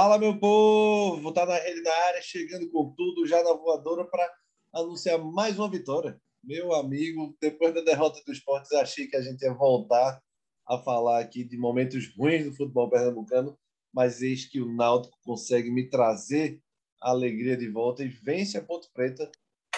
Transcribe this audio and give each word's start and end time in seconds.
Fala, 0.00 0.16
meu 0.16 0.38
povo! 0.38 1.32
Tá 1.32 1.44
na 1.44 1.56
rede 1.56 1.82
da 1.82 1.92
área, 1.92 2.22
chegando 2.22 2.70
com 2.70 2.94
tudo, 2.94 3.26
já 3.26 3.42
na 3.42 3.52
voadora 3.52 4.04
para 4.04 4.32
anunciar 4.72 5.18
mais 5.18 5.58
uma 5.58 5.68
vitória. 5.68 6.16
Meu 6.40 6.72
amigo, 6.72 7.36
depois 7.40 7.74
da 7.74 7.80
derrota 7.80 8.22
do 8.24 8.30
esportes, 8.30 8.70
achei 8.70 9.08
que 9.08 9.16
a 9.16 9.20
gente 9.20 9.42
ia 9.42 9.52
voltar 9.52 10.22
a 10.68 10.78
falar 10.78 11.18
aqui 11.18 11.42
de 11.42 11.58
momentos 11.58 12.14
ruins 12.16 12.44
do 12.44 12.54
futebol 12.54 12.88
pernambucano, 12.88 13.58
mas 13.92 14.22
eis 14.22 14.44
que 14.44 14.60
o 14.60 14.72
Náutico 14.72 15.18
consegue 15.24 15.68
me 15.68 15.90
trazer 15.90 16.62
a 17.02 17.10
alegria 17.10 17.56
de 17.56 17.68
volta 17.68 18.04
e 18.04 18.08
vence 18.08 18.56
a 18.56 18.62
Ponte 18.62 18.88
Preta 18.94 19.28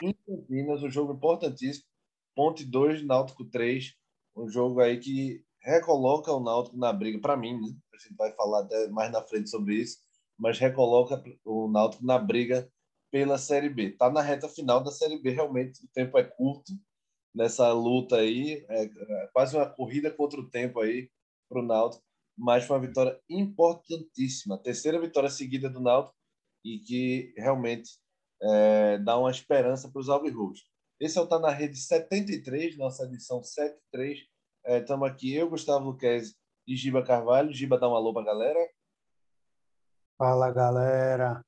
em 0.02 0.12
Campinas, 0.12 0.82
um 0.82 0.91
jogo 0.91 1.14
importantíssimo. 1.14 1.87
Ponte 2.36 2.63
2, 2.63 3.07
Náutico 3.07 3.46
3, 3.46 3.94
um 4.36 4.46
jogo 4.50 4.80
aí 4.80 4.99
que 4.99 5.43
recoloca 5.63 6.30
o 6.30 6.41
Náutico 6.41 6.77
na 6.77 6.93
briga, 6.93 7.18
para 7.18 7.39
mim, 7.39 7.58
né? 7.58 7.75
a 7.94 7.96
gente 7.96 8.14
vai 8.18 8.30
falar 8.32 8.68
mais 8.91 9.11
na 9.11 9.22
frente 9.22 9.49
sobre 9.49 9.77
isso, 9.77 10.10
mas 10.40 10.58
recoloca 10.58 11.22
o 11.44 11.68
Náutico 11.68 12.04
na 12.04 12.18
briga 12.18 12.68
pela 13.11 13.36
Série 13.36 13.68
B. 13.68 13.90
Está 13.90 14.11
na 14.11 14.22
reta 14.22 14.49
final 14.49 14.82
da 14.82 14.90
Série 14.90 15.18
B, 15.18 15.30
realmente 15.30 15.85
o 15.85 15.89
tempo 15.93 16.18
é 16.18 16.25
curto 16.25 16.72
nessa 17.35 17.71
luta 17.72 18.16
aí, 18.16 18.64
é, 18.68 18.85
é 18.85 19.26
quase 19.32 19.54
uma 19.54 19.66
corrida 19.66 20.11
contra 20.11 20.40
o 20.40 20.49
tempo 20.49 20.80
aí 20.80 21.11
para 21.49 21.61
o 21.61 21.64
Náutico, 21.64 22.03
mas 22.36 22.64
foi 22.64 22.76
uma 22.76 22.86
vitória 22.86 23.21
importantíssima, 23.29 24.58
terceira 24.58 24.99
vitória 24.99 25.29
seguida 25.29 25.68
do 25.68 25.79
Náutico 25.79 26.16
e 26.64 26.79
que 26.79 27.35
realmente 27.36 27.91
é, 28.43 28.99
dá 28.99 29.18
uma 29.18 29.30
esperança 29.30 29.91
para 29.91 30.00
os 30.00 30.08
alvirrubos. 30.08 30.64
Esse 30.99 31.18
é 31.18 31.21
o 31.21 31.27
Tá 31.27 31.38
na 31.38 31.50
Rede 31.50 31.77
73, 31.77 32.77
nossa 32.78 33.05
edição 33.05 33.42
73. 33.42 34.20
Estamos 34.66 35.08
é, 35.08 35.12
aqui, 35.12 35.34
eu, 35.34 35.48
Gustavo 35.50 35.84
Luquez 35.84 36.34
e 36.66 36.77
Giba 36.77 37.02
Carvalho. 37.02 37.52
Giba, 37.52 37.78
dá 37.78 37.88
um 37.88 37.94
alô 37.94 38.12
para 38.12 38.22
a 38.22 38.27
galera. 38.27 38.58
Fala, 40.20 40.52
galera. 40.52 41.42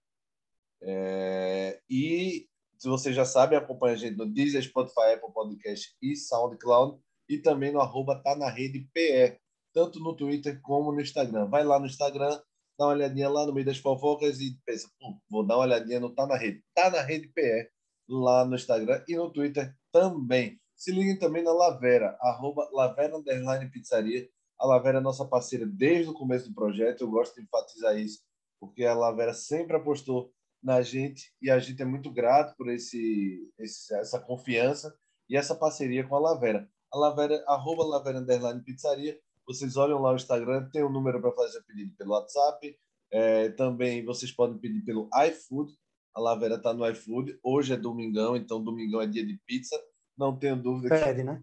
É, 0.80 1.78
e, 1.90 2.48
se 2.78 2.88
você 2.88 3.12
já 3.12 3.22
sabe, 3.22 3.54
acompanha 3.54 3.92
a 3.92 3.98
gente 3.98 4.16
no 4.16 4.24
Deezer, 4.24 4.62
Spotify, 4.62 5.12
Apple 5.12 5.30
Podcast 5.30 5.94
e 6.00 6.16
SoundCloud. 6.16 6.98
E 7.28 7.36
também 7.36 7.70
no 7.70 7.82
arroba 7.82 8.22
Tá 8.22 8.34
na 8.34 8.48
Rede 8.48 8.88
PE, 8.94 9.38
tanto 9.74 10.00
no 10.00 10.16
Twitter 10.16 10.58
como 10.62 10.90
no 10.90 11.02
Instagram. 11.02 11.50
Vai 11.50 11.62
lá 11.64 11.78
no 11.78 11.84
Instagram, 11.84 12.30
dá 12.78 12.86
uma 12.86 12.94
olhadinha 12.94 13.28
lá 13.28 13.44
no 13.44 13.52
meio 13.52 13.66
das 13.66 13.76
fofocas 13.76 14.40
e 14.40 14.58
pensa, 14.64 14.88
vou 15.28 15.46
dar 15.46 15.56
uma 15.56 15.64
olhadinha 15.64 16.00
no 16.00 16.14
Tá 16.14 16.26
na 16.26 16.38
Rede. 16.38 16.64
Tá 16.74 16.88
na 16.88 17.02
Rede 17.02 17.28
PE, 17.28 17.68
lá 18.08 18.42
no 18.46 18.54
Instagram 18.54 19.04
e 19.06 19.14
no 19.14 19.30
Twitter 19.30 19.76
também. 19.92 20.58
Se 20.74 20.92
liguem 20.92 21.18
também 21.18 21.42
na 21.42 21.52
Lavera, 21.52 22.16
arroba 22.22 22.66
Lavera 22.72 23.18
Underline 23.18 23.70
Pizzaria. 23.70 24.26
A 24.58 24.66
Lavera 24.66 24.96
é 24.96 25.02
nossa 25.02 25.26
parceira 25.26 25.66
desde 25.66 26.08
o 26.08 26.14
começo 26.14 26.48
do 26.48 26.54
projeto. 26.54 27.02
Eu 27.02 27.10
gosto 27.10 27.34
de 27.34 27.42
enfatizar 27.42 27.98
isso, 27.98 28.22
porque 28.62 28.84
a 28.84 28.94
Lavera 28.94 29.34
sempre 29.34 29.76
apostou 29.76 30.32
na 30.62 30.80
gente 30.82 31.34
e 31.42 31.50
a 31.50 31.58
gente 31.58 31.82
é 31.82 31.84
muito 31.84 32.12
grato 32.12 32.54
por 32.56 32.70
esse, 32.70 33.52
esse 33.58 33.92
essa 33.96 34.20
confiança 34.20 34.96
e 35.28 35.36
essa 35.36 35.56
parceria 35.56 36.06
com 36.06 36.14
a 36.14 36.20
Lavera. 36.20 36.70
A 36.92 36.96
Lavera, 36.96 37.42
arroba 37.48 37.84
Lavera 37.84 38.20
Underline 38.20 38.62
Pizzaria. 38.62 39.18
Vocês 39.44 39.76
olham 39.76 39.98
lá 39.98 40.12
o 40.12 40.16
Instagram, 40.16 40.68
tem 40.70 40.84
um 40.84 40.92
número 40.92 41.20
para 41.20 41.32
fazer 41.32 41.60
pedido 41.64 41.92
pelo 41.96 42.12
WhatsApp. 42.12 42.78
É, 43.10 43.48
também 43.50 44.04
vocês 44.04 44.30
podem 44.30 44.58
pedir 44.58 44.82
pelo 44.84 45.08
iFood. 45.26 45.72
A 46.14 46.20
Lavera 46.20 46.54
está 46.54 46.72
no 46.72 46.88
iFood. 46.88 47.36
Hoje 47.42 47.72
é 47.72 47.76
domingão, 47.76 48.36
então 48.36 48.62
domingão 48.62 49.00
é 49.00 49.06
dia 49.06 49.26
de 49.26 49.36
pizza 49.44 49.76
não 50.16 50.36
tenho 50.38 50.56
dúvida. 50.56 50.88
Pede, 50.88 51.20
que... 51.20 51.24
né? 51.24 51.42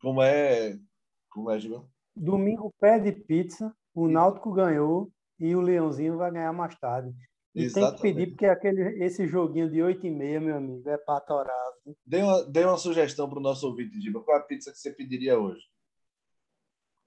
Como 0.00 0.22
é, 0.22 0.78
como 1.30 1.50
é, 1.50 1.58
Gil? 1.58 1.88
Domingo 2.16 2.72
pede 2.80 3.12
pizza, 3.12 3.74
o 3.94 4.08
Náutico 4.08 4.52
ganhou 4.52 5.10
e 5.40 5.56
o 5.56 5.60
Leãozinho 5.60 6.16
vai 6.16 6.30
ganhar 6.30 6.52
mais 6.52 6.78
tarde. 6.78 7.12
E 7.54 7.64
Exatamente. 7.64 7.90
tem 7.90 7.96
que 7.96 8.02
pedir, 8.02 8.30
porque 8.30 8.46
aquele, 8.46 9.04
esse 9.04 9.26
joguinho 9.26 9.68
de 9.68 9.82
8 9.82 10.06
e 10.06 10.10
meia, 10.10 10.40
meu 10.40 10.56
amigo, 10.56 10.88
é 10.88 10.96
patorado. 10.98 11.96
Dê 12.06 12.22
uma, 12.22 12.44
dê 12.44 12.64
uma 12.64 12.76
sugestão 12.76 13.28
para 13.28 13.38
o 13.38 13.42
nosso 13.42 13.66
ouvinte, 13.66 14.00
Giba. 14.00 14.22
Qual 14.22 14.36
é 14.36 14.40
a 14.40 14.44
pizza 14.44 14.70
que 14.70 14.78
você 14.78 14.92
pediria 14.92 15.38
hoje? 15.38 15.62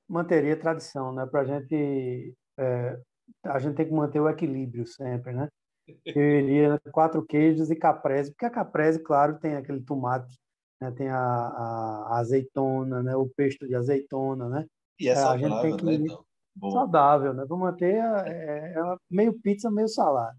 Manteria 0.10 0.60
tradição, 0.60 1.14
né? 1.14 1.26
Para 1.26 1.42
a 1.42 1.46
gente. 1.46 2.36
É, 2.58 3.00
a 3.46 3.60
gente 3.60 3.76
tem 3.76 3.86
que 3.86 3.94
manter 3.94 4.20
o 4.20 4.28
equilíbrio 4.28 4.86
sempre, 4.86 5.32
né? 5.32 5.48
Eu 6.06 6.40
iria 6.40 6.82
quatro 6.92 7.26
queijos 7.26 7.72
e 7.72 7.76
caprese, 7.76 8.32
porque 8.32 8.46
a 8.46 8.50
caprese, 8.50 9.02
claro, 9.02 9.40
tem 9.40 9.56
aquele 9.56 9.82
tomate 9.82 10.38
né? 10.84 10.92
tem 10.92 11.10
a, 11.10 11.18
a, 11.18 12.20
azeitona, 12.20 13.02
né? 13.02 13.16
o 13.16 13.28
pesto 13.28 13.68
de 13.68 13.76
azeitona, 13.76 14.50
né? 14.50 14.66
E 15.00 15.08
é 15.08 15.16
saudável, 15.16 15.46
a 15.46 15.50
gente 15.50 15.62
tem 15.62 15.78
que... 15.78 15.86
né? 15.86 15.94
Então, 15.94 16.26
saudável, 16.60 17.34
né? 17.34 17.46
Vamos 17.48 17.66
manter 17.66 17.96
é, 17.96 18.74
é, 18.76 18.96
meio 19.10 19.40
pizza, 19.40 19.72
meio 19.72 19.88
salada. 19.88 20.38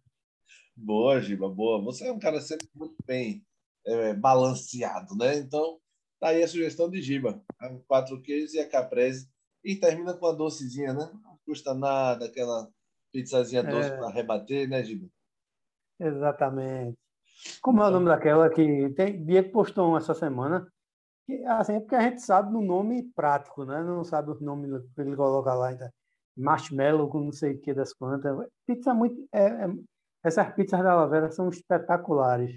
Boa, 0.77 1.21
Giba, 1.21 1.49
boa. 1.49 1.83
Você 1.85 2.07
é 2.07 2.13
um 2.13 2.19
cara 2.19 2.41
sempre 2.41 2.69
muito 2.75 2.97
bem 3.07 3.45
é, 3.87 4.15
balanceado, 4.15 5.15
né? 5.17 5.37
Então, 5.37 5.79
tá 6.21 6.29
aí 6.29 6.43
a 6.43 6.49
sugestão 6.49 6.91
de 6.91 7.01
Giba. 7.01 7.41
Quatro 7.87 8.21
queijos 8.21 8.55
e 8.55 8.61
a 8.61 8.69
caprese. 8.69 9.29
E 9.63 9.77
termina 9.77 10.15
com 10.15 10.27
a 10.27 10.33
docezinha, 10.33 10.93
né? 10.93 11.11
Não 11.23 11.39
custa 11.47 11.75
nada, 11.75 12.27
aquela 12.27 12.69
pizzazinha 13.13 13.63
doce 13.63 13.89
é... 13.89 13.97
para 13.97 14.11
rebater, 14.11 14.69
né, 14.69 14.83
Giba? 14.83 15.09
Exatamente. 16.01 16.99
Como 17.63 17.83
é 17.83 17.89
o 17.89 17.91
nome 17.91 18.07
daquela 18.07 18.51
que 18.51 18.91
tem 18.91 19.25
Diego 19.25 19.53
postou 19.53 19.97
essa 19.97 20.15
semana? 20.15 20.67
Que, 21.27 21.43
assim, 21.45 21.75
é 21.75 21.81
porque 21.81 21.95
a 21.95 22.03
gente 22.03 22.21
sabe 22.21 22.53
no 22.53 22.61
nome 22.61 23.03
prático, 23.15 23.65
né? 23.65 23.83
Não 23.83 24.05
sabe 24.05 24.31
o 24.31 24.41
nome 24.41 24.69
que 24.95 25.01
ele 25.01 25.17
coloca 25.17 25.55
lá. 25.55 25.73
Então, 25.73 25.89
marshmallow 26.37 27.09
com 27.09 27.21
não 27.21 27.33
sei 27.33 27.55
o 27.55 27.61
que 27.61 27.73
das 27.75 27.93
quantas. 27.93 28.49
Pizza 28.67 28.93
muito. 28.95 29.27
É, 29.33 29.47
é, 29.47 29.69
essas 30.23 30.55
pizzas 30.55 30.83
da 30.83 30.95
Lavera 30.95 31.31
são 31.31 31.49
espetaculares. 31.49 32.55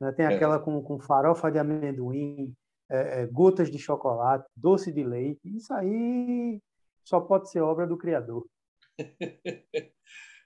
Né? 0.00 0.12
Tem 0.12 0.26
é. 0.26 0.34
aquela 0.34 0.58
com, 0.58 0.82
com 0.82 0.98
farofa 0.98 1.50
de 1.50 1.58
amendoim, 1.58 2.54
é, 2.90 3.22
é, 3.22 3.26
gotas 3.26 3.70
de 3.70 3.78
chocolate, 3.78 4.46
doce 4.56 4.92
de 4.92 5.02
leite. 5.02 5.40
Isso 5.44 5.72
aí 5.74 6.60
só 7.04 7.20
pode 7.20 7.50
ser 7.50 7.60
obra 7.60 7.86
do 7.86 7.96
criador. 7.96 8.46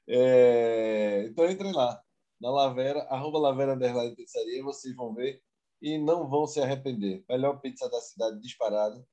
Então 0.09 1.45
entre 1.47 1.73
lá 1.73 2.01
na 2.41 2.51
Lavera, 2.51 3.01
arroba 3.11 3.41
Lavera 3.41 3.75
Underline 3.75 4.15
Pizzaria, 4.15 4.63
vocês 4.63 4.95
vão 4.95 5.13
ver 5.13 5.43
e 5.81 5.99
não 5.99 6.29
vão 6.29 6.47
se 6.47 6.61
arrepender. 6.61 7.25
Melhor 7.29 7.61
pizza 7.61 7.89
da 7.89 8.01
cidade 8.01 8.41
disparada. 8.41 9.05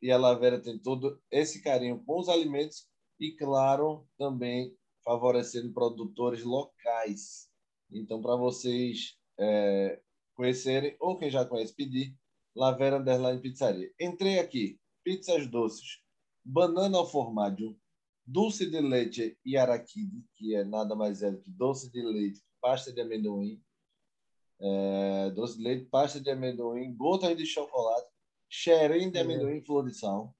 E 0.00 0.10
a 0.12 0.18
Lavera 0.18 0.60
tem 0.60 0.78
todo 0.78 1.20
esse 1.30 1.62
carinho 1.62 2.02
com 2.04 2.20
os 2.20 2.28
alimentos 2.28 2.86
e, 3.18 3.32
claro, 3.32 4.06
também 4.16 4.76
favorecendo 5.04 5.72
produtores 5.72 6.44
locais. 6.44 7.48
Então, 7.90 8.20
para 8.20 8.36
vocês 8.36 9.16
é, 9.38 10.00
conhecerem, 10.34 10.96
ou 11.00 11.16
quem 11.16 11.30
já 11.30 11.44
conhece, 11.44 11.74
pedir, 11.74 12.14
Lavera 12.54 12.98
Underline 12.98 13.40
Pizzaria. 13.40 13.90
Entrei 14.00 14.38
aqui, 14.38 14.78
pizzas 15.02 15.46
doces, 15.46 16.00
banana 16.44 16.98
ao 16.98 17.08
formaggio, 17.08 17.78
dulce 18.26 18.68
de 18.68 18.80
leite 18.80 19.38
e 19.44 19.56
araquide, 19.56 20.24
que 20.36 20.54
é 20.54 20.64
nada 20.64 20.94
mais 20.94 21.22
é 21.22 21.30
do 21.30 21.40
que 21.40 21.50
doce 21.50 21.90
de 21.90 22.02
leite 22.02 22.42
pasta 22.60 22.92
de 22.92 23.00
amendoim, 23.00 23.62
é, 24.60 25.30
doce 25.30 25.56
de 25.56 25.64
leite, 25.64 25.84
pasta 25.86 26.20
de 26.20 26.30
amendoim, 26.30 26.94
gotas 26.94 27.36
de 27.36 27.46
chocolate, 27.46 28.07
xerém 28.48 29.10
de 29.10 29.18
amendoim, 29.18 29.62
flor 29.62 29.84
de 29.84 29.94
sal, 29.94 30.34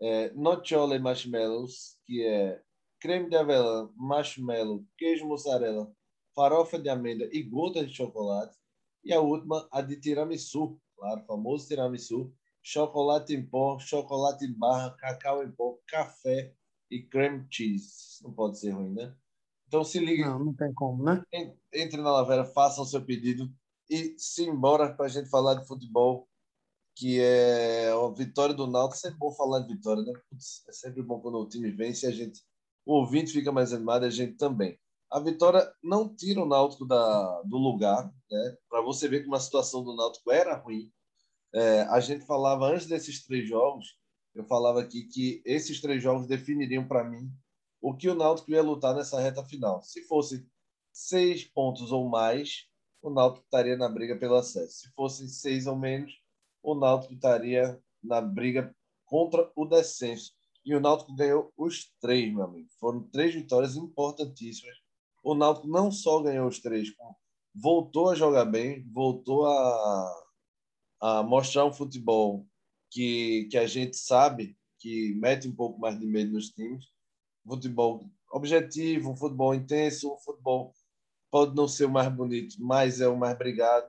é, 0.00 0.30
nocciole 0.34 0.98
marshmallows, 0.98 1.98
que 2.04 2.24
é 2.24 2.62
creme 3.00 3.28
de 3.28 3.36
avelã, 3.36 3.90
marshmallow, 3.96 4.84
queijo 4.96 5.26
mussarela, 5.26 5.92
farofa 6.34 6.78
de 6.78 6.88
amêndoa 6.88 7.28
e 7.32 7.42
gotas 7.42 7.88
de 7.88 7.94
chocolate. 7.94 8.56
E 9.04 9.12
a 9.12 9.20
última, 9.20 9.68
a 9.72 9.80
de 9.80 10.00
tiramisu, 10.00 10.80
claro, 10.96 11.24
famoso 11.26 11.66
tiramisu, 11.66 12.32
chocolate 12.62 13.34
em 13.34 13.44
pó, 13.44 13.78
chocolate 13.78 14.44
em 14.44 14.52
barra, 14.52 14.94
cacau 14.96 15.42
em 15.42 15.50
pó, 15.50 15.78
café 15.86 16.52
e 16.90 17.02
cream 17.02 17.46
cheese. 17.50 18.22
Não 18.22 18.32
pode 18.32 18.58
ser 18.58 18.70
ruim, 18.70 18.94
né? 18.94 19.14
Então 19.66 19.84
se 19.84 19.98
ligue. 19.98 20.24
Não, 20.24 20.38
não 20.38 20.54
tem 20.54 20.72
como, 20.72 21.02
né? 21.02 21.22
Entre 21.72 22.00
na 22.00 22.10
Lavera, 22.10 22.44
façam 22.44 22.84
o 22.84 22.86
seu 22.86 23.04
pedido 23.04 23.50
e 23.90 24.14
se 24.18 24.44
embora 24.44 24.94
para 24.94 25.06
a 25.06 25.08
gente 25.08 25.30
falar 25.30 25.54
de 25.54 25.66
futebol, 25.66 26.28
que 26.98 27.20
é 27.20 27.90
a 27.92 28.08
vitória 28.12 28.52
do 28.52 28.66
Náutico. 28.66 28.96
É 28.96 28.98
sempre 28.98 29.18
bom 29.18 29.30
falar 29.30 29.60
de 29.60 29.72
vitória, 29.72 30.02
né? 30.02 30.12
é 30.68 30.72
sempre 30.72 31.02
bom 31.02 31.20
quando 31.20 31.38
o 31.38 31.48
time 31.48 31.70
vence 31.70 32.04
e 32.04 32.08
a 32.08 32.12
gente, 32.12 32.42
o 32.84 32.94
ouvinte 32.94 33.32
fica 33.32 33.52
mais 33.52 33.72
animado 33.72 34.04
e 34.04 34.08
a 34.08 34.10
gente 34.10 34.34
também. 34.34 34.76
A 35.08 35.20
vitória 35.20 35.72
não 35.82 36.14
tira 36.14 36.42
o 36.42 36.46
Náutico 36.46 36.84
da, 36.84 37.42
do 37.42 37.56
lugar, 37.56 38.12
né? 38.30 38.56
Para 38.68 38.82
você 38.82 39.08
ver 39.08 39.22
que 39.22 39.28
uma 39.28 39.38
situação 39.38 39.82
do 39.84 39.94
Náutico 39.94 40.30
era 40.32 40.56
ruim. 40.56 40.92
É, 41.54 41.82
a 41.82 42.00
gente 42.00 42.26
falava 42.26 42.66
antes 42.66 42.86
desses 42.86 43.24
três 43.24 43.48
jogos, 43.48 43.96
eu 44.34 44.44
falava 44.44 44.80
aqui 44.80 45.04
que 45.04 45.40
esses 45.46 45.80
três 45.80 46.02
jogos 46.02 46.26
definiriam 46.26 46.86
para 46.86 47.04
mim 47.04 47.32
o 47.80 47.96
que 47.96 48.08
o 48.08 48.14
Náutico 48.14 48.50
ia 48.50 48.60
lutar 48.60 48.94
nessa 48.94 49.20
reta 49.20 49.42
final. 49.44 49.82
Se 49.82 50.02
fosse 50.02 50.46
seis 50.92 51.44
pontos 51.44 51.92
ou 51.92 52.08
mais, 52.08 52.66
o 53.00 53.08
Náutico 53.08 53.44
estaria 53.44 53.76
na 53.76 53.88
briga 53.88 54.16
pelo 54.18 54.34
acesso. 54.34 54.80
Se 54.80 54.92
fosse 54.94 55.28
seis 55.28 55.66
ou 55.66 55.76
menos, 55.76 56.12
o 56.62 56.74
Náutico 56.74 57.14
estaria 57.14 57.80
na 58.02 58.20
briga 58.20 58.74
contra 59.04 59.50
o 59.56 59.64
descenso. 59.64 60.32
E 60.64 60.74
o 60.74 60.80
Náutico 60.80 61.14
ganhou 61.14 61.52
os 61.56 61.92
três, 62.00 62.32
meu 62.32 62.44
amigo. 62.44 62.68
Foram 62.78 63.02
três 63.10 63.34
vitórias 63.34 63.76
importantíssimas. 63.76 64.76
O 65.22 65.34
Náutico 65.34 65.66
não 65.68 65.90
só 65.90 66.20
ganhou 66.22 66.46
os 66.46 66.60
três, 66.60 66.88
voltou 67.54 68.10
a 68.10 68.14
jogar 68.14 68.44
bem, 68.44 68.86
voltou 68.92 69.46
a, 69.46 70.26
a 71.00 71.22
mostrar 71.22 71.64
um 71.64 71.72
futebol 71.72 72.46
que, 72.90 73.48
que 73.50 73.58
a 73.58 73.66
gente 73.66 73.96
sabe 73.96 74.56
que 74.78 75.14
mete 75.14 75.48
um 75.48 75.54
pouco 75.54 75.80
mais 75.80 75.98
de 75.98 76.06
medo 76.06 76.32
nos 76.32 76.50
times. 76.50 76.86
Futebol 77.46 78.08
objetivo, 78.30 79.10
um 79.10 79.16
futebol 79.16 79.54
intenso, 79.54 80.12
um 80.12 80.18
futebol 80.18 80.72
pode 81.30 81.54
não 81.54 81.66
ser 81.66 81.86
o 81.86 81.90
mais 81.90 82.14
bonito, 82.14 82.56
mas 82.58 83.00
é 83.00 83.08
o 83.08 83.16
mais 83.16 83.36
brigado. 83.36 83.88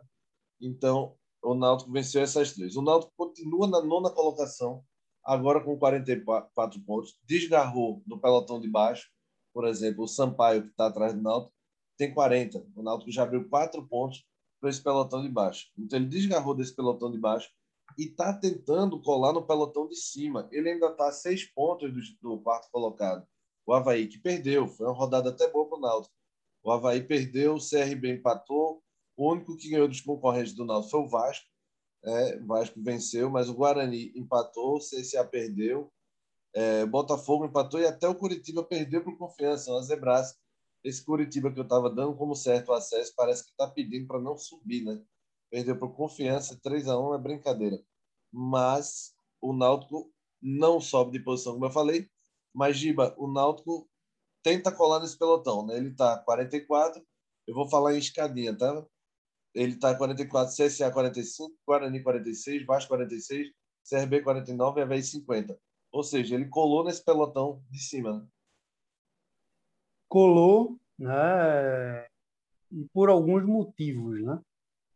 Então, 0.60 1.18
o 1.42 1.54
Náutico 1.54 1.92
venceu 1.92 2.22
essas 2.22 2.54
três. 2.54 2.76
O 2.76 2.82
Náutico 2.82 3.14
continua 3.16 3.68
na 3.68 3.82
nona 3.82 4.10
colocação, 4.10 4.84
agora 5.24 5.64
com 5.64 5.78
44 5.78 6.82
pontos. 6.82 7.20
Desgarrou 7.24 8.02
no 8.06 8.20
pelotão 8.20 8.60
de 8.60 8.70
baixo. 8.70 9.10
Por 9.54 9.66
exemplo, 9.66 10.04
o 10.04 10.08
Sampaio, 10.08 10.64
que 10.64 10.70
está 10.70 10.88
atrás 10.88 11.14
do 11.14 11.22
Náutico, 11.22 11.54
tem 11.98 12.14
40. 12.14 12.66
O 12.76 12.84
Náutico 12.84 13.12
já 13.12 13.24
abriu 13.24 13.48
quatro 13.50 13.86
pontos 13.88 14.26
para 14.60 14.70
esse 14.70 14.82
pelotão 14.82 15.22
de 15.22 15.30
baixo. 15.30 15.68
Então, 15.78 16.00
ele 16.00 16.08
desgarrou 16.08 16.54
desse 16.54 16.76
pelotão 16.76 17.12
de 17.12 17.18
baixo 17.18 17.50
e 17.98 18.06
está 18.06 18.34
tentando 18.34 19.02
colar 19.02 19.34
no 19.34 19.46
pelotão 19.46 19.88
de 19.88 19.96
cima. 19.96 20.48
Ele 20.52 20.70
ainda 20.70 20.88
está 20.88 21.08
a 21.08 21.12
seis 21.12 21.46
pontos 21.46 21.92
do, 21.92 22.00
do 22.22 22.42
quarto 22.42 22.70
colocado. 22.72 23.26
O 23.66 23.74
Havaí, 23.74 24.08
que 24.08 24.18
perdeu, 24.18 24.68
foi 24.68 24.86
uma 24.88 24.96
rodada 24.96 25.30
até 25.30 25.50
boa 25.50 25.68
para 25.68 25.78
o 25.78 25.82
Náutico. 25.82 26.16
O 26.64 26.72
Havaí 26.72 27.04
perdeu, 27.04 27.56
o 27.56 27.60
CRB 27.60 28.12
empatou. 28.12 28.84
O 29.20 29.34
único 29.34 29.58
que 29.58 29.70
ganhou 29.70 29.90
dos 29.90 30.00
concorrentes 30.00 30.54
do 30.54 30.64
Náutico 30.64 30.92
foi 30.92 31.00
o 31.02 31.10
Vasco. 31.10 31.46
É, 32.06 32.38
o 32.38 32.48
Vasco 32.48 32.82
venceu, 32.82 33.30
mas 33.30 33.50
o 33.50 33.54
Guarani 33.54 34.14
empatou, 34.16 34.78
o 34.78 34.80
CSA 34.80 35.26
perdeu. 35.26 35.92
É, 36.56 36.86
Botafogo 36.86 37.44
empatou 37.46 37.82
e 37.82 37.86
até 37.86 38.08
o 38.08 38.16
Curitiba 38.16 38.64
perdeu 38.64 39.04
por 39.04 39.18
confiança, 39.18 39.72
uma 39.72 39.82
zebraça. 39.82 40.38
Esse 40.86 41.04
Curitiba 41.04 41.52
que 41.52 41.60
eu 41.60 41.66
estava 41.66 41.90
dando 41.90 42.16
como 42.16 42.34
certo 42.34 42.72
acesso 42.72 43.12
parece 43.14 43.44
que 43.44 43.52
está 43.52 43.68
pedindo 43.68 44.08
para 44.08 44.22
não 44.22 44.38
subir, 44.38 44.86
né? 44.86 45.04
Perdeu 45.52 45.78
por 45.78 45.94
confiança, 45.94 46.58
3 46.64 46.88
a 46.88 46.98
1 46.98 47.16
é 47.16 47.18
brincadeira. 47.18 47.78
Mas 48.32 49.14
o 49.42 49.52
Náutico 49.52 50.10
não 50.42 50.80
sobe 50.80 51.12
de 51.12 51.20
posição, 51.26 51.56
como 51.56 51.66
eu 51.66 51.72
falei. 51.72 52.10
Mas, 52.54 52.78
Giba, 52.78 53.14
o 53.18 53.28
Náutico 53.28 53.86
tenta 54.42 54.72
colar 54.72 55.02
nesse 55.02 55.20
pelotão, 55.20 55.66
né? 55.66 55.76
Ele 55.76 55.90
está 55.90 56.18
44, 56.20 57.06
eu 57.46 57.54
vou 57.54 57.68
falar 57.68 57.96
em 57.96 58.00
escadinha, 58.00 58.58
tá? 58.58 58.88
Ele 59.60 59.74
está 59.74 59.94
44, 59.94 60.56
CSA 60.56 60.90
45, 60.90 61.54
Guarani 61.68 62.02
46, 62.02 62.66
Vasco 62.66 62.88
46, 62.88 63.50
CRB 63.90 64.22
49 64.22 64.80
e 64.80 64.84
Havaí 64.84 65.04
50. 65.04 65.60
Ou 65.92 66.02
seja, 66.02 66.36
ele 66.36 66.48
colou 66.48 66.86
nesse 66.86 67.04
pelotão 67.04 67.62
de 67.70 67.80
cima. 67.80 68.20
Né? 68.20 68.26
Colou, 70.08 70.78
né? 70.98 72.08
Por 72.94 73.10
alguns 73.10 73.44
motivos, 73.46 74.24
né? 74.24 74.40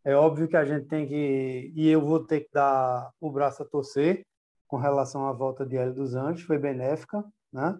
É 0.06 0.15
óbvio 0.15 0.48
que 0.48 0.56
a 0.56 0.63
gente 0.63 0.88
tem 0.88 1.07
que. 1.09 1.74
E 1.75 1.89
eu 1.89 2.00
vou 2.00 2.24
ter 2.24 2.42
que 2.42 2.50
dar 2.54 3.12
o 3.19 3.30
braço 3.30 3.63
a 3.63 3.66
torcer 3.66 4.25
com 4.66 4.77
relação 4.77 5.27
à 5.27 5.33
volta 5.33 5.66
de 5.66 5.75
Hélio 5.75 5.94
dos 5.94 6.16
Anjos, 6.16 6.44
foi 6.44 6.57
benéfica, 6.57 7.21
né? 7.51 7.77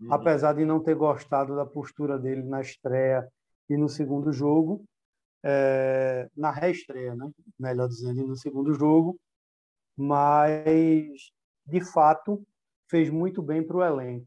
Uhum. 0.00 0.12
Apesar 0.12 0.54
de 0.54 0.64
não 0.64 0.82
ter 0.82 0.94
gostado 0.94 1.54
da 1.54 1.66
postura 1.66 2.18
dele 2.18 2.42
na 2.42 2.62
estreia 2.62 3.28
e 3.68 3.76
no 3.76 3.88
segundo 3.88 4.32
jogo, 4.32 4.82
é, 5.44 6.28
na 6.36 6.50
reestreia, 6.50 7.14
né? 7.14 7.30
melhor 7.58 7.88
dizendo, 7.88 8.26
no 8.26 8.36
segundo 8.36 8.74
jogo, 8.74 9.18
mas 9.96 11.32
de 11.66 11.80
fato 11.80 12.44
fez 12.88 13.10
muito 13.10 13.42
bem 13.42 13.62
para 13.62 13.76
o 13.76 13.84
elenco. 13.84 14.26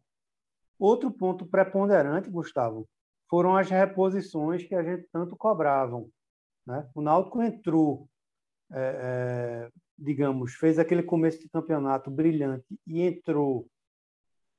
Outro 0.77 1.11
ponto 1.11 1.45
preponderante, 1.45 2.29
Gustavo, 2.29 2.87
foram 3.29 3.55
as 3.55 3.69
reposições 3.69 4.63
que 4.63 4.75
a 4.75 4.83
gente 4.83 5.07
tanto 5.11 5.35
cobravam. 5.35 6.09
Né? 6.65 6.87
O 6.93 7.01
Náutico 7.01 7.41
entrou, 7.41 8.09
é, 8.71 8.79
é, 8.79 9.69
digamos, 9.97 10.53
fez 10.55 10.77
aquele 10.77 11.03
começo 11.03 11.39
de 11.39 11.49
campeonato 11.49 12.11
brilhante 12.11 12.65
e 12.85 13.01
entrou 13.01 13.67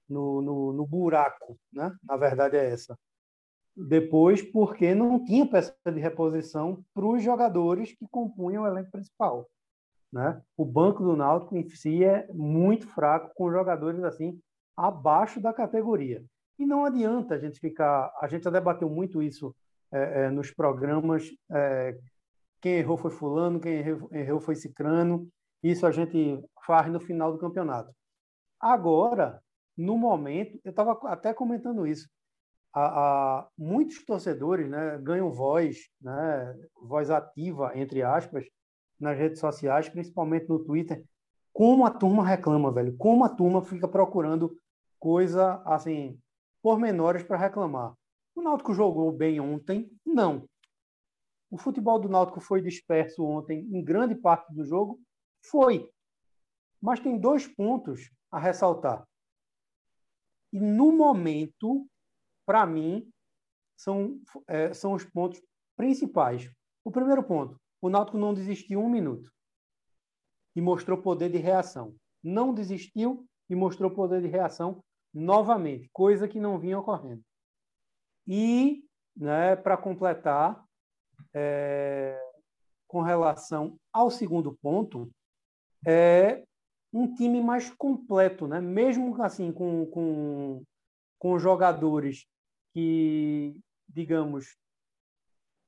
no, 0.09 0.41
no, 0.41 0.73
no 0.73 0.87
buraco, 0.87 1.59
né? 1.73 1.95
na 2.03 2.17
verdade 2.17 2.57
é 2.57 2.71
essa. 2.71 2.99
Depois, 3.77 4.43
porque 4.43 4.95
não 4.95 5.23
tinha 5.23 5.47
peça 5.47 5.77
de 5.85 6.01
reposição 6.01 6.83
para 6.95 7.05
os 7.05 7.23
jogadores 7.23 7.93
que 7.93 8.07
compunham 8.11 8.63
o 8.63 8.67
elenco 8.67 8.91
principal. 8.91 9.47
Né? 10.11 10.41
O 10.57 10.65
banco 10.65 11.03
do 11.03 11.15
Náutico 11.15 11.57
em 11.57 11.69
si 11.69 12.03
é 12.03 12.27
muito 12.33 12.87
fraco, 12.89 13.33
com 13.35 13.51
jogadores 13.51 14.03
assim 14.03 14.41
abaixo 14.77 15.41
da 15.41 15.53
categoria. 15.53 16.25
E 16.59 16.65
não 16.65 16.85
adianta 16.85 17.35
a 17.35 17.39
gente 17.39 17.61
ficar. 17.61 18.11
A 18.21 18.27
gente 18.29 18.45
já 18.45 18.51
debateu 18.51 18.89
muito 18.89 19.23
isso 19.23 19.55
é, 19.93 20.25
é, 20.25 20.31
nos 20.31 20.51
programas. 20.51 21.29
É, 21.51 21.99
quem 22.61 22.77
errou 22.77 22.97
foi 22.97 23.11
Fulano, 23.11 23.61
quem 23.61 23.75
errou, 23.75 24.09
errou 24.13 24.41
foi 24.41 24.55
Cicrano. 24.55 25.29
Isso 25.63 25.87
a 25.87 25.91
gente 25.91 26.43
faz 26.65 26.91
no 26.91 27.01
final 27.01 27.33
do 27.33 27.39
campeonato. 27.39 27.93
Agora, 28.59 29.43
no 29.77 29.99
momento, 29.99 30.59
eu 30.65 30.71
estava 30.71 30.99
até 31.05 31.35
comentando 31.35 31.87
isso. 31.87 32.09
A, 32.79 33.39
a, 33.39 33.49
muitos 33.57 34.05
torcedores 34.05 34.69
né, 34.69 34.99
ganham 34.99 35.33
voz, 35.33 35.89
né, 35.99 36.55
voz 36.83 37.09
ativa, 37.09 37.73
entre 37.75 38.03
aspas, 38.03 38.45
nas 39.01 39.17
redes 39.17 39.41
sociais, 39.41 39.89
principalmente 39.89 40.47
no 40.47 40.63
Twitter. 40.63 41.03
Como 41.55 41.87
a 41.87 41.91
turma 41.91 42.23
reclama, 42.23 42.71
velho. 42.71 42.95
Como 42.99 43.25
a 43.25 43.31
turma 43.31 43.63
fica 43.63 43.89
procurando 43.89 44.55
coisa, 44.99 45.63
assim, 45.65 46.21
pormenores 46.63 47.23
para 47.23 47.39
reclamar. 47.39 47.95
O 48.35 48.43
Náutico 48.43 48.75
jogou 48.75 49.11
bem 49.11 49.41
ontem? 49.41 49.91
Não. 50.05 50.47
O 51.51 51.57
futebol 51.57 51.99
do 51.99 52.11
Náutico 52.11 52.41
foi 52.41 52.61
disperso 52.61 53.25
ontem 53.25 53.61
em 53.73 53.83
grande 53.83 54.15
parte 54.15 54.53
do 54.53 54.65
jogo? 54.67 55.01
Foi. 55.51 55.89
Mas 56.79 57.01
tem 57.01 57.19
dois 57.19 57.47
pontos 57.47 58.11
a 58.31 58.39
ressaltar. 58.39 59.07
E 60.53 60.61
no 60.61 60.93
momento, 60.93 61.87
para 62.47 62.65
mim, 62.65 63.11
são, 63.77 64.21
é, 64.47 64.73
são 64.73 64.95
os 64.95 65.05
pontos 65.05 65.43
principais. 65.77 66.51
O 66.85 66.91
primeiro 66.91 67.23
ponto: 67.23 67.61
o 67.83 67.91
Náutico 67.91 68.17
não 68.17 68.33
desistiu 68.33 68.81
um 68.81 68.89
minuto 68.89 69.31
e 70.55 70.61
mostrou 70.61 71.03
poder 71.03 71.31
de 71.31 71.39
reação. 71.39 71.95
Não 72.23 72.55
desistiu 72.55 73.27
e 73.51 73.55
mostrou 73.55 73.91
poder 73.91 74.23
de 74.23 74.29
reação 74.29 74.83
novamente, 75.13 75.89
coisa 75.93 76.29
que 76.29 76.41
não 76.41 76.59
vinha 76.59 76.79
ocorrendo. 76.79 77.23
E, 78.27 78.85
né, 79.17 79.55
para 79.57 79.77
completar, 79.77 80.65
é, 81.35 82.21
com 82.87 83.03
relação 83.03 83.79
ao 83.93 84.11
segundo 84.11 84.57
ponto, 84.61 85.11
é 85.87 86.45
um 86.93 87.15
time 87.15 87.41
mais 87.43 87.71
completo, 87.71 88.47
né? 88.47 88.61
mesmo 88.61 89.23
assim 89.23 89.53
com, 89.53 89.87
com, 89.87 90.63
com 91.19 91.39
jogadores 91.39 92.27
que, 92.77 93.59
digamos, 93.89 94.55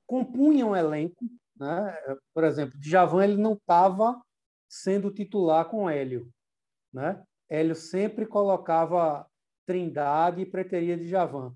compunham 0.06 0.72
o 0.72 0.76
elenco. 0.76 1.24
Né? 1.58 1.96
Por 2.34 2.44
exemplo, 2.44 2.78
Djavan 2.78 3.24
ele 3.24 3.36
não 3.38 3.54
estava 3.54 4.20
sendo 4.68 5.10
titular 5.10 5.70
com 5.70 5.88
Hélio. 5.88 6.30
Né? 6.92 7.24
Hélio 7.48 7.74
sempre 7.74 8.26
colocava 8.26 9.26
Trindade 9.64 10.42
e 10.42 10.46
preteria 10.46 10.98
Djavan. 10.98 11.54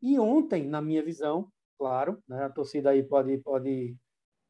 E 0.00 0.18
ontem, 0.18 0.66
na 0.66 0.80
minha 0.80 1.04
visão, 1.04 1.52
claro, 1.78 2.22
né, 2.26 2.44
a 2.44 2.50
torcida 2.50 2.88
aí 2.88 3.02
pode, 3.02 3.36
pode 3.38 3.94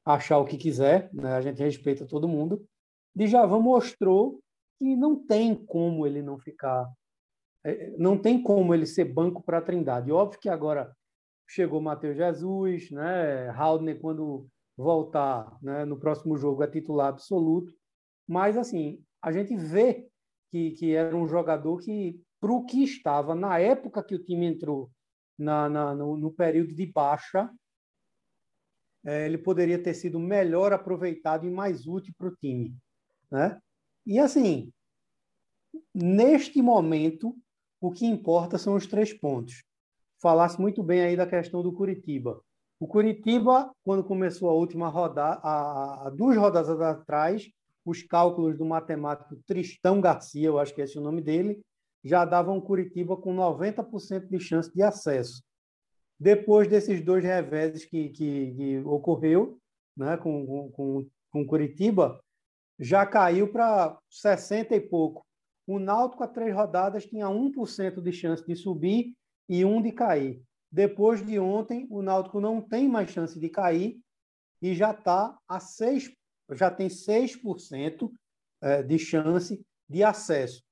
achar 0.04 0.38
o 0.38 0.44
que 0.44 0.56
quiser, 0.56 1.12
né, 1.12 1.34
a 1.34 1.40
gente 1.40 1.60
respeita 1.60 2.06
todo 2.06 2.28
mundo. 2.28 2.64
Djavan 3.12 3.58
mostrou 3.58 4.40
que 4.78 4.94
não 4.94 5.16
tem 5.16 5.54
como 5.54 6.06
ele 6.06 6.22
não 6.22 6.38
ficar, 6.38 6.88
não 7.98 8.16
tem 8.16 8.42
como 8.42 8.74
ele 8.74 8.86
ser 8.86 9.04
banco 9.04 9.42
para 9.42 9.58
a 9.58 9.62
Trindade. 9.62 10.12
Óbvio 10.12 10.40
que 10.40 10.48
agora 10.48 10.94
chegou 11.48 11.80
Matheus 11.80 12.16
Jesus, 12.16 12.90
né, 12.90 13.48
Haldner 13.50 14.00
quando 14.00 14.46
voltar 14.76 15.58
né, 15.62 15.84
no 15.84 15.98
próximo 15.98 16.36
jogo 16.36 16.62
é 16.62 16.68
titular 16.68 17.08
absoluto, 17.08 17.72
mas 18.28 18.56
assim 18.56 19.02
a 19.20 19.32
gente 19.32 19.56
vê 19.56 20.06
que, 20.50 20.72
que 20.72 20.94
era 20.94 21.16
um 21.16 21.26
jogador 21.26 21.78
que 21.78 22.20
para 22.40 22.52
o 22.52 22.64
que 22.64 22.84
estava 22.84 23.34
na 23.34 23.58
época 23.58 24.04
que 24.04 24.14
o 24.14 24.22
time 24.22 24.46
entrou 24.46 24.90
na, 25.36 25.68
na 25.68 25.94
no, 25.94 26.16
no, 26.16 26.30
período 26.30 26.74
de 26.74 26.86
baixa, 26.86 27.50
é, 29.04 29.26
ele 29.26 29.38
poderia 29.38 29.82
ter 29.82 29.94
sido 29.94 30.20
melhor 30.20 30.72
aproveitado 30.72 31.46
e 31.46 31.50
mais 31.50 31.86
útil 31.86 32.14
para 32.16 32.28
o 32.28 32.36
time. 32.36 32.76
Né? 33.30 33.60
E 34.06 34.18
assim, 34.18 34.72
neste 35.94 36.62
momento, 36.62 37.36
o 37.80 37.90
que 37.90 38.06
importa 38.06 38.58
são 38.58 38.74
os 38.74 38.86
três 38.86 39.12
pontos. 39.12 39.64
Falasse 40.20 40.60
muito 40.60 40.82
bem 40.82 41.00
aí 41.00 41.16
da 41.16 41.26
questão 41.26 41.62
do 41.62 41.72
Curitiba. 41.72 42.40
O 42.80 42.86
Curitiba, 42.86 43.72
quando 43.84 44.04
começou 44.04 44.48
a 44.48 44.54
última 44.54 44.88
rodada, 44.88 45.40
há 45.42 46.10
duas 46.10 46.36
rodadas 46.36 46.80
atrás, 46.80 47.48
os 47.84 48.02
cálculos 48.02 48.56
do 48.56 48.64
matemático 48.64 49.36
Tristão 49.46 50.00
Garcia, 50.00 50.46
eu 50.46 50.58
acho 50.58 50.74
que 50.74 50.80
é 50.80 50.84
esse 50.84 50.98
o 50.98 51.02
nome 51.02 51.20
dele, 51.20 51.60
já 52.04 52.24
davam 52.24 52.60
Curitiba 52.60 53.16
com 53.16 53.34
90% 53.34 54.28
de 54.28 54.38
chance 54.38 54.72
de 54.72 54.82
acesso. 54.82 55.42
Depois 56.18 56.68
desses 56.68 57.04
dois 57.04 57.24
reveses 57.24 57.84
que, 57.84 58.08
que, 58.10 58.54
que 58.54 58.78
ocorreu 58.80 59.58
né, 59.96 60.16
com, 60.16 60.70
com, 60.70 61.06
com 61.30 61.46
Curitiba, 61.46 62.20
já 62.78 63.04
caiu 63.04 63.50
para 63.50 63.98
60 64.10 64.74
e 64.74 64.80
pouco. 64.80 65.24
O 65.68 65.78
Náutico, 65.78 66.24
a 66.24 66.26
três 66.26 66.54
rodadas, 66.54 67.04
tinha 67.04 67.26
1% 67.26 68.00
de 68.00 68.10
chance 68.10 68.42
de 68.42 68.56
subir 68.56 69.14
e 69.46 69.66
1 69.66 69.82
de 69.82 69.92
cair. 69.92 70.42
Depois 70.72 71.24
de 71.24 71.38
ontem, 71.38 71.86
o 71.90 72.00
Náutico 72.00 72.40
não 72.40 72.58
tem 72.58 72.88
mais 72.88 73.10
chance 73.10 73.38
de 73.38 73.50
cair 73.50 74.00
e 74.62 74.74
já 74.74 74.92
está 74.92 75.38
a 75.46 75.60
6, 75.60 76.10
já 76.52 76.70
tem 76.70 76.88
6% 76.88 78.10
é, 78.62 78.82
de 78.82 78.98
chance 78.98 79.62
de 79.86 80.02
acesso. 80.02 80.62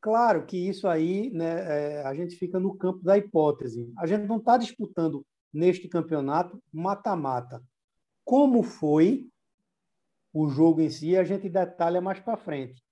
Claro 0.00 0.44
que 0.44 0.56
isso 0.56 0.88
aí, 0.88 1.30
né, 1.30 2.00
é, 2.00 2.02
a 2.02 2.12
gente 2.12 2.34
fica 2.34 2.58
no 2.58 2.76
campo 2.76 3.04
da 3.04 3.16
hipótese. 3.16 3.92
A 3.96 4.08
gente 4.08 4.26
não 4.26 4.38
está 4.38 4.56
disputando 4.56 5.24
neste 5.52 5.86
campeonato 5.86 6.60
mata-mata. 6.72 7.62
Como 8.24 8.64
foi 8.64 9.28
o 10.32 10.48
jogo 10.48 10.80
em 10.80 10.90
si, 10.90 11.16
a 11.16 11.22
gente 11.22 11.48
detalha 11.48 12.00
mais 12.00 12.18
para 12.18 12.36
frente. 12.36 12.82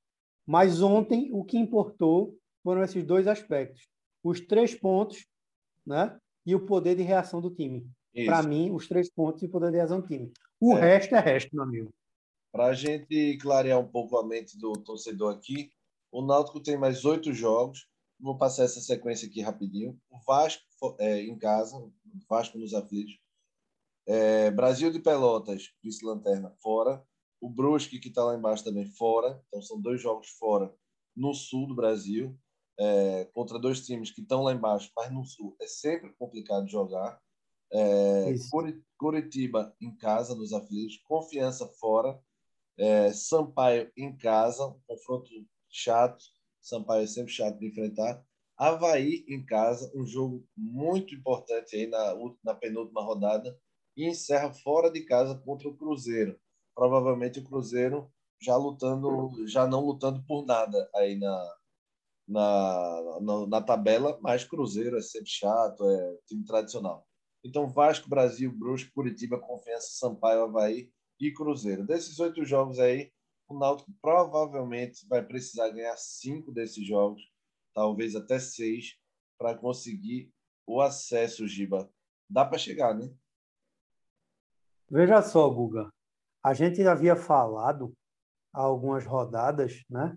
Mas 0.48 0.80
ontem 0.80 1.28
o 1.30 1.44
que 1.44 1.58
importou 1.58 2.34
foram 2.62 2.82
esses 2.82 3.04
dois 3.04 3.26
aspectos: 3.26 3.86
os 4.24 4.40
três 4.40 4.74
pontos, 4.74 5.26
né, 5.86 6.18
e 6.46 6.54
o 6.54 6.64
poder 6.64 6.96
de 6.96 7.02
reação 7.02 7.38
do 7.42 7.54
time. 7.54 7.86
Para 8.24 8.42
mim, 8.42 8.70
os 8.70 8.88
três 8.88 9.12
pontos 9.12 9.42
e 9.42 9.46
o 9.46 9.50
poder 9.50 9.70
de 9.70 9.76
reação 9.76 10.00
do 10.00 10.06
time. 10.06 10.32
O 10.58 10.74
é. 10.74 10.80
resto 10.80 11.14
é 11.14 11.20
resto, 11.20 11.54
meu 11.54 11.64
amigo. 11.64 11.90
Para 12.50 12.68
a 12.68 12.72
gente 12.72 13.36
clarear 13.42 13.78
um 13.78 13.86
pouco 13.86 14.16
a 14.16 14.26
mente 14.26 14.58
do 14.58 14.72
torcedor 14.72 15.34
aqui, 15.34 15.70
o 16.10 16.22
Náutico 16.22 16.62
tem 16.62 16.78
mais 16.78 17.04
oito 17.04 17.30
jogos. 17.34 17.86
Vou 18.18 18.38
passar 18.38 18.64
essa 18.64 18.80
sequência 18.80 19.28
aqui 19.28 19.42
rapidinho. 19.42 20.00
O 20.10 20.18
Vasco 20.26 20.62
é, 20.98 21.20
em 21.20 21.38
casa, 21.38 21.76
o 21.76 21.92
Vasco 22.26 22.56
nos 22.56 22.72
aflitos. 22.72 23.20
É, 24.06 24.50
Brasil 24.50 24.90
de 24.90 24.98
Pelotas, 24.98 25.74
vice-lanterna, 25.84 26.50
fora. 26.62 27.04
O 27.40 27.48
Brusque, 27.48 27.98
que 27.98 28.08
está 28.08 28.24
lá 28.24 28.36
embaixo 28.36 28.64
também, 28.64 28.86
fora. 28.86 29.42
Então, 29.48 29.62
são 29.62 29.80
dois 29.80 30.00
jogos 30.00 30.28
fora 30.30 30.74
no 31.16 31.34
sul 31.34 31.66
do 31.66 31.74
Brasil, 31.74 32.38
é, 32.78 33.24
contra 33.32 33.58
dois 33.58 33.84
times 33.84 34.10
que 34.10 34.20
estão 34.20 34.42
lá 34.42 34.52
embaixo, 34.52 34.90
mas 34.96 35.12
no 35.12 35.24
sul 35.24 35.56
é 35.60 35.66
sempre 35.66 36.14
complicado 36.14 36.68
jogar. 36.68 37.20
É, 37.72 38.34
Curitiba 38.96 39.74
em 39.80 39.94
casa, 39.96 40.34
nos 40.34 40.52
aflitos. 40.52 40.96
Confiança 41.04 41.66
fora. 41.80 42.18
É, 42.78 43.12
Sampaio 43.12 43.90
em 43.96 44.16
casa, 44.16 44.66
um 44.66 44.80
confronto 44.86 45.28
chato. 45.68 46.24
Sampaio 46.60 47.02
é 47.02 47.06
sempre 47.06 47.32
chato 47.32 47.58
de 47.58 47.66
enfrentar. 47.66 48.24
Havaí 48.56 49.24
em 49.28 49.44
casa, 49.44 49.90
um 49.94 50.06
jogo 50.06 50.44
muito 50.56 51.14
importante 51.14 51.76
aí 51.76 51.86
na, 51.86 52.14
na 52.42 52.54
penúltima 52.54 53.02
rodada. 53.02 53.58
E 53.96 54.06
encerra 54.08 54.52
fora 54.52 54.90
de 54.90 55.02
casa 55.02 55.36
contra 55.36 55.68
o 55.68 55.76
Cruzeiro. 55.76 56.38
Provavelmente 56.78 57.40
o 57.40 57.44
Cruzeiro 57.44 58.08
já 58.40 58.54
lutando, 58.56 59.32
já 59.48 59.66
não 59.66 59.84
lutando 59.84 60.22
por 60.22 60.46
nada 60.46 60.88
aí 60.94 61.18
na, 61.18 61.56
na, 62.28 63.18
na, 63.20 63.46
na 63.48 63.60
tabela, 63.60 64.16
mas 64.22 64.44
Cruzeiro 64.44 64.96
é 64.96 65.02
sempre 65.02 65.28
chato, 65.28 65.84
é 65.90 66.18
time 66.28 66.44
tradicional. 66.44 67.04
Então, 67.44 67.66
Vasco, 67.66 68.08
Brasil, 68.08 68.56
Brusque, 68.56 68.92
Curitiba, 68.92 69.40
Confiança, 69.40 69.88
Sampaio, 69.90 70.44
Havaí 70.44 70.88
e 71.18 71.32
Cruzeiro. 71.32 71.84
Desses 71.84 72.20
oito 72.20 72.44
jogos 72.44 72.78
aí, 72.78 73.10
o 73.48 73.58
Náutico 73.58 73.90
provavelmente 74.00 75.04
vai 75.08 75.20
precisar 75.20 75.70
ganhar 75.70 75.96
cinco 75.96 76.52
desses 76.52 76.86
jogos, 76.86 77.20
talvez 77.74 78.14
até 78.14 78.38
seis, 78.38 78.96
para 79.36 79.58
conseguir 79.58 80.32
o 80.64 80.80
acesso, 80.80 81.44
Giba. 81.48 81.90
Dá 82.30 82.44
para 82.44 82.56
chegar, 82.56 82.94
né? 82.94 83.12
Veja 84.88 85.20
só, 85.22 85.50
Guga. 85.50 85.90
A 86.42 86.54
gente 86.54 86.86
havia 86.86 87.16
falado 87.16 87.92
há 88.52 88.62
algumas 88.62 89.04
rodadas, 89.04 89.84
né? 89.88 90.16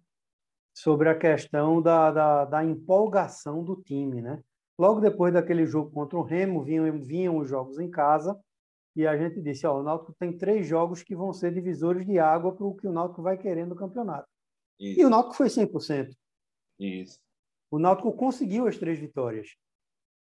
Sobre 0.73 1.09
a 1.09 1.17
questão 1.17 1.81
da, 1.81 2.11
da, 2.11 2.45
da 2.45 2.63
empolgação 2.63 3.63
do 3.63 3.75
time, 3.75 4.21
né? 4.21 4.41
Logo 4.79 4.99
depois 4.99 5.33
daquele 5.33 5.65
jogo 5.65 5.91
contra 5.91 6.17
o 6.17 6.23
Remo, 6.23 6.63
vinham, 6.63 6.99
vinham 7.01 7.37
os 7.37 7.49
jogos 7.49 7.77
em 7.77 7.89
casa, 7.89 8.39
e 8.95 9.07
a 9.07 9.17
gente 9.17 9.41
disse, 9.41 9.65
ó, 9.65 9.79
o 9.79 9.83
Náutico 9.83 10.13
tem 10.19 10.37
três 10.37 10.67
jogos 10.67 11.01
que 11.01 11.15
vão 11.15 11.31
ser 11.31 11.53
divisores 11.53 12.05
de 12.05 12.19
água 12.19 12.53
para 12.53 12.65
o 12.65 12.75
que 12.75 12.87
o 12.87 12.91
Náutico 12.91 13.21
vai 13.21 13.37
querer 13.37 13.65
no 13.65 13.75
campeonato. 13.75 14.27
Isso. 14.79 14.99
E 14.99 15.05
o 15.05 15.09
Náutico 15.09 15.35
foi 15.35 15.47
100%. 15.47 16.09
Isso. 16.79 17.19
O 17.69 17.79
Náutico 17.79 18.11
conseguiu 18.13 18.67
as 18.67 18.77
três 18.77 18.99
vitórias. 18.99 19.55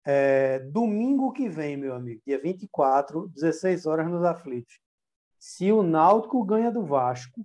É, 0.04 0.58
domingo 0.58 1.32
que 1.32 1.48
vem, 1.48 1.76
meu 1.76 1.94
amigo, 1.94 2.20
dia 2.26 2.38
24, 2.38 3.28
16 3.28 3.86
horas 3.86 4.10
nos 4.10 4.22
aflitos. 4.22 4.78
Se 5.38 5.70
o 5.72 5.82
Náutico 5.82 6.44
ganha 6.44 6.70
do 6.70 6.84
Vasco, 6.84 7.44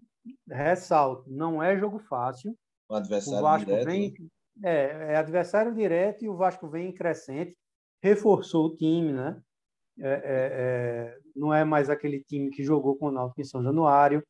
ressalto, 0.50 1.30
não 1.30 1.62
é 1.62 1.78
jogo 1.78 2.00
fácil. 2.00 2.58
O 2.90 2.96
adversário 2.96 3.40
o 3.40 3.42
Vasco 3.42 3.66
direto, 3.66 3.86
vem, 3.86 4.14
né? 4.58 4.72
é, 4.72 5.14
é 5.14 5.16
adversário 5.16 5.74
direto 5.74 6.26
e 6.26 6.30
o 6.30 6.36
Vasco 6.36 6.68
vem 6.68 6.90
em 6.90 6.94
crescente, 6.94 7.56
reforçou 8.02 8.68
o 8.68 8.76
time, 8.76 9.14
né? 9.14 9.42
É, 10.00 10.10
é, 10.10 10.16
é, 10.16 11.18
não 11.36 11.54
é 11.54 11.64
mais 11.64 11.90
aquele 11.90 12.24
time 12.24 12.50
que 12.50 12.64
jogou 12.64 12.96
com 12.96 13.08
o 13.08 13.12
Náutico 13.12 13.42
em 13.42 13.46
São 13.46 13.64
Januário, 13.64 14.24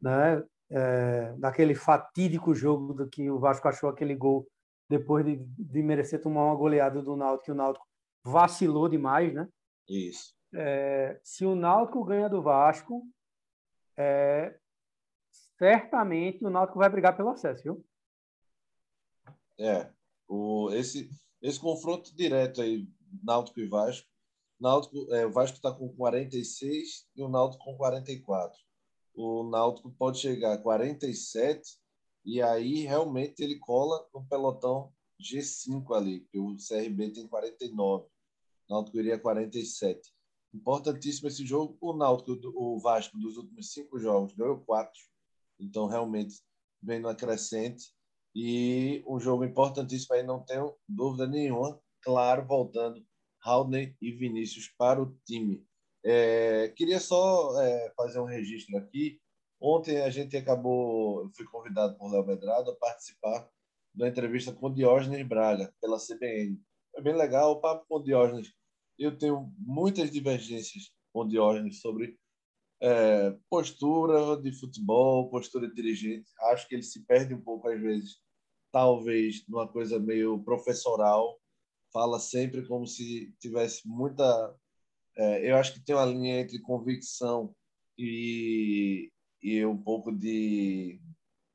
né? 0.00 0.42
É, 0.72 1.34
daquele 1.36 1.74
fatídico 1.74 2.54
jogo 2.54 2.94
do 2.94 3.08
que 3.08 3.28
o 3.28 3.40
Vasco 3.40 3.66
achou 3.66 3.90
aquele 3.90 4.14
gol 4.14 4.46
depois 4.88 5.24
de, 5.24 5.36
de 5.36 5.82
merecer 5.82 6.22
tomar 6.22 6.44
uma 6.44 6.54
goleada 6.54 7.02
do 7.02 7.16
Náutico, 7.16 7.46
que 7.46 7.52
o 7.52 7.56
Náutico 7.56 7.84
vacilou 8.24 8.88
demais, 8.88 9.34
né? 9.34 9.48
Isso. 9.88 10.32
É, 10.52 11.20
se 11.22 11.44
o 11.44 11.54
Náutico 11.54 12.04
ganha 12.04 12.28
do 12.28 12.42
Vasco, 12.42 13.06
é, 13.96 14.58
certamente 15.58 16.44
o 16.44 16.50
Náutico 16.50 16.78
vai 16.78 16.88
brigar 16.88 17.16
pelo 17.16 17.30
acesso, 17.30 17.62
viu? 17.62 17.84
É, 19.58 19.90
o, 20.26 20.70
esse, 20.72 21.10
esse 21.42 21.60
confronto 21.60 22.14
direto 22.16 22.62
aí, 22.62 22.88
Náutico 23.22 23.60
e 23.60 23.68
Vasco, 23.68 24.08
Náutico, 24.58 25.14
é, 25.14 25.24
o 25.24 25.32
Vasco 25.32 25.56
está 25.56 25.72
com 25.72 25.88
46 25.88 27.06
e 27.16 27.22
o 27.22 27.28
Náutico 27.28 27.64
com 27.64 27.76
44. 27.76 28.58
O 29.14 29.44
Náutico 29.44 29.90
pode 29.92 30.18
chegar 30.18 30.52
a 30.52 30.58
47 30.58 31.78
e 32.24 32.42
aí 32.42 32.82
realmente 32.82 33.42
ele 33.42 33.58
cola 33.58 34.06
no 34.12 34.24
pelotão 34.26 34.92
G5 35.20 35.96
ali, 35.96 36.20
que 36.30 36.38
o 36.38 36.56
CRB 36.56 37.10
tem 37.10 37.26
49. 37.26 38.04
O 38.04 38.10
Náutico 38.68 38.98
iria 38.98 39.18
47. 39.18 40.12
Importantíssimo 40.52 41.28
esse 41.28 41.46
jogo. 41.46 41.76
O 41.80 41.92
Náutico, 41.92 42.32
o 42.54 42.78
Vasco, 42.78 43.18
dos 43.18 43.36
últimos 43.36 43.72
cinco 43.72 43.98
jogos, 43.98 44.32
ganhou 44.32 44.58
quatro. 44.58 45.00
Então, 45.58 45.86
realmente, 45.86 46.40
vem 46.82 47.00
no 47.00 47.14
crescente. 47.14 47.92
E 48.34 49.02
um 49.06 49.18
jogo 49.18 49.44
importantíssimo 49.44 50.14
aí, 50.14 50.22
não 50.22 50.44
tenho 50.44 50.74
dúvida 50.88 51.26
nenhuma. 51.26 51.80
Claro, 52.02 52.46
voltando 52.46 53.04
Haldner 53.42 53.94
e 54.00 54.12
Vinícius 54.12 54.68
para 54.76 55.02
o 55.02 55.16
time. 55.24 55.64
É, 56.04 56.68
queria 56.76 57.00
só 57.00 57.60
é, 57.60 57.92
fazer 57.96 58.20
um 58.20 58.24
registro 58.24 58.76
aqui. 58.78 59.20
Ontem 59.60 60.00
a 60.00 60.10
gente 60.10 60.36
acabou, 60.36 61.30
fui 61.36 61.44
convidado 61.46 61.96
por 61.98 62.10
Léo 62.10 62.26
Medrado 62.26 62.70
a 62.70 62.76
participar 62.76 63.48
da 63.94 64.08
entrevista 64.08 64.52
com 64.52 64.72
Diógenes 64.72 65.26
Braga, 65.26 65.74
pela 65.80 65.98
CBN. 65.98 66.58
Foi 66.92 67.02
bem 67.02 67.14
legal 67.14 67.52
o 67.52 67.60
papo 67.60 67.84
com 67.88 68.02
Diógenes. 68.02 68.52
Eu 69.00 69.16
tenho 69.16 69.50
muitas 69.56 70.10
divergências 70.10 70.92
com 71.10 71.26
Diógenes 71.26 71.80
sobre 71.80 72.18
é, 72.82 73.34
postura 73.48 74.36
de 74.36 74.52
futebol, 74.52 75.30
postura 75.30 75.66
de 75.66 75.74
dirigente. 75.74 76.30
Acho 76.50 76.68
que 76.68 76.74
ele 76.74 76.82
se 76.82 77.02
perde 77.06 77.32
um 77.32 77.40
pouco 77.40 77.66
às 77.66 77.80
vezes, 77.80 78.20
talvez 78.70 79.42
numa 79.48 79.66
coisa 79.66 79.98
meio 79.98 80.42
professoral, 80.44 81.40
fala 81.90 82.20
sempre 82.20 82.66
como 82.68 82.86
se 82.86 83.34
tivesse 83.40 83.88
muita. 83.88 84.54
É, 85.16 85.50
eu 85.50 85.56
acho 85.56 85.72
que 85.72 85.80
tem 85.80 85.94
uma 85.94 86.04
linha 86.04 86.40
entre 86.40 86.60
convicção 86.60 87.56
e, 87.96 89.10
e 89.42 89.64
um 89.64 89.78
pouco 89.78 90.12
de, 90.12 91.00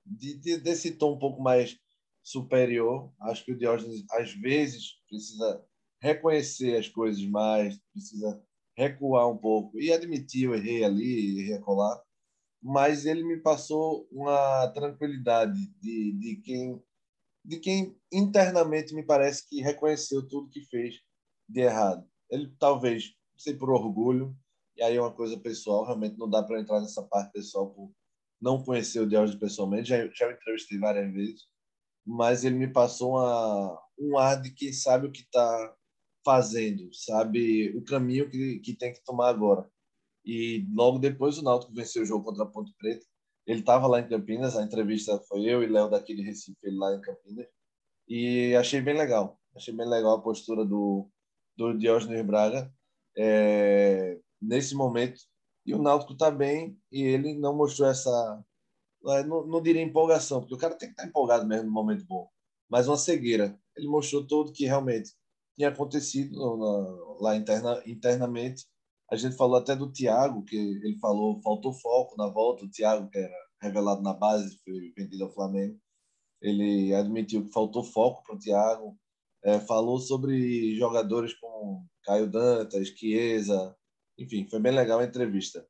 de, 0.04 0.34
de, 0.40 0.58
desse 0.58 0.98
tom 0.98 1.14
um 1.14 1.20
pouco 1.20 1.44
mais 1.44 1.78
superior. 2.24 3.14
Acho 3.22 3.46
que 3.46 3.52
o 3.52 3.58
Diógenes, 3.58 4.04
às 4.10 4.34
vezes, 4.34 5.00
precisa 5.08 5.64
reconhecer 6.06 6.78
as 6.78 6.88
coisas 6.88 7.24
mais, 7.26 7.80
precisa 7.92 8.40
recuar 8.78 9.28
um 9.28 9.38
pouco 9.38 9.80
e 9.80 9.92
admitir 9.92 10.44
eu 10.44 10.54
errei 10.54 10.84
ali, 10.84 11.40
errei 11.40 11.60
colar, 11.60 12.00
mas 12.62 13.06
ele 13.06 13.24
me 13.24 13.38
passou 13.38 14.08
uma 14.12 14.68
tranquilidade 14.70 15.68
de, 15.82 16.12
de 16.14 16.36
quem 16.38 16.82
de 17.44 17.60
quem 17.60 17.96
internamente 18.12 18.94
me 18.96 19.04
parece 19.04 19.48
que 19.48 19.62
reconheceu 19.62 20.28
tudo 20.28 20.50
que 20.50 20.62
fez 20.62 20.96
de 21.48 21.62
errado. 21.62 22.04
Ele 22.28 22.52
talvez, 22.58 23.14
sei 23.38 23.54
por 23.54 23.70
orgulho, 23.70 24.36
e 24.76 24.82
aí 24.82 24.96
é 24.96 25.02
uma 25.02 25.14
coisa 25.14 25.38
pessoal, 25.38 25.86
realmente 25.86 26.18
não 26.18 26.28
dá 26.28 26.42
para 26.42 26.60
entrar 26.60 26.82
nessa 26.82 27.04
parte 27.04 27.32
pessoal 27.34 27.70
por 27.70 27.92
não 28.42 28.64
conhecer 28.64 29.00
o 29.00 29.08
Diógenes 29.08 29.40
pessoalmente, 29.40 29.90
já, 29.90 30.08
já 30.08 30.28
o 30.28 30.32
entrevistei 30.32 30.80
várias 30.80 31.14
vezes, 31.14 31.44
mas 32.04 32.44
ele 32.44 32.56
me 32.56 32.68
passou 32.68 33.12
uma, 33.12 33.80
um 34.00 34.18
ar 34.18 34.42
de 34.42 34.52
quem 34.52 34.74
sabe 34.74 35.06
o 35.06 35.12
que 35.12 35.22
está 35.22 35.76
fazendo, 36.26 36.92
sabe 36.94 37.70
o 37.78 37.84
caminho 37.84 38.30
que, 38.30 38.60
que 38.60 38.74
tem 38.74 38.92
que 38.92 39.04
tomar 39.04 39.30
agora. 39.30 39.70
E 40.26 40.66
logo 40.74 40.98
depois 40.98 41.38
o 41.38 41.44
Náutico 41.44 41.74
venceu 41.74 42.02
o 42.02 42.06
jogo 42.06 42.26
contra 42.26 42.44
a 42.44 42.48
Ponte 42.48 42.74
Preta. 42.80 43.06
Ele 43.46 43.60
estava 43.60 43.86
lá 43.86 44.00
em 44.00 44.10
Campinas, 44.10 44.58
a 44.58 44.64
entrevista 44.64 45.20
foi 45.30 45.46
eu 45.46 45.62
e 45.62 45.68
Léo 45.68 45.88
daqui 45.88 46.16
de 46.16 46.24
Recife, 46.24 46.58
ele 46.64 46.78
lá 46.78 46.96
em 46.96 47.02
Campinas. 47.02 47.46
E 48.08 48.56
achei 48.56 48.82
bem 48.82 48.98
legal. 48.98 49.40
Achei 49.56 49.74
bem 49.74 49.88
legal 49.88 50.18
a 50.18 50.22
postura 50.22 50.66
do, 50.66 51.08
do 51.56 51.78
Diógenes 51.78 52.26
Braga 52.26 52.74
é, 53.16 54.20
nesse 54.42 54.74
momento. 54.76 55.22
E 55.64 55.76
o 55.76 55.82
Náutico 55.82 56.14
está 56.14 56.32
bem 56.32 56.78
e 56.92 57.04
ele 57.04 57.36
não 57.36 57.56
mostrou 57.56 57.88
essa. 57.88 58.44
É, 59.08 59.24
não, 59.24 59.46
não 59.46 59.62
diria 59.62 59.82
empolgação, 59.82 60.40
porque 60.40 60.56
o 60.56 60.58
cara 60.58 60.76
tem 60.76 60.90
que 60.90 60.94
estar 60.94 61.04
tá 61.04 61.10
empolgado 61.10 61.46
mesmo 61.46 61.66
no 61.66 61.72
momento 61.72 62.04
bom, 62.06 62.28
mas 62.68 62.88
uma 62.88 62.98
cegueira. 62.98 63.60
Ele 63.76 63.88
mostrou 63.88 64.26
tudo 64.26 64.52
que 64.52 64.66
realmente 64.66 65.12
tinha 65.56 65.70
acontecido 65.70 66.58
na, 66.58 67.28
lá 67.30 67.36
interna, 67.36 67.82
internamente 67.86 68.66
a 69.10 69.16
gente 69.16 69.36
falou 69.36 69.58
até 69.58 69.76
do 69.76 69.92
Thiago, 69.92 70.44
que 70.44 70.56
ele 70.56 70.98
falou, 71.00 71.40
faltou 71.42 71.74
foco 71.74 72.16
na 72.18 72.28
volta. 72.28 72.66
O 72.66 72.70
Thiago, 72.70 73.10
que 73.10 73.20
era 73.20 73.36
revelado 73.62 74.02
na 74.02 74.14
base, 74.14 74.60
foi 74.64 74.92
vendido 74.98 75.26
ao 75.26 75.34
Flamengo. 75.34 75.80
Ele 76.42 76.94
admitiu 76.94 77.46
que 77.46 77.52
faltou 77.52 77.84
foco 77.84 78.24
para 78.24 78.36
o 78.36 78.40
Thiago. 78.40 78.98
É, 79.44 79.60
falou 79.60 80.00
sobre 80.00 80.76
jogadores 80.76 81.34
como 81.36 81.86
Caio 82.04 82.30
Dantas, 82.30 82.88
Chiesa. 82.90 83.76
Enfim, 84.18 84.48
foi 84.50 84.60
bem 84.60 84.72
legal 84.72 85.00
a 85.00 85.06
entrevista. 85.06 85.66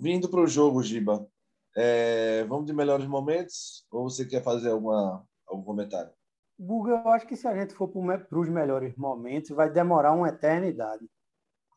Vindo 0.00 0.28
para 0.28 0.40
o 0.40 0.46
jogo, 0.46 0.82
Giba, 0.82 1.28
é, 1.76 2.44
vamos 2.44 2.66
de 2.66 2.72
melhores 2.72 3.06
momentos? 3.06 3.86
Ou 3.92 4.10
você 4.10 4.26
quer 4.26 4.42
fazer 4.42 4.70
alguma, 4.70 5.24
algum 5.46 5.62
comentário? 5.62 6.12
Google, 6.58 6.98
eu 6.98 7.08
acho 7.10 7.26
que 7.26 7.36
se 7.36 7.46
a 7.46 7.54
gente 7.54 7.72
for 7.72 7.88
para 7.88 8.38
os 8.38 8.48
melhores 8.48 8.96
momentos, 8.96 9.50
vai 9.50 9.70
demorar 9.70 10.12
uma 10.12 10.28
eternidade. 10.28 11.08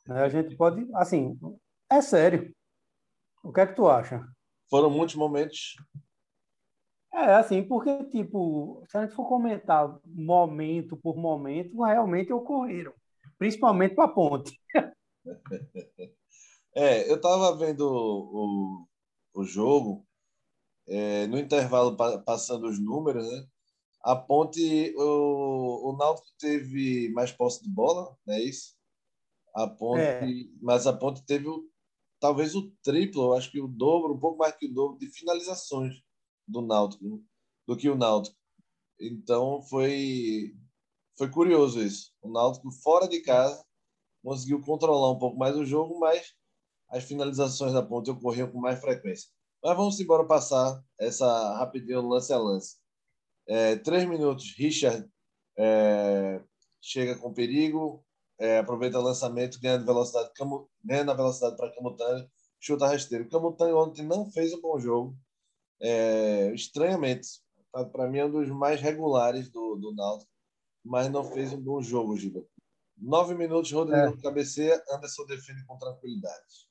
A 0.09 0.27
gente 0.27 0.55
pode, 0.55 0.87
assim, 0.95 1.39
é 1.89 2.01
sério. 2.01 2.53
O 3.43 3.53
que 3.53 3.61
é 3.61 3.67
que 3.67 3.75
tu 3.75 3.87
acha? 3.87 4.25
Foram 4.69 4.89
muitos 4.89 5.15
momentos. 5.15 5.75
É, 7.13 7.35
assim, 7.35 7.61
porque, 7.61 8.05
tipo, 8.05 8.83
se 8.87 8.97
a 8.97 9.01
gente 9.01 9.13
for 9.13 9.27
comentar 9.27 9.99
momento 10.05 10.97
por 10.97 11.15
momento, 11.15 11.83
realmente 11.83 12.33
ocorreram. 12.33 12.93
Principalmente 13.37 13.93
para 13.93 14.05
a 14.05 14.13
ponte. 14.13 14.57
é, 16.75 17.11
eu 17.11 17.17
estava 17.17 17.55
vendo 17.57 17.81
o, 17.81 18.85
o, 19.35 19.41
o 19.41 19.43
jogo, 19.43 20.05
é, 20.87 21.27
no 21.27 21.37
intervalo 21.37 21.95
passando 22.25 22.67
os 22.67 22.79
números, 22.79 23.27
né? 23.29 23.45
A 24.03 24.15
ponte, 24.15 24.93
o, 24.97 25.89
o 25.89 25.97
Náutico 25.97 26.27
teve 26.39 27.09
mais 27.13 27.31
posse 27.31 27.63
de 27.63 27.69
bola, 27.69 28.17
não 28.25 28.33
é 28.33 28.41
isso? 28.41 28.75
A 29.53 29.67
Ponte, 29.67 30.01
é. 30.01 30.21
mas 30.61 30.87
a 30.87 30.93
Ponte 30.93 31.25
teve 31.25 31.47
o, 31.47 31.69
talvez 32.19 32.55
o 32.55 32.71
triplo, 32.83 33.33
acho 33.33 33.51
que 33.51 33.59
o 33.59 33.67
dobro, 33.67 34.13
um 34.13 34.19
pouco 34.19 34.37
mais 34.37 34.55
que 34.55 34.67
o 34.67 34.73
dobro 34.73 34.97
de 34.97 35.07
finalizações 35.07 35.95
do 36.47 36.61
Náutico, 36.61 37.21
do 37.67 37.75
que 37.75 37.89
o 37.89 37.97
Náutico. 37.97 38.37
Então 38.99 39.61
foi 39.63 40.55
foi 41.17 41.29
curioso 41.29 41.81
isso. 41.81 42.13
O 42.21 42.29
Náutico 42.29 42.71
fora 42.71 43.07
de 43.07 43.19
casa 43.21 43.63
conseguiu 44.23 44.61
controlar 44.61 45.11
um 45.11 45.19
pouco 45.19 45.37
mais 45.37 45.55
o 45.55 45.65
jogo, 45.65 45.99
mas 45.99 46.33
as 46.89 47.03
finalizações 47.03 47.73
da 47.73 47.83
Ponte 47.83 48.09
ocorriam 48.09 48.49
com 48.49 48.59
mais 48.59 48.79
frequência. 48.79 49.29
Mas 49.63 49.75
vamos 49.75 49.99
embora 49.99 50.25
passar 50.25 50.81
essa 50.99 51.57
rapidinho 51.57 52.07
lance 52.07 52.31
a 52.31 52.37
lance. 52.37 52.80
É, 53.47 53.75
três 53.77 54.07
minutos, 54.07 54.53
Richard 54.57 55.09
é, 55.57 56.41
chega 56.81 57.17
com 57.17 57.33
perigo, 57.33 58.03
é, 58.39 58.59
aproveita 58.59 58.99
o 58.99 59.03
lançamento, 59.03 59.59
ganha 59.59 59.77
velocidade, 59.77 60.31
ganha 60.83 61.03
na 61.03 61.13
velocidade 61.13 61.55
para 61.55 61.73
Camutanga, 61.73 62.29
chuta 62.59 62.87
rasteiro. 62.87 63.29
Camutanga 63.29 63.75
ontem 63.75 64.03
não 64.03 64.29
fez 64.31 64.53
um 64.53 64.61
bom 64.61 64.79
jogo, 64.79 65.15
é, 65.79 66.51
estranhamente. 66.53 67.27
Tá, 67.71 67.85
para 67.85 68.07
mim 68.09 68.17
é 68.17 68.25
um 68.25 68.31
dos 68.31 68.49
mais 68.49 68.81
regulares 68.81 69.49
do, 69.49 69.75
do 69.75 69.93
Náutico, 69.93 70.31
mas 70.83 71.09
não 71.09 71.23
fez 71.23 71.53
um 71.53 71.61
bom 71.61 71.81
jogo, 71.81 72.17
Giba. 72.17 72.43
Nove 72.97 73.33
minutos, 73.33 73.71
Rodrigo 73.71 74.17
é. 74.17 74.21
cabeceia, 74.21 74.83
Anderson 74.91 75.25
defende 75.25 75.65
com 75.65 75.77
tranquilidade. 75.77 76.67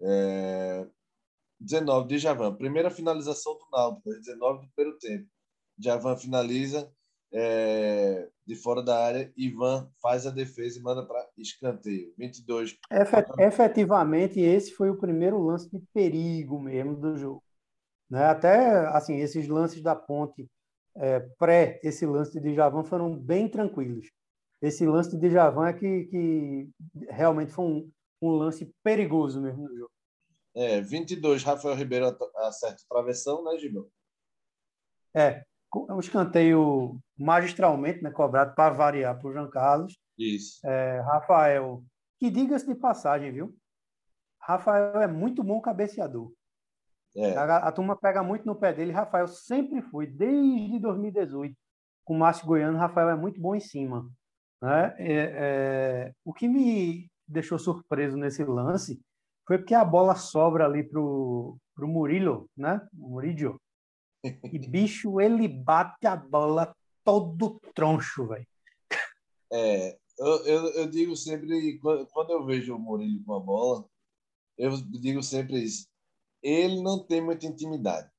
É, 0.00 0.86
19 1.60 2.08
de 2.08 2.18
Javan, 2.18 2.54
primeira 2.54 2.90
finalização 2.90 3.54
do 3.54 3.66
Náutico, 3.72 4.10
19 4.10 4.66
do 4.66 4.72
primeiro 4.72 4.98
tempo. 4.98 5.28
Javan 5.78 6.16
finaliza, 6.16 6.92
é, 7.32 8.28
de 8.46 8.56
fora 8.56 8.82
da 8.82 9.04
área, 9.04 9.32
Ivan 9.36 9.90
faz 10.00 10.26
a 10.26 10.30
defesa 10.30 10.78
e 10.78 10.82
manda 10.82 11.04
para 11.04 11.28
escanteio. 11.36 12.12
22. 12.16 12.76
Efetivamente, 13.38 14.40
esse 14.40 14.72
foi 14.72 14.90
o 14.90 14.98
primeiro 14.98 15.38
lance 15.42 15.68
de 15.70 15.78
perigo 15.92 16.58
mesmo 16.58 16.96
do 16.96 17.16
jogo. 17.16 17.42
Né? 18.08 18.24
Até 18.24 18.86
assim, 18.88 19.16
esses 19.16 19.46
lances 19.48 19.82
da 19.82 19.94
ponte 19.94 20.48
é, 20.96 21.20
pré 21.38 21.80
esse 21.84 22.04
lance 22.06 22.40
de 22.40 22.54
Javan 22.54 22.84
foram 22.84 23.16
bem 23.16 23.48
tranquilos. 23.48 24.10
Esse 24.60 24.84
lance 24.86 25.16
de 25.16 25.30
Javan 25.30 25.68
é 25.68 25.72
que, 25.72 26.04
que 26.06 26.70
realmente 27.10 27.52
foi 27.52 27.64
um, 27.64 27.90
um 28.20 28.30
lance 28.30 28.72
perigoso 28.82 29.40
mesmo 29.40 29.68
no 29.68 29.76
jogo. 29.76 29.92
É, 30.54 30.80
22, 30.80 31.44
Rafael 31.44 31.76
Ribeiro 31.76 32.06
acerta 32.36 32.82
o 32.82 32.88
travessão, 32.88 33.44
né, 33.44 33.56
Gibão? 33.58 33.86
É, 35.14 35.44
um 35.74 36.00
escanteio 36.00 36.98
magistralmente 37.16 38.02
né, 38.02 38.10
cobrado 38.10 38.54
para 38.54 38.74
variar 38.74 39.18
para 39.18 39.28
o 39.28 39.32
Jean 39.32 39.48
Carlos. 39.48 39.98
Isso. 40.16 40.66
É, 40.66 41.00
Rafael, 41.00 41.82
que 42.18 42.30
diga-se 42.30 42.66
de 42.66 42.74
passagem, 42.74 43.32
viu? 43.32 43.54
Rafael 44.40 45.00
é 45.00 45.06
muito 45.06 45.44
bom 45.44 45.60
cabeceador. 45.60 46.32
É. 47.16 47.36
A, 47.36 47.56
a, 47.58 47.72
turma 47.72 47.96
pega 47.96 48.22
muito 48.22 48.46
no 48.46 48.56
pé 48.56 48.72
dele. 48.72 48.92
Rafael 48.92 49.26
sempre 49.26 49.82
foi, 49.82 50.06
desde 50.06 50.78
2018, 50.78 51.54
com 52.04 52.14
o 52.14 52.18
Márcio 52.18 52.46
Goiano. 52.46 52.78
Rafael 52.78 53.10
é 53.10 53.16
muito 53.16 53.40
bom 53.40 53.54
em 53.54 53.60
cima. 53.60 54.08
Né? 54.62 54.94
É, 54.98 55.12
é, 55.34 56.12
o 56.24 56.32
que 56.32 56.48
me 56.48 57.10
deixou 57.26 57.58
surpreso 57.58 58.16
nesse 58.16 58.44
lance 58.44 59.00
foi 59.46 59.58
porque 59.58 59.74
a 59.74 59.84
bola 59.84 60.14
sobra 60.14 60.64
ali 60.64 60.82
para 60.82 61.00
o 61.00 61.58
Murilo, 61.78 62.48
né? 62.56 62.86
O 62.98 63.10
Murillo. 63.10 63.60
E, 64.24 64.58
bicho, 64.58 65.20
ele 65.20 65.46
bate 65.46 66.06
a 66.06 66.16
bola 66.16 66.74
todo 67.04 67.60
troncho, 67.74 68.26
velho. 68.26 68.46
É, 69.52 69.98
eu, 70.18 70.44
eu, 70.44 70.66
eu, 70.74 70.90
digo 70.90 71.16
sempre, 71.16 71.78
quando 72.12 72.30
eu 72.30 72.44
vejo 72.44 72.74
o 72.74 72.78
Murilo 72.78 73.22
com 73.24 73.34
a 73.34 73.40
bola, 73.40 73.88
eu 74.56 74.76
digo 74.76 75.22
sempre 75.22 75.62
isso. 75.62 75.86
Ele 76.42 76.82
não 76.82 77.06
tem 77.06 77.20
muita 77.20 77.46
intimidade. 77.46 78.10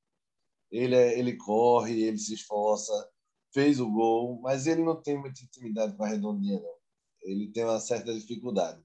Ele, 0.70 0.94
é, 0.94 1.18
ele 1.18 1.36
corre, 1.36 2.02
ele 2.02 2.18
se 2.18 2.34
esforça, 2.34 2.92
fez 3.52 3.80
o 3.80 3.90
gol, 3.90 4.40
mas 4.40 4.66
ele 4.66 4.82
não 4.82 5.00
tem 5.00 5.18
muita 5.18 5.42
intimidade 5.42 5.96
com 5.96 6.04
a 6.04 6.08
redondinha, 6.08 6.60
não. 6.60 6.74
Ele 7.22 7.48
tem 7.48 7.64
uma 7.64 7.78
certa 7.78 8.14
dificuldade. 8.14 8.82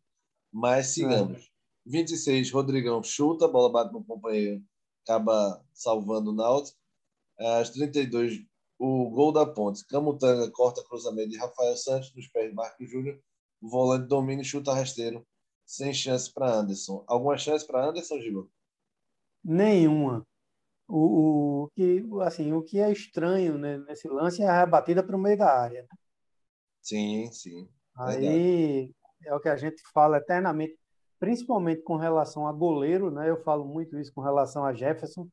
Mas 0.52 0.88
sigamos. 0.88 1.42
É. 1.42 1.56
26, 1.86 2.52
Rodrigão 2.52 3.04
chuta, 3.04 3.46
a 3.46 3.48
bola 3.48 3.72
bate 3.72 3.94
no 3.94 4.04
companheiro, 4.04 4.62
acaba 5.04 5.64
salvando 5.72 6.32
o 6.32 6.36
Náutico. 6.36 6.78
Às 7.38 7.70
32, 7.72 8.40
o 8.80 9.10
gol 9.10 9.32
da 9.32 9.46
Ponte. 9.46 9.86
Camutanga 9.88 10.50
corta 10.52 10.84
cruzamento 10.84 11.30
de 11.30 11.38
Rafael 11.38 11.76
Santos 11.76 12.14
nos 12.16 12.28
pés 12.28 12.50
de 12.50 12.56
Marcos 12.56 12.90
Júnior. 12.90 13.20
O 13.62 13.70
volante 13.70 14.08
domina 14.08 14.42
e 14.42 14.46
chuta 14.46 14.74
rasteiro. 14.74 15.26
Sem 15.66 15.94
chance 15.94 16.32
para 16.32 16.52
Anderson. 16.52 17.04
Alguma 17.08 17.38
chance 17.38 17.66
para 17.66 17.90
Anderson, 17.90 18.20
Gil? 18.20 18.52
Nenhuma. 19.44 20.26
O, 20.88 21.64
o, 21.64 21.70
que, 21.76 22.04
assim, 22.22 22.54
o 22.54 22.62
que 22.62 22.80
é 22.80 22.92
estranho 22.92 23.58
né, 23.58 23.78
nesse 23.80 24.08
lance 24.08 24.44
é 24.44 24.48
a 24.48 24.66
batida 24.66 25.04
para 25.04 25.16
o 25.16 25.20
meio 25.20 25.38
da 25.38 25.52
área. 25.52 25.82
Né? 25.82 25.98
Sim, 26.82 27.32
sim. 27.32 27.68
Aí 27.98 28.20
Verdade. 28.20 28.96
é 29.26 29.34
o 29.34 29.40
que 29.40 29.50
a 29.50 29.58
gente 29.58 29.82
fala 29.92 30.18
eternamente, 30.18 30.78
principalmente 31.20 31.82
com 31.82 31.96
relação 31.96 32.48
a 32.48 32.52
goleiro, 32.52 33.10
né? 33.10 33.30
Eu 33.30 33.42
falo 33.42 33.66
muito 33.66 33.98
isso 33.98 34.14
com 34.14 34.22
relação 34.22 34.64
a 34.64 34.74
Jefferson 34.74 35.28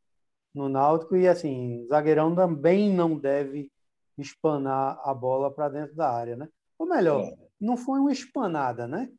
no 0.54 0.68
Náutico 0.68 1.16
e 1.16 1.26
assim, 1.26 1.86
zagueirão 1.88 2.34
também 2.34 2.92
não 2.92 3.18
deve 3.18 3.70
espanar 4.18 5.00
a 5.02 5.14
bola 5.14 5.50
para 5.50 5.68
dentro 5.68 5.94
da 5.94 6.10
área, 6.10 6.36
né? 6.36 6.48
Ou 6.78 6.86
melhor, 6.86 7.22
é. 7.22 7.36
não 7.60 7.76
foi 7.76 7.98
uma 7.98 8.12
espanada, 8.12 8.86
né? 8.86 9.10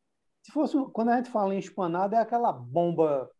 Se 0.42 0.52
fosse 0.52 0.76
quando 0.92 1.10
a 1.10 1.16
gente 1.16 1.30
fala 1.30 1.54
em 1.54 1.58
espanada 1.58 2.16
é 2.16 2.20
aquela 2.20 2.52
bomba 2.52 3.30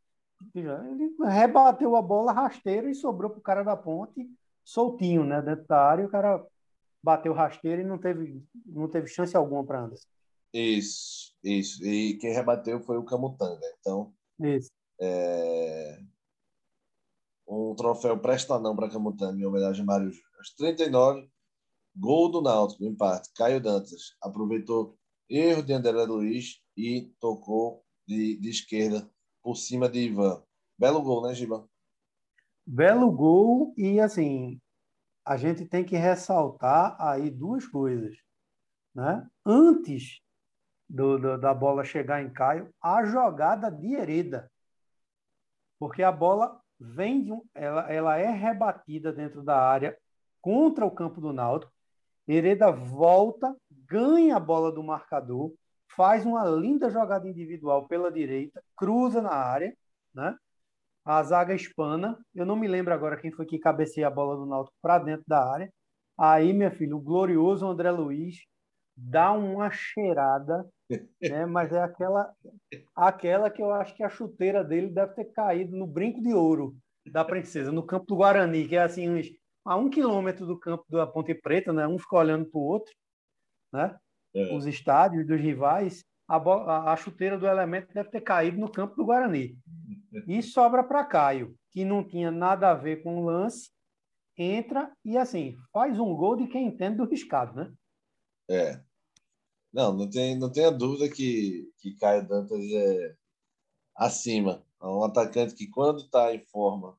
ele 0.54 1.14
rebateu 1.24 1.96
a 1.96 2.02
bola 2.02 2.32
rasteiro 2.32 2.88
e 2.88 2.94
sobrou 2.94 3.30
para 3.30 3.38
o 3.38 3.42
cara 3.42 3.62
da 3.62 3.76
ponte 3.76 4.28
soltinho, 4.62 5.24
né, 5.24 5.40
dentro 5.40 5.66
da 5.66 5.78
área, 5.78 6.06
o 6.06 6.10
cara 6.10 6.44
bateu 7.02 7.32
rasteiro 7.32 7.82
e 7.82 7.84
não 7.84 7.98
teve 7.98 8.42
não 8.66 8.88
teve 8.88 9.06
chance 9.06 9.36
alguma 9.36 9.64
para 9.64 9.82
Anderson. 9.82 10.08
Isso, 10.52 11.34
isso. 11.42 11.84
E 11.84 12.16
quem 12.18 12.32
rebateu 12.32 12.80
foi 12.80 12.96
o 12.96 13.04
Camutanga. 13.04 13.60
Então, 13.80 14.12
isso. 14.40 14.70
É 15.00 15.98
um 17.46 17.74
troféu 17.74 18.18
Presta 18.18 18.58
Não 18.58 18.74
para 18.74 18.90
Camutanga, 18.90 19.40
em 19.40 19.44
homenagem 19.44 19.82
a 19.82 19.86
Mário 19.86 20.10
Júnior. 20.10 20.30
Aos 20.38 20.50
39, 20.54 21.28
Gol 21.96 22.30
do 22.30 22.42
Náutico, 22.42 22.84
empate. 22.84 23.30
Caio 23.34 23.60
Dantas 23.60 24.16
aproveitou 24.20 24.98
erro 25.28 25.62
de 25.62 25.72
André 25.72 26.04
Luiz 26.04 26.60
e 26.76 27.12
tocou 27.20 27.84
de, 28.06 28.36
de 28.38 28.50
esquerda 28.50 29.08
por 29.42 29.56
cima 29.56 29.88
de 29.88 30.00
Ivan. 30.00 30.42
Belo 30.78 31.02
gol, 31.02 31.22
né, 31.22 31.34
Giba? 31.34 31.68
Belo 32.66 33.12
gol 33.12 33.74
e, 33.76 34.00
assim, 34.00 34.60
a 35.24 35.36
gente 35.36 35.66
tem 35.66 35.84
que 35.84 35.96
ressaltar 35.96 36.96
aí 36.98 37.30
duas 37.30 37.66
coisas. 37.66 38.16
Né? 38.94 39.26
Antes 39.44 40.20
do, 40.88 41.18
do, 41.18 41.38
da 41.38 41.54
bola 41.54 41.84
chegar 41.84 42.22
em 42.22 42.32
Caio, 42.32 42.72
a 42.80 43.04
jogada 43.04 43.70
de 43.70 43.94
Hereda. 43.94 44.50
Porque 45.78 46.02
a 46.02 46.10
bola 46.10 46.60
vem 46.78 47.22
de 47.22 47.32
um, 47.32 47.42
ela, 47.54 47.92
ela 47.92 48.16
é 48.18 48.30
rebatida 48.30 49.12
dentro 49.12 49.42
da 49.42 49.58
área 49.58 49.96
contra 50.40 50.84
o 50.84 50.90
campo 50.90 51.20
do 51.20 51.32
Náutico. 51.32 51.72
Hereda 52.26 52.70
volta, 52.70 53.54
ganha 53.70 54.36
a 54.36 54.40
bola 54.40 54.72
do 54.72 54.82
marcador, 54.82 55.52
faz 55.94 56.24
uma 56.24 56.44
linda 56.44 56.90
jogada 56.90 57.28
individual 57.28 57.86
pela 57.86 58.10
direita, 58.10 58.62
cruza 58.76 59.20
na 59.20 59.32
área, 59.32 59.74
né? 60.14 60.36
A 61.04 61.22
zaga 61.22 61.54
espana. 61.54 62.18
Eu 62.34 62.46
não 62.46 62.56
me 62.56 62.66
lembro 62.66 62.94
agora 62.94 63.20
quem 63.20 63.30
foi 63.30 63.46
que 63.46 63.58
cabeceia 63.58 64.06
a 64.06 64.10
bola 64.10 64.36
do 64.36 64.46
Náutico 64.46 64.76
para 64.80 64.98
dentro 64.98 65.24
da 65.26 65.44
área. 65.52 65.72
Aí, 66.18 66.52
minha 66.52 66.70
filha, 66.70 66.96
o 66.96 67.00
glorioso 67.00 67.66
André 67.66 67.90
Luiz 67.90 68.38
dá 68.96 69.32
uma 69.32 69.70
cheirada, 69.70 70.66
né? 71.20 71.46
Mas 71.46 71.72
é 71.72 71.82
aquela 71.82 72.34
aquela 72.94 73.50
que 73.50 73.62
eu 73.62 73.72
acho 73.72 73.94
que 73.94 74.02
a 74.02 74.08
chuteira 74.08 74.62
dele 74.62 74.88
deve 74.88 75.14
ter 75.14 75.24
caído 75.26 75.76
no 75.76 75.86
brinco 75.86 76.20
de 76.20 76.32
ouro 76.32 76.76
da 77.10 77.24
princesa, 77.24 77.70
no 77.70 77.82
campo 77.82 78.06
do 78.06 78.16
Guarani, 78.16 78.66
que 78.66 78.76
é 78.76 78.82
assim 78.82 79.08
uns 79.08 79.30
a 79.64 79.76
um 79.76 79.88
quilômetro 79.88 80.46
do 80.46 80.58
campo 80.58 80.84
da 80.90 81.06
Ponte 81.06 81.34
Preta, 81.34 81.72
né? 81.72 81.86
Um 81.86 81.98
fica 81.98 82.16
olhando 82.16 82.44
para 82.44 82.58
o 82.58 82.64
outro, 82.64 82.94
né? 83.72 83.96
É. 84.34 84.54
Os 84.54 84.66
estádios 84.66 85.26
dos 85.26 85.40
rivais, 85.40 86.04
a, 86.28 86.36
a, 86.36 86.92
a, 86.92 86.96
chuteira 86.96 87.38
do 87.38 87.46
elemento 87.46 87.94
deve 87.94 88.10
ter 88.10 88.20
caído 88.20 88.58
no 88.58 88.70
campo 88.70 88.94
do 88.96 89.04
Guarani. 89.04 89.56
E 90.26 90.42
sobra 90.42 90.82
para 90.82 91.04
Caio, 91.04 91.54
que 91.70 91.84
não 91.84 92.04
tinha 92.04 92.30
nada 92.30 92.70
a 92.70 92.74
ver 92.74 93.02
com 93.02 93.18
o 93.18 93.24
lance, 93.24 93.70
entra 94.36 94.92
e 95.04 95.16
assim 95.16 95.56
faz 95.72 95.98
um 95.98 96.14
gol 96.14 96.36
de 96.36 96.46
quem 96.46 96.66
entende 96.66 96.96
do 96.96 97.08
riscado, 97.08 97.54
né? 97.54 97.72
É. 98.50 98.80
Não, 99.74 99.92
não 99.92 100.08
tem, 100.08 100.38
não 100.38 100.52
tenha 100.52 100.70
dúvida 100.70 101.12
que 101.12 101.68
que 101.78 101.96
Caio 101.96 102.26
Dantas 102.26 102.60
é 102.60 103.16
acima, 103.96 104.64
é 104.80 104.86
um 104.86 105.02
atacante 105.02 105.54
que 105.54 105.66
quando 105.66 106.02
está 106.02 106.32
em 106.32 106.44
forma 106.46 106.96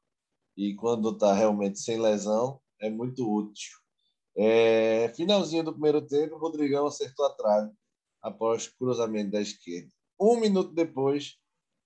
e 0.57 0.75
quando 0.75 1.11
está 1.11 1.33
realmente 1.33 1.79
sem 1.79 1.99
lesão, 1.99 2.59
é 2.81 2.89
muito 2.89 3.25
útil. 3.33 3.71
É, 4.37 5.09
finalzinho 5.15 5.63
do 5.63 5.71
primeiro 5.71 6.05
tempo, 6.05 6.37
Rodrigão 6.37 6.85
acertou 6.85 7.25
a 7.25 7.33
trave 7.33 7.71
após 8.21 8.67
cruzamento 8.67 9.31
da 9.31 9.41
esquerda. 9.41 9.89
Um 10.19 10.37
minuto 10.37 10.73
depois, 10.73 11.37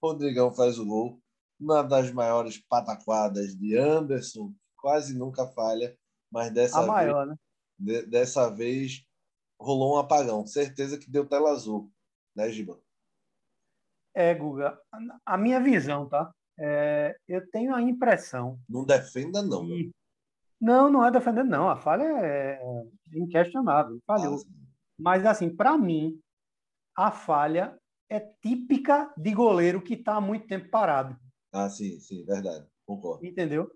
Rodrigão 0.01 0.51
faz 0.51 0.79
o 0.79 0.85
gol. 0.85 1.21
Uma 1.59 1.83
das 1.83 2.11
maiores 2.11 2.57
pataquadas 2.57 3.55
de 3.55 3.77
Anderson, 3.77 4.53
quase 4.75 5.15
nunca 5.15 5.45
falha, 5.47 5.95
mas 6.31 6.51
dessa 6.51 6.79
a 6.79 6.85
maior, 6.87 7.27
vez, 7.27 7.29
né? 7.29 7.35
De, 7.77 8.05
dessa 8.07 8.49
vez 8.49 9.03
rolou 9.59 9.95
um 9.95 9.99
apagão. 9.99 10.45
Certeza 10.45 10.97
que 10.97 11.09
deu 11.09 11.27
tela 11.27 11.51
azul, 11.51 11.91
né, 12.35 12.49
Giba? 12.49 12.79
É, 14.13 14.33
Guga. 14.33 14.79
A 15.25 15.37
minha 15.37 15.59
visão, 15.59 16.07
tá? 16.07 16.33
é, 16.59 17.15
eu 17.27 17.49
tenho 17.49 17.73
a 17.73 17.81
impressão. 17.81 18.59
Não 18.67 18.83
defenda, 18.83 19.41
não. 19.41 19.65
Que... 19.65 19.91
Não, 20.59 20.91
não 20.91 21.05
é 21.05 21.09
defendendo, 21.09 21.49
não. 21.49 21.69
A 21.69 21.77
falha 21.77 22.03
é, 22.03 22.61
é 22.61 23.17
inquestionável. 23.17 23.97
Falhou. 24.05 24.35
Ah, 24.35 24.51
Mas, 24.99 25.25
assim, 25.25 25.55
para 25.55 25.77
mim, 25.77 26.19
a 26.95 27.09
falha 27.11 27.79
é 28.09 28.19
típica 28.19 29.13
de 29.17 29.33
goleiro 29.33 29.81
que 29.81 29.93
está 29.93 30.15
há 30.15 30.21
muito 30.21 30.47
tempo 30.47 30.69
parado. 30.69 31.17
Ah, 31.53 31.69
sim, 31.69 31.97
sim, 31.99 32.25
verdade. 32.25 32.67
Concordo. 32.85 33.25
Entendeu? 33.25 33.71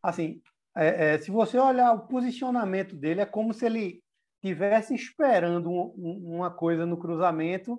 Assim, 0.00 0.40
é, 0.76 1.14
é, 1.14 1.18
se 1.18 1.30
você 1.30 1.58
olhar 1.58 1.92
o 1.92 2.06
posicionamento 2.06 2.94
dele, 2.94 3.22
é 3.22 3.26
como 3.26 3.52
se 3.52 3.66
ele 3.66 4.03
tivesse 4.44 4.94
esperando 4.94 5.70
um, 5.70 5.94
um, 5.96 6.36
uma 6.36 6.50
coisa 6.50 6.84
no 6.84 6.98
cruzamento 6.98 7.78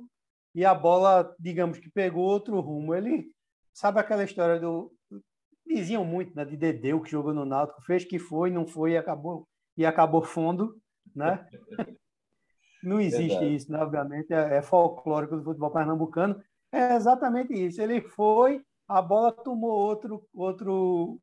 e 0.54 0.65
a 0.65 0.73
bola, 0.73 1.34
digamos 1.39 1.78
que 1.80 1.89
pegou 1.89 2.23
outro 2.23 2.60
rumo. 2.60 2.93
Ele 2.93 3.30
Sabe 3.75 3.99
aquela 3.99 4.23
história 4.23 4.58
do. 4.58 4.89
Diziam 5.67 6.06
muito, 6.06 6.34
né? 6.34 6.45
De 6.45 6.56
Dedeu, 6.56 7.01
que 7.01 7.12
jogou 7.12 7.34
no 7.34 7.43
Náutico, 7.43 7.82
fez 7.82 8.06
que 8.06 8.17
foi, 8.17 8.49
não 8.49 8.65
foi 8.65 8.91
e 8.91 8.97
acabou, 8.97 9.45
e 9.75 9.86
acabou 9.86 10.23
fundo, 10.23 10.80
né? 11.13 11.45
não 12.82 13.01
existe 13.01 13.28
Verdade. 13.32 13.56
isso, 13.56 13.71
né? 13.71 13.80
Obviamente, 13.80 14.34
é, 14.34 14.58
é 14.58 14.62
folclórico 14.62 15.36
do 15.36 15.43
futebol 15.43 15.71
pernambucano. 15.71 16.41
É 16.71 16.95
exatamente 16.95 17.54
isso. 17.54 17.82
Ele 17.82 17.99
foi, 17.99 18.63
a 18.88 19.01
bola 19.01 19.34
tomou 19.34 19.71
outro, 19.71 20.25
outro, 20.34 21.19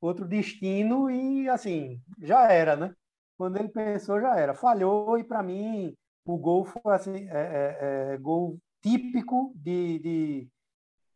outro 0.00 0.26
destino 0.26 1.10
e, 1.10 1.46
assim, 1.46 2.00
já 2.18 2.50
era, 2.50 2.74
né? 2.74 2.94
Quando 3.42 3.56
ele 3.56 3.68
pensou, 3.70 4.20
já 4.20 4.38
era. 4.38 4.54
Falhou 4.54 5.18
e, 5.18 5.24
para 5.24 5.42
mim, 5.42 5.96
o 6.24 6.38
gol 6.38 6.64
foi 6.64 6.94
assim, 6.94 7.28
é, 7.28 7.32
é, 7.32 8.12
é, 8.12 8.16
gol 8.16 8.56
típico 8.80 9.52
de, 9.56 9.98
de, 9.98 10.48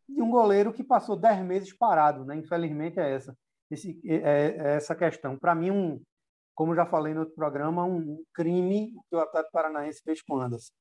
de 0.09 0.21
um 0.21 0.29
goleiro 0.29 0.73
que 0.73 0.83
passou 0.83 1.15
10 1.15 1.45
meses 1.45 1.73
parado, 1.73 2.25
né? 2.25 2.35
Infelizmente 2.35 2.99
é 2.99 3.12
essa, 3.12 3.33
esse, 3.71 4.01
é, 4.05 4.17
é 4.17 4.75
essa 4.75 4.97
questão. 4.97 5.39
Para 5.39 5.55
mim, 5.55 5.71
um, 5.71 6.03
como 6.53 6.75
já 6.75 6.85
falei 6.85 7.15
no 7.15 7.21
outro 7.21 7.37
programa, 7.37 7.85
um 7.85 8.21
crime 8.35 8.93
que 9.09 9.15
o 9.15 9.21
Atlético 9.21 9.53
Paranaense 9.53 10.03
fez 10.03 10.21
com 10.21 10.35
o 10.35 10.41
Anderson. 10.41 10.73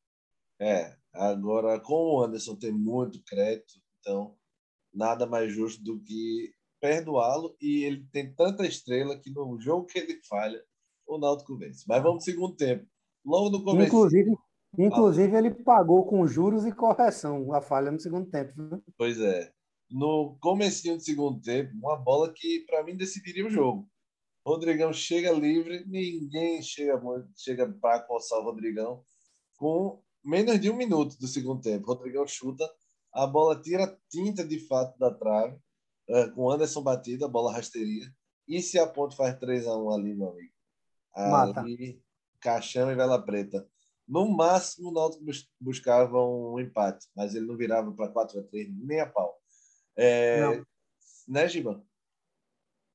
É, 0.60 0.98
agora 1.14 1.80
com 1.80 1.94
o 1.94 2.24
Anderson 2.24 2.56
tem 2.56 2.72
muito 2.72 3.24
crédito, 3.24 3.80
então 4.00 4.36
nada 4.92 5.28
mais 5.28 5.54
justo 5.54 5.84
do 5.84 6.00
que 6.02 6.52
perdoá-lo 6.82 7.56
e 7.62 7.84
ele 7.84 8.04
tem 8.12 8.34
tanta 8.34 8.66
estrela 8.66 9.20
que 9.20 9.30
no 9.30 9.62
jogo 9.62 9.86
que 9.86 10.00
ele 10.00 10.20
falha, 10.28 10.60
o 11.08 11.18
Náutico 11.18 11.58
vence. 11.58 11.86
Mas 11.88 12.02
vamos 12.02 12.24
pro 12.24 12.34
segundo 12.34 12.56
tempo. 12.56 12.86
Logo 13.26 13.50
no 13.50 13.64
começo. 13.64 13.88
Inclusive, 13.88 14.36
Inclusive, 14.78 15.36
ele 15.36 15.52
pagou 15.52 16.06
com 16.06 16.28
juros 16.28 16.66
e 16.66 16.72
correção 16.72 17.54
a 17.54 17.62
falha 17.62 17.92
no 17.92 18.00
segundo 18.00 18.30
tempo. 18.30 18.54
Pois 18.98 19.20
é. 19.20 19.52
No 19.90 20.38
comecinho 20.42 20.98
do 20.98 21.04
segundo 21.04 21.40
tempo, 21.42 21.72
uma 21.76 21.96
bola 21.96 22.32
que, 22.34 22.66
para 22.66 22.84
mim, 22.84 22.96
decidiria 22.96 23.46
o 23.46 23.50
jogo. 23.50 23.88
Rodrigão 24.46 24.92
chega 24.92 25.32
livre, 25.32 25.86
ninguém 25.88 26.62
chega, 26.62 27.02
chega 27.36 27.72
para 27.82 28.02
coçar 28.02 28.40
o 28.40 28.44
Rodrigão. 28.44 29.04
Com 29.58 30.02
menos 30.24 30.60
de 30.60 30.70
um 30.70 30.76
minuto 30.76 31.18
do 31.18 31.28
segundo 31.28 31.62
tempo, 31.62 31.88
Rodrigão 31.88 32.28
chuta, 32.28 32.70
a 33.14 33.26
bola 33.26 33.60
tira 33.62 33.98
tinta 34.10 34.46
de 34.46 34.60
fato 34.68 34.98
da 35.00 35.12
trave, 35.12 35.58
é, 36.10 36.30
com 36.30 36.52
Anderson 36.52 36.84
batido, 36.84 37.26
a 37.26 37.30
bola 37.30 37.54
rasteirinha. 37.54 38.08
E 38.48 38.62
se 38.62 38.78
a 38.78 38.86
ponte 38.86 39.16
faz 39.16 39.38
3 39.40 39.66
a 39.68 39.78
1 39.78 39.90
ali, 39.92 40.16
meu 40.16 40.30
amigo? 40.30 40.55
Mata. 41.16 41.62
Ali, 41.62 42.02
caixão 42.40 42.92
e 42.92 42.96
vela 42.96 43.24
preta. 43.24 43.68
No 44.08 44.28
máximo, 44.28 44.90
o 44.90 44.94
Náutico 44.94 45.24
buscava 45.60 46.22
um 46.24 46.60
empate, 46.60 47.08
mas 47.16 47.34
ele 47.34 47.48
não 47.48 47.58
virava 47.58 47.92
para 47.92 48.10
4 48.10 48.40
a 48.40 48.44
3 48.44 48.70
nem 48.84 49.00
a 49.00 49.08
pau. 49.08 49.36
É... 49.98 50.62
Né, 51.28 51.48
Giba? 51.48 51.84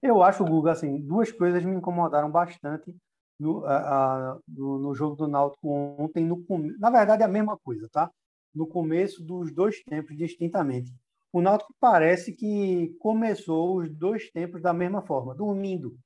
Eu 0.03 0.23
acho, 0.23 0.45
Guga, 0.45 0.73
assim, 0.73 1.01
duas 1.01 1.33
coisas 1.33 1.65
me 1.65 1.75
incomodaram 1.75 2.31
bastante 2.31 2.95
no, 3.39 3.65
a, 3.67 4.33
a, 4.33 4.39
no, 4.47 4.79
no, 4.79 4.95
jogo 4.95 5.17
do 5.17 5.27
Náutico 5.27 5.69
ontem. 5.99 6.25
No, 6.25 6.45
na 6.79 6.91
verdade, 6.91 7.23
é 7.23 7.27
a 7.27 7.29
mesma 7.29 7.59
coisa, 7.59 7.89
tá? 7.91 8.11
No 8.55 8.67
começo 8.67 9.23
dos 9.23 9.53
dois 9.53 9.83
tempos, 9.83 10.17
distintamente. 10.17 10.95
O 11.33 11.41
Náutico 11.41 11.75
parece 11.81 12.33
que 12.33 12.95
começou 12.99 13.79
os 13.79 13.91
dois 13.91 14.31
tempos 14.31 14.63
da 14.63 14.73
mesma 14.73 15.03
forma, 15.03 15.35
dormindo. 15.35 15.97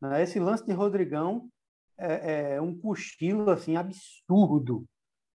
Né? 0.00 0.22
Esse 0.22 0.38
lance 0.38 0.64
de 0.64 0.72
Rodrigão 0.72 1.48
é, 1.96 2.54
é 2.54 2.60
um 2.60 2.76
cochilo 2.78 3.50
assim 3.50 3.76
absurdo 3.76 4.84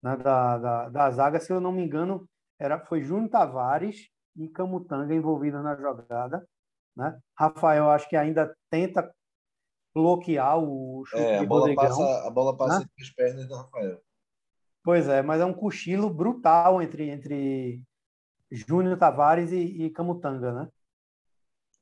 né, 0.01 0.15
da, 0.17 0.57
da, 0.57 0.89
da, 0.89 1.11
zaga. 1.11 1.39
Se 1.39 1.51
eu 1.51 1.59
não 1.59 1.71
me 1.71 1.83
engano, 1.83 2.27
era, 2.59 2.79
foi 2.79 3.01
Júnior 3.01 3.29
Tavares 3.29 4.09
e 4.35 4.47
Camutanga 4.47 5.13
envolvidos 5.13 5.63
na 5.63 5.75
jogada. 5.75 6.47
Né? 6.95 7.17
Rafael, 7.37 7.89
acho 7.89 8.07
que 8.07 8.15
ainda 8.15 8.55
tenta 8.69 9.13
bloquear 9.93 10.57
o 10.57 11.03
chute 11.05 11.21
é, 11.21 11.39
a 11.39 11.45
bola 11.45 11.61
Rodrigão, 11.61 11.87
passa 11.87 12.27
A 12.27 12.29
bola 12.29 12.57
passa 12.57 12.79
né? 12.79 12.85
entre 12.85 13.03
as 13.03 13.09
pernas 13.13 13.47
do 13.47 13.55
Rafael. 13.55 14.01
Pois 14.83 15.07
é, 15.07 15.21
mas 15.21 15.41
é 15.41 15.45
um 15.45 15.53
cochilo 15.53 16.09
brutal 16.09 16.81
entre, 16.81 17.09
entre 17.09 17.81
Júnior 18.51 18.97
Tavares 18.97 19.51
e, 19.51 19.85
e 19.85 19.89
Camutanga, 19.89 20.51
né? 20.53 20.69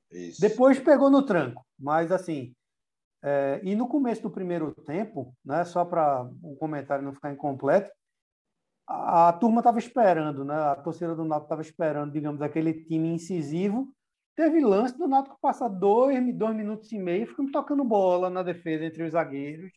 Isso. 0.09 0.39
Depois 0.39 0.79
pegou 0.79 1.09
no 1.09 1.25
tranco, 1.25 1.65
mas 1.77 2.11
assim, 2.11 2.55
é, 3.23 3.61
e 3.63 3.73
no 3.73 3.87
começo 3.87 4.21
do 4.21 4.29
primeiro 4.29 4.73
tempo, 4.85 5.33
né, 5.45 5.63
só 5.63 5.85
para 5.85 6.29
o 6.41 6.57
comentário 6.57 7.05
não 7.05 7.13
ficar 7.13 7.31
incompleto, 7.31 7.89
a, 8.85 9.29
a 9.29 9.33
turma 9.33 9.61
estava 9.61 9.79
esperando, 9.79 10.43
né, 10.43 10.55
a 10.55 10.75
torcida 10.75 11.15
do 11.15 11.23
Náutico 11.23 11.45
estava 11.45 11.61
esperando, 11.61 12.11
digamos, 12.11 12.41
aquele 12.41 12.73
time 12.73 13.07
incisivo. 13.09 13.93
Teve 14.35 14.59
lance 14.59 14.97
do 14.97 15.07
Náutico 15.07 15.37
passar 15.41 15.69
dois, 15.69 16.35
dois 16.35 16.55
minutos 16.55 16.91
e 16.91 16.99
meio, 16.99 17.27
ficando 17.27 17.51
tocando 17.51 17.83
bola 17.85 18.29
na 18.29 18.43
defesa 18.43 18.83
entre 18.85 19.03
os 19.03 19.13
zagueiros. 19.13 19.71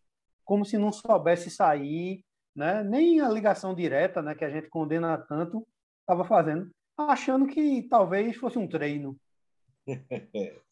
como 0.44 0.64
se 0.64 0.78
não 0.78 0.92
soubesse 0.92 1.50
sair, 1.50 2.24
né? 2.54 2.82
Nem 2.82 3.20
a 3.20 3.28
ligação 3.28 3.74
direta, 3.74 4.22
né, 4.22 4.34
que 4.34 4.44
a 4.44 4.50
gente 4.50 4.68
condena 4.68 5.18
tanto, 5.18 5.66
estava 6.00 6.24
fazendo, 6.24 6.70
achando 6.96 7.46
que 7.46 7.82
talvez 7.88 8.36
fosse 8.36 8.58
um 8.58 8.68
treino. 8.68 9.16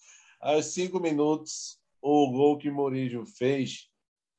Aos 0.41 0.67
cinco 0.67 1.01
minutos, 1.01 1.79
o 2.05 2.31
gol 2.31 2.59
que 2.59 2.69
o 2.69 2.75
Mourinho 2.75 3.25
fez, 3.25 3.89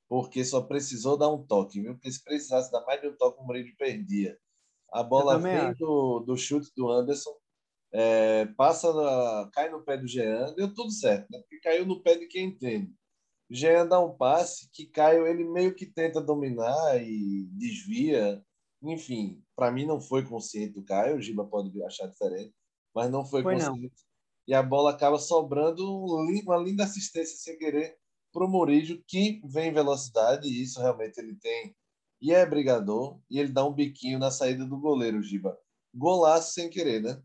porque 0.07 0.45
só 0.45 0.61
precisou 0.61 1.17
dar 1.17 1.29
um 1.29 1.43
toque, 1.43 1.81
viu? 1.81 1.95
Porque 1.95 2.11
se 2.11 2.23
precisasse 2.23 2.71
dar 2.71 2.85
mais 2.85 3.01
de 3.01 3.07
um 3.07 3.17
toque, 3.17 3.41
o 3.41 3.43
Mourinho 3.43 3.75
perdia. 3.75 4.37
A 4.93 5.01
bola 5.01 5.39
vem 5.39 5.73
do, 5.73 6.19
do 6.19 6.37
chute 6.37 6.71
do 6.77 6.91
Anderson, 6.91 7.35
é, 7.91 8.45
passa 8.55 8.93
na, 8.93 9.49
cai 9.51 9.69
no 9.69 9.83
pé 9.83 9.97
do 9.97 10.07
Jean, 10.07 10.53
deu 10.53 10.71
tudo 10.71 10.91
certo, 10.91 11.27
né? 11.31 11.39
Porque 11.39 11.59
caiu 11.59 11.87
no 11.87 12.03
pé 12.03 12.15
de 12.15 12.27
quem 12.27 12.49
entende. 12.49 12.93
Jean 13.49 13.87
dá 13.87 13.99
um 13.99 14.15
passe 14.15 14.69
que 14.71 14.85
Caio 14.85 15.25
ele 15.25 15.43
meio 15.43 15.73
que 15.73 15.87
tenta 15.87 16.21
dominar 16.21 17.01
e 17.01 17.47
desvia. 17.51 18.43
Enfim, 18.83 19.41
para 19.55 19.71
mim 19.71 19.87
não 19.87 19.99
foi 19.99 20.23
consciente 20.23 20.77
o 20.77 20.83
Caio, 20.83 21.17
o 21.17 21.21
Giba 21.21 21.45
pode 21.45 21.81
achar 21.83 22.07
diferente, 22.07 22.53
mas 22.93 23.09
não 23.09 23.25
foi, 23.25 23.41
foi 23.41 23.55
consciente. 23.55 23.81
Não. 23.81 24.04
E 24.47 24.53
a 24.53 24.61
bola 24.61 24.91
acaba 24.91 25.17
sobrando 25.17 25.83
uma 25.83 26.57
linda 26.57 26.83
assistência 26.83 27.37
sem 27.37 27.57
querer 27.57 27.97
para 28.31 28.45
o 28.45 28.49
Murillo, 28.49 29.01
que 29.07 29.41
vem 29.45 29.69
em 29.69 29.73
velocidade, 29.73 30.47
e 30.47 30.61
isso 30.61 30.79
realmente 30.79 31.17
ele 31.17 31.35
tem 31.35 31.75
e 32.21 32.33
é 32.33 32.45
brigador, 32.45 33.19
e 33.29 33.39
ele 33.39 33.51
dá 33.51 33.65
um 33.65 33.73
biquinho 33.73 34.17
na 34.17 34.31
saída 34.31 34.65
do 34.65 34.79
goleiro, 34.79 35.21
Giba. 35.21 35.57
Golaço 35.93 36.53
sem 36.53 36.69
querer, 36.69 37.01
né? 37.01 37.21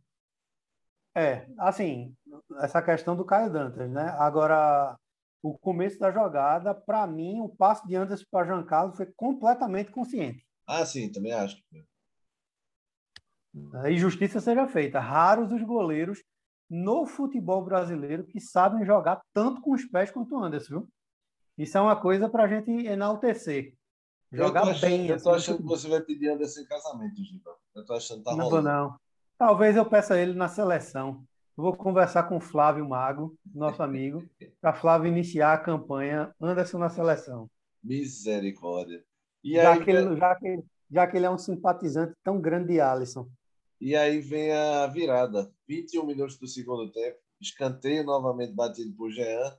É, 1.15 1.49
assim, 1.59 2.15
essa 2.59 2.83
questão 2.83 3.17
do 3.17 3.25
Caio 3.25 3.51
Dantas, 3.51 3.91
né? 3.91 4.15
Agora, 4.19 4.97
o 5.43 5.59
começo 5.59 5.99
da 5.99 6.13
jogada, 6.13 6.75
para 6.75 7.07
mim, 7.07 7.41
o 7.41 7.49
passo 7.49 7.87
de 7.87 7.97
Anderson 7.97 8.25
para 8.31 8.47
Jean 8.47 8.63
Carlos 8.65 8.97
foi 8.97 9.07
completamente 9.17 9.91
consciente. 9.91 10.47
Ah, 10.67 10.85
sim, 10.85 11.11
também 11.11 11.33
acho. 11.33 11.57
E 13.89 13.97
justiça 13.97 14.41
seja 14.41 14.69
feita. 14.69 15.01
Raros 15.01 15.51
os 15.51 15.63
goleiros 15.63 16.23
no 16.71 17.05
futebol 17.05 17.65
brasileiro 17.65 18.25
que 18.25 18.41
sabem 18.41 18.87
jogar 18.87 19.21
tanto 19.33 19.61
com 19.61 19.73
os 19.73 19.85
pés 19.85 20.11
quanto 20.11 20.37
o 20.37 20.43
Anderson, 20.43 20.81
viu? 20.81 20.89
Isso 21.59 21.77
é 21.77 21.81
uma 21.81 21.97
coisa 22.01 22.29
para 22.29 22.45
a 22.45 22.49
gente 22.49 22.71
enaltecer. 22.87 23.75
Jogar 24.33 24.65
eu 24.65 24.71
achando, 24.71 24.89
bem. 24.89 25.07
Eu 25.09 25.21
tô 25.21 25.31
assim, 25.31 25.39
achando 25.39 25.59
que 25.59 25.69
você 25.69 25.89
vai 25.89 26.01
pedir 26.01 26.31
Anderson 26.31 26.61
em 26.61 26.67
casamento, 26.67 27.25
Giba. 27.25 27.51
Eu 27.75 27.85
tô 27.85 27.95
achando 27.95 28.19
que 28.19 28.25
tá 28.25 28.31
rolando. 28.31 28.63
Não, 28.63 28.89
não. 28.89 28.97
Talvez 29.37 29.77
eu 29.77 29.85
peça 29.85 30.19
ele 30.19 30.35
na 30.35 30.49
seleção. 30.49 31.25
Eu 31.59 31.65
vou 31.65 31.77
conversar 31.77 32.23
com 32.23 32.37
o 32.37 32.41
Flávio 32.41 32.89
Mago, 32.89 33.37
nosso 33.53 33.83
amigo, 33.83 34.25
para 34.61 34.73
Flávio 34.73 35.09
iniciar 35.09 35.55
a 35.55 35.59
campanha 35.59 36.33
Anderson 36.41 36.79
na 36.79 36.89
seleção. 36.89 37.51
Misericórdia. 37.83 39.03
E 39.43 39.55
já, 39.55 39.73
aí, 39.73 39.85
que 39.85 39.91
ele, 39.91 40.17
já, 40.17 40.35
que, 40.37 40.65
já 40.91 41.07
que 41.07 41.17
ele 41.17 41.27
é 41.27 41.31
um 41.31 41.39
simpatizante 41.39 42.15
tão 42.23 42.41
grande 42.41 42.69
de 42.69 42.81
Alisson. 42.81 43.29
E 43.81 43.97
aí 43.97 44.21
vem 44.21 44.53
a 44.53 44.87
virada. 44.87 45.51
21 45.67 46.05
minutos 46.05 46.39
do 46.39 46.47
segundo 46.47 46.93
tempo. 46.93 47.19
Escanteio 47.41 48.05
novamente 48.05 48.53
batido 48.53 48.95
por 48.95 49.11
Jean. 49.11 49.59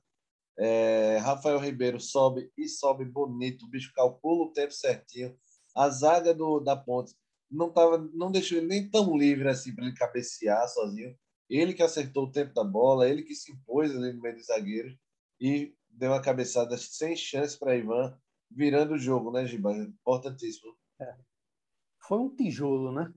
É, 0.59 1.17
Rafael 1.17 1.57
Ribeiro 1.57 1.99
sobe 1.99 2.51
e 2.55 2.67
sobe 2.67 3.03
bonito. 3.03 3.65
O 3.65 3.69
bicho 3.69 3.91
calcula 3.95 4.45
o 4.45 4.53
tempo 4.53 4.71
certinho. 4.71 5.35
A 5.75 5.89
zaga 5.89 6.33
do, 6.33 6.59
da 6.59 6.75
ponte 6.75 7.15
não, 7.49 7.71
tava, 7.71 7.97
não 8.13 8.31
deixou 8.31 8.57
ele 8.57 8.67
nem 8.67 8.89
tão 8.89 9.17
livre 9.17 9.49
assim 9.49 9.73
para 9.73 9.85
ele 9.85 9.95
cabecear 9.95 10.67
sozinho. 10.69 11.17
Ele 11.49 11.73
que 11.73 11.83
acertou 11.83 12.25
o 12.25 12.31
tempo 12.31 12.53
da 12.53 12.63
bola, 12.63 13.09
ele 13.09 13.23
que 13.23 13.35
se 13.35 13.51
impôs 13.51 13.93
ali 13.95 14.13
no 14.13 14.21
meio 14.21 14.35
dos 14.35 14.45
zagueiros 14.45 14.95
e 15.39 15.75
deu 15.89 16.11
uma 16.11 16.21
cabeçada 16.21 16.77
sem 16.77 17.15
chance 17.15 17.59
para 17.59 17.75
Ivan, 17.75 18.17
virando 18.49 18.93
o 18.93 18.97
jogo, 18.97 19.31
né, 19.31 19.45
Giba? 19.45 19.73
Importantíssimo. 19.73 20.73
É. 21.01 21.17
Foi 22.07 22.19
um 22.19 22.33
tijolo, 22.33 22.93
né? 22.93 23.13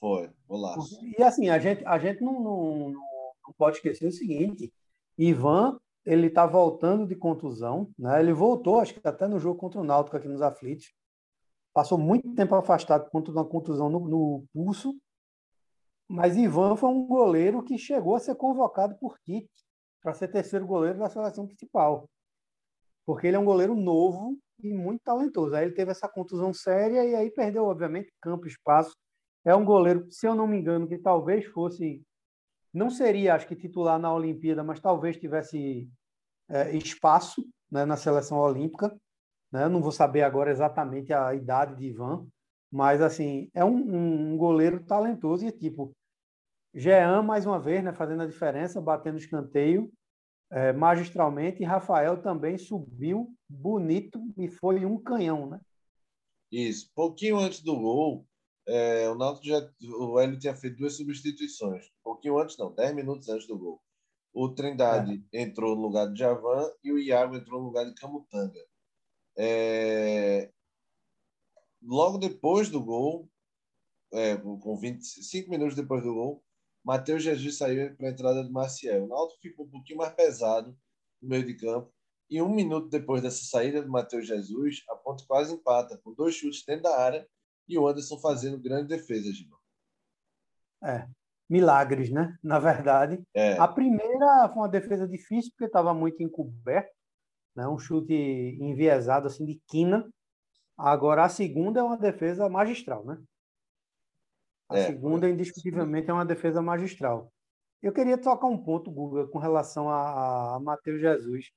Foi, 0.00 0.30
golaço. 0.46 1.00
E 1.18 1.22
assim, 1.22 1.48
a 1.48 1.58
gente, 1.58 1.84
a 1.84 1.98
gente 1.98 2.22
não, 2.22 2.40
não, 2.40 2.92
não 2.92 3.54
pode 3.56 3.76
esquecer 3.76 4.06
o 4.06 4.12
seguinte: 4.12 4.72
Ivan, 5.16 5.78
ele 6.04 6.28
está 6.28 6.46
voltando 6.46 7.06
de 7.06 7.16
contusão, 7.16 7.90
né? 7.98 8.20
Ele 8.20 8.32
voltou, 8.32 8.80
acho 8.80 8.94
que 8.94 9.06
até 9.06 9.26
no 9.26 9.38
jogo 9.38 9.58
contra 9.58 9.80
o 9.80 9.84
Náutico 9.84 10.16
aqui 10.16 10.28
nos 10.28 10.42
aflitos. 10.42 10.92
Passou 11.72 11.98
muito 11.98 12.34
tempo 12.34 12.54
afastado 12.54 13.04
por 13.04 13.10
conta 13.10 13.30
de 13.30 13.38
uma 13.38 13.44
contusão 13.44 13.88
no, 13.88 14.00
no 14.08 14.44
pulso 14.52 14.98
mas 16.08 16.38
Ivan 16.38 16.74
foi 16.74 16.88
um 16.88 17.06
goleiro 17.06 17.62
que 17.62 17.76
chegou 17.76 18.16
a 18.16 18.18
ser 18.18 18.34
convocado 18.34 18.96
por 18.98 19.18
Tite 19.18 19.50
para 20.02 20.14
ser 20.14 20.28
terceiro 20.28 20.66
goleiro 20.66 20.98
da 20.98 21.10
seleção 21.10 21.46
principal. 21.46 22.08
Porque 23.04 23.26
ele 23.26 23.36
é 23.36 23.38
um 23.38 23.44
goleiro 23.44 23.74
novo 23.74 24.38
e 24.62 24.72
muito 24.72 25.02
talentoso. 25.02 25.54
Aí 25.54 25.66
ele 25.66 25.74
teve 25.74 25.90
essa 25.90 26.08
contusão 26.08 26.52
séria 26.54 27.04
e 27.04 27.14
aí 27.14 27.30
perdeu, 27.30 27.66
obviamente, 27.66 28.10
campo, 28.22 28.46
espaço. 28.46 28.96
É 29.48 29.54
um 29.54 29.64
goleiro, 29.64 30.06
se 30.10 30.26
eu 30.26 30.34
não 30.34 30.46
me 30.46 30.58
engano, 30.58 30.86
que 30.86 30.98
talvez 30.98 31.46
fosse. 31.46 32.02
Não 32.72 32.90
seria, 32.90 33.34
acho 33.34 33.48
que, 33.48 33.56
titular 33.56 33.98
na 33.98 34.12
Olimpíada, 34.12 34.62
mas 34.62 34.78
talvez 34.78 35.16
tivesse 35.16 35.88
é, 36.50 36.76
espaço 36.76 37.42
né, 37.70 37.86
na 37.86 37.96
seleção 37.96 38.38
olímpica. 38.38 38.94
Né? 39.50 39.66
Não 39.66 39.80
vou 39.80 39.90
saber 39.90 40.20
agora 40.22 40.50
exatamente 40.50 41.14
a 41.14 41.34
idade 41.34 41.76
de 41.76 41.86
Ivan, 41.86 42.26
mas 42.70 43.00
assim 43.00 43.50
é 43.54 43.64
um, 43.64 44.32
um 44.32 44.36
goleiro 44.36 44.84
talentoso 44.84 45.46
e 45.46 45.50
tipo 45.50 45.96
Jean, 46.74 47.22
mais 47.22 47.46
uma 47.46 47.58
vez, 47.58 47.82
né, 47.82 47.94
fazendo 47.94 48.24
a 48.24 48.26
diferença, 48.26 48.82
batendo 48.82 49.16
escanteio 49.16 49.90
é, 50.50 50.74
magistralmente, 50.74 51.62
e 51.62 51.66
Rafael 51.66 52.20
também 52.20 52.58
subiu 52.58 53.34
bonito 53.48 54.20
e 54.36 54.46
foi 54.46 54.84
um 54.84 54.98
canhão, 54.98 55.48
né? 55.48 55.58
Isso. 56.52 56.90
Pouquinho 56.94 57.38
antes 57.38 57.62
do 57.62 57.74
gol, 57.74 58.26
é, 58.68 59.08
o 59.08 59.14
Náutico 59.14 59.46
já, 59.46 59.66
o 59.98 60.20
Hélio 60.20 60.38
tinha 60.38 60.54
feito 60.54 60.76
duas 60.76 60.94
substituições. 60.94 61.86
Pouquinho 62.04 62.38
antes, 62.38 62.58
não, 62.58 62.70
dez 62.74 62.94
minutos 62.94 63.26
antes 63.30 63.46
do 63.46 63.58
gol. 63.58 63.82
O 64.32 64.50
Trindade 64.50 65.24
é. 65.32 65.42
entrou 65.42 65.74
no 65.74 65.80
lugar 65.80 66.12
de 66.12 66.18
Javan 66.18 66.70
e 66.84 66.92
o 66.92 66.98
Iago 66.98 67.34
entrou 67.34 67.60
no 67.60 67.68
lugar 67.68 67.86
de 67.86 67.94
Camutanga. 67.94 68.60
É... 69.38 70.52
Logo 71.82 72.18
depois 72.18 72.68
do 72.68 72.84
gol, 72.84 73.30
é, 74.12 74.36
com 74.36 74.76
25 74.76 75.48
minutos 75.48 75.74
depois 75.74 76.02
do 76.02 76.12
gol, 76.12 76.44
Matheus 76.84 77.22
Jesus 77.22 77.56
saiu 77.56 77.96
para 77.96 78.08
a 78.08 78.10
entrada 78.10 78.44
do 78.44 78.52
Maciel. 78.52 79.04
O 79.04 79.08
Náutico 79.08 79.40
ficou 79.40 79.64
um 79.64 79.70
pouquinho 79.70 79.98
mais 79.98 80.12
pesado 80.12 80.76
no 81.22 81.28
meio 81.28 81.46
de 81.46 81.54
campo. 81.54 81.90
E 82.28 82.42
um 82.42 82.54
minuto 82.54 82.90
depois 82.90 83.22
dessa 83.22 83.42
saída 83.44 83.82
do 83.82 83.90
Matheus 83.90 84.26
Jesus, 84.26 84.82
a 84.90 84.94
Ponte 84.94 85.26
quase 85.26 85.54
empata, 85.54 85.98
com 86.04 86.12
dois 86.12 86.34
chutes 86.34 86.62
dentro 86.66 86.82
da 86.82 86.98
área 86.98 87.26
e 87.68 87.78
o 87.78 87.86
Anderson 87.86 88.18
fazendo 88.18 88.58
grande 88.58 88.88
defesa, 88.88 89.32
Gilmar. 89.32 89.58
É, 90.82 91.06
milagres, 91.48 92.10
né? 92.10 92.36
Na 92.42 92.58
verdade. 92.58 93.22
É. 93.34 93.56
A 93.58 93.66
primeira 93.66 94.48
foi 94.48 94.62
uma 94.62 94.68
defesa 94.68 95.06
difícil, 95.06 95.50
porque 95.52 95.64
estava 95.64 95.92
muito 95.92 96.22
encoberto, 96.22 96.92
né? 97.54 97.66
um 97.66 97.78
chute 97.78 98.14
enviesado, 98.60 99.26
assim, 99.26 99.44
de 99.44 99.60
quina. 99.66 100.08
Agora, 100.76 101.24
a 101.24 101.28
segunda 101.28 101.80
é 101.80 101.82
uma 101.82 101.96
defesa 101.96 102.48
magistral, 102.48 103.04
né? 103.04 103.18
A 104.68 104.78
é. 104.78 104.86
segunda, 104.86 105.28
indiscutivelmente, 105.28 106.10
é 106.10 106.12
uma 106.12 106.26
defesa 106.26 106.60
magistral. 106.60 107.32
Eu 107.82 107.92
queria 107.92 108.18
tocar 108.18 108.46
um 108.46 108.58
ponto, 108.58 108.90
Guga, 108.90 109.26
com 109.28 109.38
relação 109.38 109.88
a, 109.88 110.56
a 110.56 110.60
Matheus 110.60 111.00
Jesus. 111.00 111.50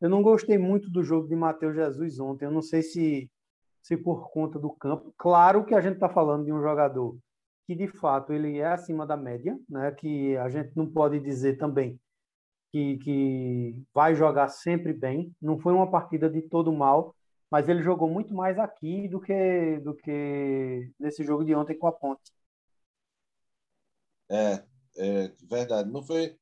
Eu 0.00 0.08
não 0.08 0.22
gostei 0.22 0.58
muito 0.58 0.90
do 0.90 1.02
jogo 1.02 1.28
de 1.28 1.34
Matheus 1.34 1.74
Jesus 1.74 2.20
ontem. 2.20 2.44
Eu 2.44 2.50
não 2.50 2.62
sei 2.62 2.82
se, 2.82 3.30
se 3.82 3.96
por 3.96 4.30
conta 4.30 4.58
do 4.58 4.70
campo. 4.70 5.12
Claro 5.16 5.64
que 5.64 5.74
a 5.74 5.80
gente 5.80 5.94
está 5.94 6.08
falando 6.08 6.44
de 6.44 6.52
um 6.52 6.60
jogador 6.60 7.18
que, 7.66 7.74
de 7.74 7.88
fato, 7.88 8.32
ele 8.32 8.58
é 8.58 8.66
acima 8.66 9.06
da 9.06 9.16
média, 9.16 9.58
né? 9.68 9.92
que 9.92 10.36
a 10.38 10.48
gente 10.48 10.74
não 10.74 10.86
pode 10.90 11.20
dizer 11.20 11.58
também 11.58 12.00
que, 12.72 12.98
que 12.98 13.82
vai 13.92 14.14
jogar 14.14 14.48
sempre 14.48 14.92
bem. 14.92 15.34
Não 15.40 15.58
foi 15.58 15.72
uma 15.72 15.90
partida 15.90 16.30
de 16.30 16.42
todo 16.42 16.72
mal, 16.72 17.14
mas 17.50 17.68
ele 17.68 17.82
jogou 17.82 18.08
muito 18.08 18.34
mais 18.34 18.58
aqui 18.58 19.08
do 19.08 19.20
que, 19.20 19.78
do 19.80 19.94
que 19.94 20.90
nesse 20.98 21.24
jogo 21.24 21.44
de 21.44 21.54
ontem 21.54 21.76
com 21.76 21.86
a 21.86 21.92
Ponte. 21.92 22.32
É, 24.30 24.64
é 24.96 25.32
verdade. 25.48 25.90
Não 25.90 26.02
foi 26.02 26.38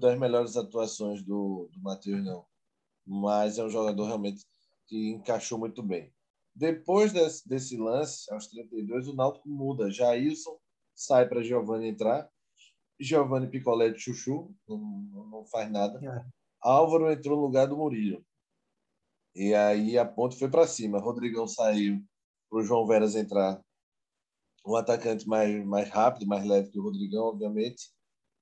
das 0.00 0.18
melhores 0.18 0.56
atuações 0.56 1.22
do, 1.22 1.68
do 1.72 1.80
Matheus, 1.80 2.24
não. 2.24 2.44
Mas 3.06 3.58
é 3.58 3.64
um 3.64 3.70
jogador 3.70 4.06
realmente 4.06 4.44
que 4.86 5.10
encaixou 5.10 5.58
muito 5.58 5.82
bem. 5.82 6.12
Depois 6.58 7.12
desse, 7.12 7.48
desse 7.48 7.76
lance, 7.76 8.32
aos 8.32 8.48
32, 8.48 9.06
o 9.06 9.14
Náutico 9.14 9.48
muda. 9.48 9.92
Jailson 9.92 10.58
sai 10.92 11.28
para 11.28 11.40
Giovanni 11.40 11.86
entrar. 11.86 12.28
Giovanni 12.98 13.48
Picolé 13.48 13.90
de 13.90 14.00
Chuchu, 14.00 14.52
não, 14.66 14.78
não 15.30 15.44
faz 15.46 15.70
nada. 15.70 16.00
É. 16.04 16.26
Álvaro 16.60 17.12
entrou 17.12 17.36
no 17.36 17.44
lugar 17.44 17.68
do 17.68 17.76
Murilo. 17.76 18.24
E 19.36 19.54
aí 19.54 19.96
a 19.96 20.04
ponte 20.04 20.36
foi 20.36 20.50
para 20.50 20.66
cima. 20.66 20.98
Rodrigão 20.98 21.46
saiu 21.46 22.02
para 22.50 22.58
o 22.58 22.64
João 22.64 22.88
Veras 22.88 23.14
entrar 23.14 23.62
um 24.66 24.74
atacante 24.74 25.28
mais, 25.28 25.64
mais 25.64 25.88
rápido, 25.88 26.26
mais 26.26 26.44
leve 26.44 26.72
que 26.72 26.80
o 26.80 26.82
Rodrigão, 26.82 27.26
obviamente. 27.26 27.84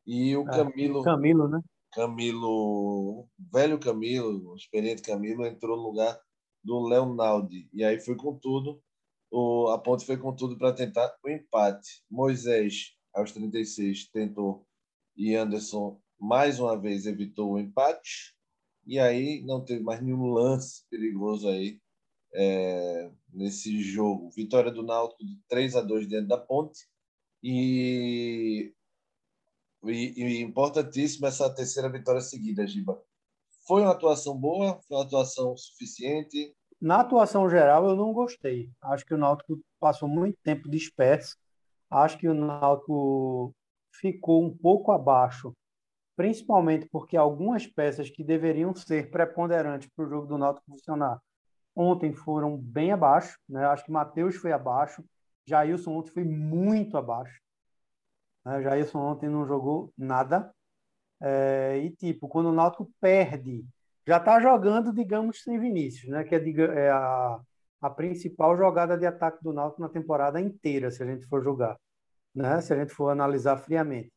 E 0.07 0.35
o 0.35 0.49
é, 0.49 0.57
Camilo. 0.57 1.03
Camilo, 1.03 1.49
né? 1.49 1.61
Camilo, 1.93 3.29
velho 3.53 3.79
Camilo, 3.79 4.55
experiente 4.57 5.03
Camilo, 5.03 5.45
entrou 5.45 5.77
no 5.77 5.83
lugar 5.83 6.19
do 6.67 6.81
Leonaldi. 6.81 7.69
E 7.73 7.85
aí 7.85 8.01
foi 8.01 8.17
com 8.17 8.37
tudo. 8.37 8.83
O, 9.31 9.69
a 9.69 9.79
Ponte 9.79 10.05
foi 10.05 10.17
com 10.17 10.35
tudo 10.35 10.59
para 10.59 10.73
tentar 10.73 11.17
o 11.25 11.31
empate. 11.31 12.03
Moisés, 12.11 12.93
aos 13.15 13.33
36, 13.33 14.11
tentou 14.11 14.67
e 15.17 15.35
Anderson 15.35 16.01
mais 16.19 16.59
uma 16.59 16.77
vez 16.79 17.07
evitou 17.07 17.53
o 17.53 17.59
empate. 17.59 18.35
E 18.85 18.99
aí 18.99 19.43
não 19.45 19.65
teve 19.65 19.83
mais 19.83 20.03
nenhum 20.03 20.27
lance 20.33 20.85
perigoso 20.91 21.49
aí 21.49 21.81
é, 22.35 23.11
nesse 23.33 23.81
jogo. 23.81 24.31
Vitória 24.31 24.71
do 24.71 24.83
Náutico 24.83 25.25
de 25.25 25.41
3 25.49 25.77
a 25.77 25.83
2 25.83 26.07
dentro 26.09 26.29
da 26.29 26.39
Ponte. 26.39 26.81
E, 27.43 28.73
e, 29.85 29.93
e 30.17 30.41
importantíssima 30.41 31.29
essa 31.29 31.53
terceira 31.55 31.89
vitória 31.91 32.21
seguida, 32.21 32.67
Giba. 32.67 33.01
Foi 33.67 33.83
uma 33.83 33.93
atuação 33.93 34.37
boa? 34.37 34.81
Foi 34.87 34.97
uma 34.97 35.05
atuação 35.05 35.57
suficiente? 35.57 36.55
Na 36.81 37.01
atuação 37.01 37.49
geral, 37.49 37.89
eu 37.89 37.97
não 37.97 38.13
gostei. 38.13 38.71
Acho 38.81 39.05
que 39.05 39.15
o 39.15 39.19
Náutico 39.19 39.61
passou 39.81 40.09
muito 40.09 40.39
tempo 40.43 40.71
disperso. 40.71 41.37
Acho 41.91 42.19
que 42.19 42.29
o 42.29 42.35
Náutico 42.35 43.55
ficou 43.93 44.45
um 44.45 44.57
pouco 44.57 44.93
abaixo, 44.93 45.53
principalmente 46.17 46.89
porque 46.91 47.17
algumas 47.17 47.67
peças 47.67 48.11
que 48.11 48.23
deveriam 48.23 48.75
ser 48.75 49.11
preponderantes 49.11 49.89
para 49.95 50.05
o 50.05 50.09
jogo 50.09 50.27
do 50.27 50.39
Náutico 50.39 50.71
funcionar 50.71 51.21
ontem 51.77 52.15
foram 52.15 52.57
bem 52.57 52.91
abaixo. 52.91 53.39
Né? 53.47 53.65
Acho 53.67 53.85
que 53.85 53.93
Matheus 53.93 54.35
foi 54.37 54.51
abaixo. 54.51 55.05
Jailson 55.47 55.93
ontem 55.93 56.11
foi 56.11 56.25
muito 56.25 56.97
abaixo. 56.97 57.39
Né? 58.45 58.63
Jailson 58.63 58.99
ontem 58.99 59.29
não 59.29 59.47
jogou 59.47 59.93
nada. 59.97 60.51
É, 61.21 61.79
e, 61.79 61.91
tipo, 61.91 62.29
quando 62.29 62.47
o 62.47 62.53
Náutico 62.53 62.91
perde, 63.01 63.65
já 64.07 64.19
está 64.19 64.41
jogando, 64.41 64.93
digamos, 64.93 65.43
sem 65.43 65.59
Vinícius, 65.59 66.11
né? 66.11 66.25
que 66.25 66.35
é, 66.35 66.41
é 66.75 66.91
a, 66.91 67.41
a 67.81 67.91
principal 67.91 68.57
jogada 68.57 68.97
de 68.97 69.07
ataque 69.07 69.43
do 69.43 69.53
Náutico 69.53 69.83
na 69.83 69.89
temporada 69.89 70.41
inteira, 70.41 70.91
se 70.91 71.03
a 71.03 71.07
gente 71.07 71.27
for 71.27 71.43
jogar, 71.43 71.77
né? 72.35 72.61
se 72.61 72.73
a 72.73 72.77
gente 72.77 72.93
for 72.93 73.11
analisar 73.11 73.57
friamente. 73.59 74.13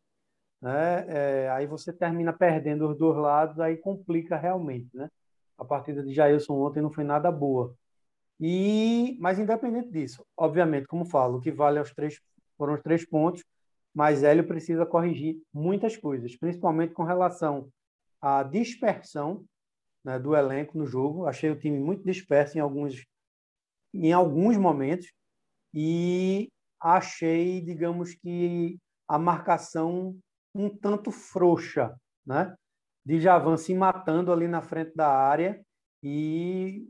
Né? 0.62 1.06
É, 1.08 1.50
aí 1.52 1.66
você 1.68 1.94
termina 1.94 2.34
perdendo 2.34 2.90
os 2.90 2.98
dois 2.98 3.18
lados, 3.18 3.60
aí 3.60 3.78
complica 3.78 4.38
realmente. 4.38 4.90
Né? 4.96 5.10
A 5.58 5.66
partida 5.66 6.04
de 6.04 6.14
Jailson 6.14 6.54
ontem 6.54 6.82
não 6.82 6.92
foi 6.92 7.04
nada 7.04 7.32
boa. 7.32 7.74
E, 8.40 9.18
mas 9.20 9.40
independente 9.40 9.90
disso, 9.90 10.26
obviamente, 10.38 10.88
como 10.88 11.06
falo, 11.06 11.38
o 11.38 11.42
que 11.42 11.52
vale 11.52 11.80
aos 11.80 11.94
três, 11.94 12.20
foram 12.58 12.74
os 12.76 12.82
três 12.82 13.06
pontos, 13.06 13.44
mas 14.00 14.24
Hélio 14.24 14.48
precisa 14.48 14.86
corrigir 14.86 15.44
muitas 15.54 15.98
coisas, 15.98 16.34
principalmente 16.34 16.94
com 16.94 17.04
relação 17.04 17.70
à 18.22 18.44
dispersão 18.44 19.44
né, 20.06 20.18
do 20.18 20.34
elenco 20.34 20.78
no 20.78 20.86
jogo. 20.86 21.26
Achei 21.26 21.50
o 21.50 21.60
time 21.60 21.78
muito 21.78 22.06
disperso 22.06 22.58
em 22.58 22.62
alguns, 22.62 23.06
em 23.94 24.14
alguns 24.14 24.56
momentos 24.56 25.12
e 25.74 26.50
achei, 26.80 27.60
digamos 27.60 28.16
que, 28.16 28.80
a 29.06 29.20
marcação 29.20 30.18
um 30.56 30.70
tanto 30.70 31.12
frouxa, 31.12 31.94
né? 32.26 32.56
De 33.06 33.20
Javan 33.20 33.58
se 33.58 33.74
matando 33.74 34.32
ali 34.32 34.48
na 34.48 34.62
frente 34.62 34.96
da 34.96 35.10
área 35.10 35.62
e 36.02 36.88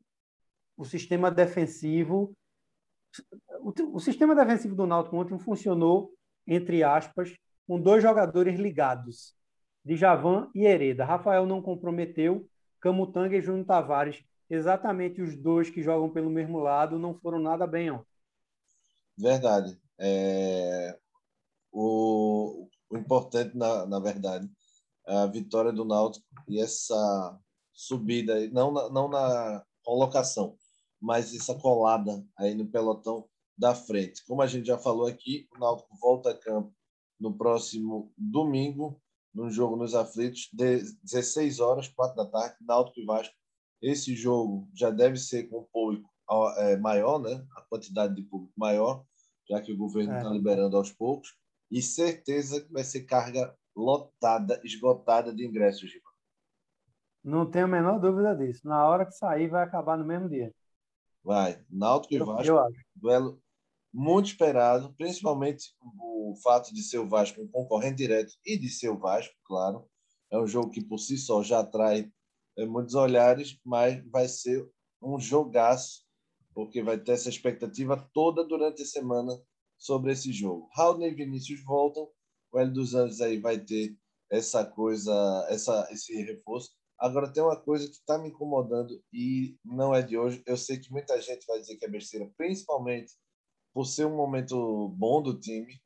o 0.77 0.85
sistema 0.85 1.31
defensivo 1.31 2.31
o, 3.61 3.73
o 3.95 3.99
sistema 3.99 4.35
defensivo 4.35 4.75
do 4.75 4.85
Náutico 4.85 5.17
ontem 5.17 5.39
funcionou 5.39 6.13
entre 6.49 6.83
aspas, 6.83 7.31
com 7.67 7.79
dois 7.79 8.01
jogadores 8.01 8.59
ligados, 8.59 9.35
Djavan 9.85 10.49
e 10.55 10.65
Hereda. 10.65 11.05
Rafael 11.05 11.45
não 11.45 11.61
comprometeu, 11.61 12.49
Camutanga 12.81 13.37
e 13.37 13.41
Júnior 13.41 13.67
Tavares, 13.67 14.23
exatamente 14.49 15.21
os 15.21 15.37
dois 15.37 15.69
que 15.69 15.83
jogam 15.83 16.09
pelo 16.09 16.31
mesmo 16.31 16.57
lado, 16.57 16.97
não 16.97 17.13
foram 17.13 17.37
nada 17.37 17.67
bem 17.67 17.91
ontem. 17.91 18.07
Verdade. 19.15 19.79
É... 19.99 20.97
O... 21.71 22.67
o, 22.89 22.97
importante, 22.97 23.55
na, 23.55 23.85
na 23.85 23.99
verdade, 23.99 24.49
é 25.07 25.17
a 25.17 25.27
vitória 25.27 25.71
do 25.71 25.85
Náutico 25.85 26.25
e 26.47 26.59
essa 26.59 27.39
subida, 27.71 28.49
não 28.49 28.71
na, 28.71 28.89
não 28.89 29.07
na 29.07 29.63
colocação, 29.83 30.57
mas 30.99 31.35
essa 31.35 31.53
colada 31.53 32.25
aí 32.35 32.55
no 32.55 32.65
pelotão 32.65 33.28
da 33.59 33.75
frente. 33.75 34.23
Como 34.25 34.41
a 34.41 34.47
gente 34.47 34.67
já 34.67 34.77
falou 34.77 35.05
aqui, 35.05 35.47
o 35.53 35.59
Náutico 35.59 35.97
volta 35.99 36.31
a 36.31 36.37
campo 36.37 36.73
no 37.19 37.37
próximo 37.37 38.11
domingo, 38.17 39.01
no 39.33 39.51
jogo 39.51 39.75
nos 39.75 39.93
aflitos, 39.93 40.49
16 40.53 41.59
horas, 41.59 41.89
4 41.89 42.15
da 42.15 42.25
tarde, 42.25 42.55
Náutico 42.61 43.01
e 43.01 43.05
Vasco. 43.05 43.35
Esse 43.81 44.15
jogo 44.15 44.69
já 44.73 44.89
deve 44.89 45.17
ser 45.17 45.49
com 45.49 45.67
público 45.73 46.09
é, 46.57 46.77
maior, 46.77 47.19
né? 47.19 47.45
a 47.57 47.61
quantidade 47.63 48.15
de 48.15 48.23
público 48.23 48.53
maior, 48.55 49.03
já 49.49 49.61
que 49.61 49.73
o 49.73 49.77
governo 49.77 50.15
está 50.15 50.29
é. 50.29 50.33
liberando 50.33 50.77
aos 50.77 50.91
poucos, 50.93 51.35
e 51.69 51.81
certeza 51.81 52.61
que 52.61 52.71
vai 52.71 52.83
ser 52.83 53.03
carga 53.03 53.53
lotada, 53.75 54.59
esgotada 54.63 55.33
de 55.33 55.45
ingressos, 55.45 55.89
Gilmar. 55.89 56.13
Não 57.21 57.49
tenho 57.49 57.65
a 57.65 57.67
menor 57.67 57.99
dúvida 57.99 58.33
disso. 58.33 58.65
Na 58.65 58.87
hora 58.87 59.05
que 59.05 59.11
sair, 59.11 59.49
vai 59.49 59.63
acabar 59.63 59.97
no 59.97 60.05
mesmo 60.05 60.29
dia. 60.29 60.53
Vai. 61.21 61.61
Náutico 61.69 62.13
e 62.13 62.19
Vasco. 62.19 62.73
Duelo 62.95 63.41
muito 63.93 64.27
esperado, 64.27 64.93
principalmente 64.95 65.73
o 65.81 66.35
fato 66.43 66.73
de 66.73 66.83
ser 66.83 66.99
o 66.99 67.09
Vasco 67.09 67.41
um 67.41 67.47
concorrente 67.47 67.97
direto 67.97 68.33
e 68.45 68.57
de 68.57 68.69
ser 68.69 68.89
o 68.89 68.99
Vasco, 68.99 69.33
claro. 69.43 69.87
É 70.31 70.37
um 70.37 70.47
jogo 70.47 70.69
que 70.69 70.83
por 70.83 70.99
si 70.99 71.17
só 71.17 71.41
já 71.41 71.59
atrai 71.59 72.11
é, 72.57 72.65
muitos 72.65 72.93
olhares, 72.93 73.59
mas 73.65 74.03
vai 74.09 74.27
ser 74.27 74.69
um 75.01 75.19
jogaço, 75.19 76.03
porque 76.53 76.83
vai 76.83 76.99
ter 76.99 77.13
essa 77.13 77.29
expectativa 77.29 77.97
toda 78.13 78.43
durante 78.43 78.83
a 78.83 78.85
semana 78.85 79.33
sobre 79.77 80.11
esse 80.11 80.31
jogo. 80.31 80.69
Raul 80.75 81.01
e 81.01 81.13
Vinícius 81.13 81.63
voltam, 81.63 82.07
o 82.51 82.59
Hélio 82.59 82.73
dos 82.73 82.93
Anjos 82.93 83.21
aí 83.21 83.39
vai 83.39 83.59
ter 83.59 83.95
essa 84.29 84.63
coisa, 84.65 85.47
essa, 85.49 85.87
esse 85.91 86.13
reforço. 86.21 86.71
Agora 86.99 87.31
tem 87.31 87.41
uma 87.41 87.55
coisa 87.55 87.87
que 87.87 87.93
está 87.93 88.17
me 88.17 88.29
incomodando 88.29 89.01
e 89.11 89.57
não 89.63 89.95
é 89.95 90.01
de 90.01 90.17
hoje. 90.17 90.43
Eu 90.45 90.57
sei 90.57 90.77
que 90.77 90.91
muita 90.91 91.19
gente 91.21 91.45
vai 91.47 91.59
dizer 91.59 91.77
que 91.77 91.85
é 91.85 91.89
besteira, 91.89 92.29
principalmente 92.37 93.13
por 93.73 93.85
ser 93.85 94.05
um 94.05 94.15
momento 94.15 94.89
bom 94.89 95.21
do 95.21 95.39
time, 95.39 95.81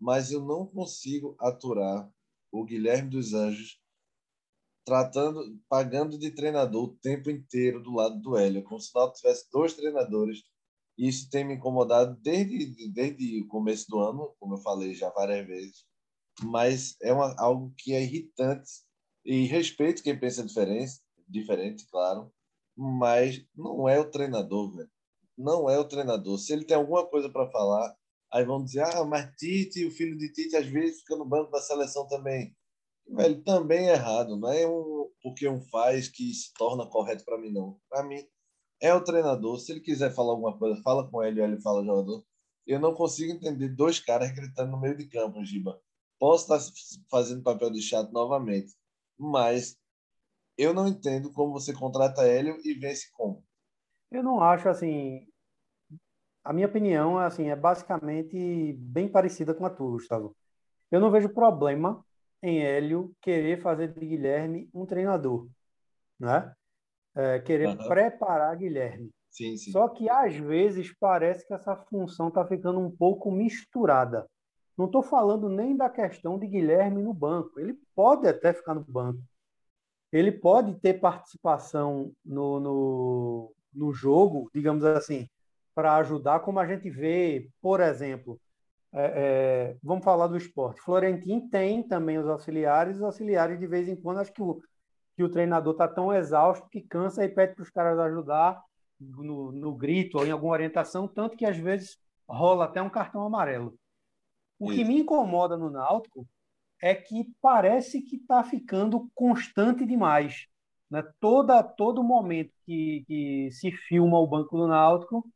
mas 0.00 0.30
eu 0.30 0.44
não 0.44 0.66
consigo 0.66 1.36
aturar 1.38 2.10
o 2.50 2.64
Guilherme 2.64 3.10
dos 3.10 3.34
Anjos 3.34 3.80
tratando, 4.84 5.60
pagando 5.68 6.18
de 6.18 6.30
treinador 6.30 6.84
o 6.84 6.96
tempo 6.96 7.28
inteiro 7.28 7.82
do 7.82 7.92
lado 7.92 8.20
do 8.20 8.36
Hélio, 8.36 8.62
como 8.62 8.80
se 8.80 8.94
não 8.94 9.12
tivesse 9.12 9.50
dois 9.50 9.74
treinadores. 9.74 10.44
Isso 10.96 11.28
tem 11.28 11.44
me 11.44 11.54
incomodado 11.54 12.18
desde, 12.22 12.88
desde 12.92 13.42
o 13.42 13.48
começo 13.48 13.86
do 13.88 13.98
ano, 13.98 14.34
como 14.38 14.54
eu 14.54 14.58
falei 14.58 14.94
já 14.94 15.10
várias 15.10 15.46
vezes, 15.46 15.84
mas 16.42 16.96
é 17.02 17.12
uma, 17.12 17.34
algo 17.38 17.74
que 17.76 17.92
é 17.92 18.02
irritante 18.02 18.70
e 19.24 19.44
respeito 19.46 20.02
quem 20.02 20.18
pensa 20.18 20.44
diferente, 20.44 21.00
diferente, 21.28 21.86
claro, 21.90 22.32
mas 22.76 23.44
não 23.54 23.88
é 23.88 23.98
o 23.98 24.10
treinador, 24.10 24.74
velho 24.74 24.95
não 25.36 25.68
é 25.68 25.78
o 25.78 25.88
treinador. 25.88 26.38
Se 26.38 26.52
ele 26.52 26.64
tem 26.64 26.76
alguma 26.76 27.06
coisa 27.06 27.28
para 27.28 27.50
falar, 27.50 27.94
aí 28.32 28.44
vão 28.44 28.62
dizer: 28.64 28.82
ah, 28.82 29.04
mas 29.04 29.34
Tite, 29.36 29.86
o 29.86 29.90
filho 29.90 30.16
de 30.16 30.32
Tite, 30.32 30.56
às 30.56 30.66
vezes 30.66 31.00
fica 31.00 31.16
no 31.16 31.24
banco 31.24 31.50
da 31.50 31.60
seleção 31.60 32.06
também. 32.08 32.54
Velho, 33.08 33.42
também 33.44 33.88
é 33.88 33.92
errado. 33.92 34.36
Não 34.36 34.48
é 34.52 34.66
um, 34.66 35.10
porque 35.22 35.48
um 35.48 35.60
faz 35.60 36.08
que 36.08 36.32
se 36.34 36.52
torna 36.54 36.86
correto 36.86 37.24
para 37.24 37.38
mim, 37.38 37.52
não. 37.52 37.78
Para 37.88 38.02
mim, 38.02 38.26
é 38.80 38.92
o 38.94 39.02
treinador. 39.04 39.58
Se 39.60 39.72
ele 39.72 39.80
quiser 39.80 40.12
falar 40.14 40.32
alguma 40.32 40.58
coisa, 40.58 40.80
fala 40.82 41.08
com 41.08 41.22
ele, 41.22 41.40
ele 41.42 41.60
fala 41.60 41.84
jogador. 41.84 42.24
Eu 42.66 42.80
não 42.80 42.94
consigo 42.94 43.32
entender 43.32 43.68
dois 43.68 44.00
caras 44.00 44.32
gritando 44.32 44.72
no 44.72 44.80
meio 44.80 44.96
de 44.96 45.06
campo, 45.08 45.44
Giba. 45.44 45.80
Posso 46.18 46.52
estar 46.52 46.72
fazendo 47.10 47.42
papel 47.42 47.70
de 47.70 47.80
chato 47.80 48.10
novamente, 48.10 48.74
mas 49.18 49.78
eu 50.58 50.72
não 50.74 50.88
entendo 50.88 51.30
como 51.32 51.52
você 51.52 51.72
contrata 51.72 52.26
Hélio 52.26 52.58
e 52.64 52.74
vence 52.74 53.10
como. 53.12 53.44
Eu 54.10 54.22
não 54.22 54.42
acho 54.42 54.68
assim. 54.68 55.26
A 56.44 56.52
minha 56.52 56.66
opinião 56.66 57.18
assim 57.18 57.48
é 57.48 57.56
basicamente 57.56 58.72
bem 58.78 59.08
parecida 59.08 59.52
com 59.52 59.66
a 59.66 59.70
tua, 59.70 59.90
Gustavo. 59.90 60.36
Eu 60.90 61.00
não 61.00 61.10
vejo 61.10 61.28
problema 61.28 62.04
em 62.42 62.62
Hélio 62.62 63.12
querer 63.20 63.60
fazer 63.60 63.92
de 63.92 64.06
Guilherme 64.06 64.70
um 64.72 64.86
treinador, 64.86 65.48
né? 66.18 66.52
É, 67.14 67.40
querer 67.40 67.68
uhum. 67.68 67.88
preparar 67.88 68.56
Guilherme. 68.56 69.10
Sim, 69.30 69.56
sim. 69.56 69.70
Só 69.70 69.88
que 69.88 70.08
às 70.08 70.34
vezes 70.36 70.94
parece 70.98 71.46
que 71.46 71.52
essa 71.52 71.76
função 71.76 72.28
está 72.28 72.46
ficando 72.46 72.78
um 72.78 72.90
pouco 72.90 73.30
misturada. 73.30 74.26
Não 74.76 74.86
estou 74.86 75.02
falando 75.02 75.48
nem 75.48 75.76
da 75.76 75.88
questão 75.88 76.38
de 76.38 76.46
Guilherme 76.46 77.02
no 77.02 77.12
banco. 77.12 77.58
Ele 77.58 77.78
pode 77.94 78.28
até 78.28 78.52
ficar 78.52 78.74
no 78.74 78.84
banco. 78.84 79.20
Ele 80.12 80.30
pode 80.30 80.78
ter 80.80 80.94
participação 81.00 82.12
no, 82.24 82.60
no, 82.60 83.52
no 83.76 83.92
jogo, 83.92 84.50
digamos 84.54 84.84
assim, 84.84 85.28
para 85.74 85.96
ajudar, 85.96 86.40
como 86.40 86.58
a 86.58 86.66
gente 86.66 86.88
vê, 86.88 87.50
por 87.60 87.80
exemplo, 87.80 88.40
é, 88.92 89.04
é, 89.04 89.76
vamos 89.82 90.04
falar 90.04 90.26
do 90.26 90.36
esporte. 90.36 90.80
Florentino 90.80 91.48
tem 91.50 91.82
também 91.82 92.18
os 92.18 92.26
auxiliares, 92.26 92.96
os 92.96 93.02
auxiliares 93.02 93.58
de 93.58 93.66
vez 93.66 93.88
em 93.88 93.94
quando 93.94 94.20
acho 94.20 94.32
que 94.32 94.42
o, 94.42 94.60
que 95.14 95.22
o 95.22 95.28
treinador 95.28 95.72
está 95.72 95.86
tão 95.86 96.12
exausto 96.12 96.68
que 96.70 96.80
cansa 96.80 97.24
e 97.24 97.28
pede 97.28 97.54
para 97.54 97.62
os 97.62 97.70
caras 97.70 97.98
ajudar 97.98 98.62
no, 98.98 99.52
no 99.52 99.74
grito 99.74 100.18
ou 100.18 100.26
em 100.26 100.30
alguma 100.30 100.54
orientação, 100.54 101.06
tanto 101.06 101.36
que 101.36 101.44
às 101.44 101.58
vezes 101.58 101.98
rola 102.26 102.64
até 102.64 102.80
um 102.80 102.90
cartão 102.90 103.22
amarelo. 103.22 103.78
O 104.58 104.66
Isso. 104.66 104.76
que 104.76 104.84
me 104.84 105.00
incomoda 105.00 105.56
no 105.56 105.70
Náutico 105.70 106.26
é 106.80 106.94
que 106.94 107.30
parece 107.40 108.02
que 108.02 108.16
está 108.16 108.42
ficando 108.42 109.10
constante 109.14 109.84
demais. 109.84 110.46
Né? 110.90 111.02
Toda, 111.20 111.62
todo 111.62 112.02
momento 112.02 112.52
que, 112.64 113.04
que 113.06 113.50
se 113.50 113.70
filma 113.72 114.18
o 114.18 114.26
banco 114.26 114.56
do 114.56 114.66
Náutico, 114.68 115.28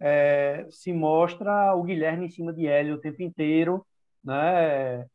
é, 0.00 0.66
se 0.70 0.92
mostra 0.92 1.74
o 1.74 1.82
Guilherme 1.82 2.26
em 2.26 2.30
cima 2.30 2.52
de 2.52 2.66
Hélio 2.66 2.96
o 2.96 3.00
tempo 3.00 3.22
inteiro, 3.22 3.86
né? 4.22 5.06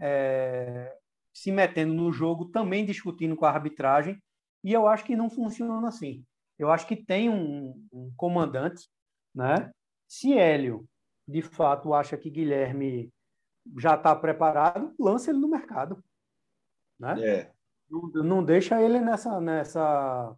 É, 0.00 0.96
se 1.32 1.50
metendo 1.52 1.94
no 1.94 2.12
jogo, 2.12 2.46
também 2.46 2.84
discutindo 2.84 3.36
com 3.36 3.44
a 3.44 3.50
arbitragem, 3.50 4.20
e 4.64 4.72
eu 4.72 4.86
acho 4.86 5.04
que 5.04 5.16
não 5.16 5.30
funciona 5.30 5.88
assim. 5.88 6.24
Eu 6.58 6.70
acho 6.70 6.86
que 6.86 6.96
tem 6.96 7.28
um, 7.28 7.86
um 7.92 8.12
comandante, 8.16 8.88
né? 9.34 9.70
Se 10.06 10.36
Hélio, 10.36 10.86
de 11.26 11.42
fato, 11.42 11.94
acha 11.94 12.16
que 12.16 12.30
Guilherme 12.30 13.12
já 13.78 13.94
está 13.94 14.14
preparado, 14.14 14.94
lança 14.98 15.30
ele 15.30 15.38
no 15.38 15.48
mercado. 15.48 16.02
Né? 16.98 17.14
É. 17.24 17.52
Não, 17.92 18.42
deixa 18.42 18.80
ele 18.80 19.00
nessa, 19.00 19.40
nessa, 19.40 20.34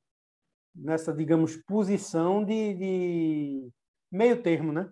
nessa 0.74 1.12
digamos, 1.12 1.56
posição 1.56 2.44
de, 2.44 2.74
de 2.74 3.72
meio 4.10 4.42
termo, 4.42 4.72
né? 4.72 4.90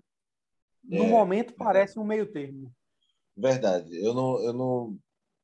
No 0.84 1.04
é, 1.04 1.08
momento 1.08 1.54
parece 1.54 1.98
um 1.98 2.04
meio 2.04 2.30
termo. 2.30 2.72
Verdade. 3.36 3.96
Eu 3.96 4.14
não, 4.14 4.40
eu 4.40 4.52
não, 4.52 4.98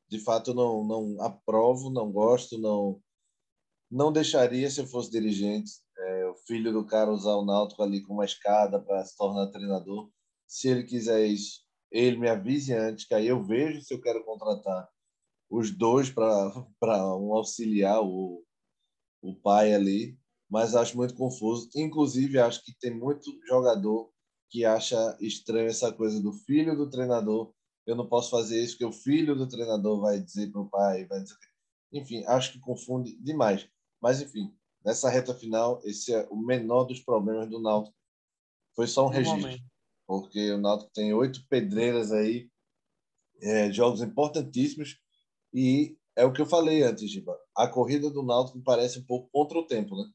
de 0.08 0.20
fato, 0.20 0.54
não, 0.54 0.84
não 0.84 1.20
aprovo, 1.20 1.90
não 1.90 2.10
gosto, 2.12 2.56
não, 2.56 3.00
não 3.90 4.12
deixaria 4.12 4.70
se 4.70 4.80
eu 4.80 4.86
fosse 4.86 5.10
dirigente 5.10 5.72
é, 5.98 6.26
o 6.26 6.34
filho 6.46 6.72
do 6.72 6.86
cara 6.86 7.10
usar 7.10 7.34
o 7.34 7.44
Náutico 7.44 7.82
ali 7.82 8.00
como 8.02 8.20
uma 8.20 8.24
escada 8.24 8.80
para 8.80 9.04
se 9.04 9.16
tornar 9.16 9.50
treinador. 9.50 10.08
Se 10.46 10.68
ele 10.68 10.84
quiser 10.84 11.26
isso, 11.26 11.62
ele 11.90 12.16
me 12.16 12.28
avise 12.28 12.72
antes, 12.72 13.06
que 13.06 13.14
aí 13.14 13.26
eu 13.26 13.42
vejo 13.42 13.82
se 13.82 13.92
eu 13.92 14.00
quero 14.00 14.24
contratar 14.24 14.88
os 15.50 15.70
dois 15.70 16.10
para 16.10 17.16
um 17.16 17.34
auxiliar 17.34 18.02
o, 18.02 18.44
o 19.22 19.34
pai 19.34 19.74
ali, 19.74 20.18
mas 20.48 20.74
acho 20.74 20.96
muito 20.96 21.14
confuso. 21.14 21.68
Inclusive, 21.74 22.38
acho 22.38 22.64
que 22.64 22.72
tem 22.78 22.94
muito 22.94 23.30
jogador 23.46 24.10
que 24.50 24.64
acha 24.64 25.16
estranho 25.20 25.68
essa 25.68 25.92
coisa 25.92 26.20
do 26.20 26.32
filho 26.32 26.76
do 26.76 26.88
treinador. 26.88 27.52
Eu 27.86 27.96
não 27.96 28.06
posso 28.06 28.30
fazer 28.30 28.62
isso, 28.62 28.74
porque 28.74 28.84
o 28.84 28.92
filho 28.92 29.34
do 29.34 29.48
treinador 29.48 30.00
vai 30.00 30.20
dizer 30.20 30.50
para 30.50 30.60
o 30.60 30.68
pai, 30.68 31.06
vai 31.06 31.22
dizer. 31.22 31.36
Enfim, 31.92 32.24
acho 32.26 32.52
que 32.52 32.60
confunde 32.60 33.16
demais. 33.16 33.68
Mas, 34.00 34.20
enfim, 34.20 34.54
nessa 34.84 35.08
reta 35.08 35.34
final, 35.34 35.80
esse 35.84 36.12
é 36.12 36.26
o 36.30 36.36
menor 36.36 36.84
dos 36.84 37.00
problemas 37.00 37.48
do 37.48 37.60
Náutico. 37.60 37.96
Foi 38.74 38.86
só 38.86 39.06
um 39.06 39.10
registro 39.10 39.58
porque 40.08 40.52
o 40.52 40.58
Náutico 40.58 40.90
tem 40.94 41.12
oito 41.12 41.46
pedreiras 41.48 42.10
aí, 42.10 42.50
é, 43.42 43.70
jogos 43.70 44.00
importantíssimos, 44.00 44.98
e 45.52 45.96
é 46.16 46.24
o 46.24 46.32
que 46.32 46.40
eu 46.40 46.46
falei 46.46 46.82
antes, 46.82 47.10
Giba. 47.10 47.38
A 47.56 47.68
corrida 47.68 48.10
do 48.10 48.22
Náutico 48.22 48.60
parece 48.62 48.98
um 48.98 49.04
pouco 49.04 49.30
contra 49.30 49.58
o 49.58 49.66
tempo, 49.66 49.96
né? 49.96 50.10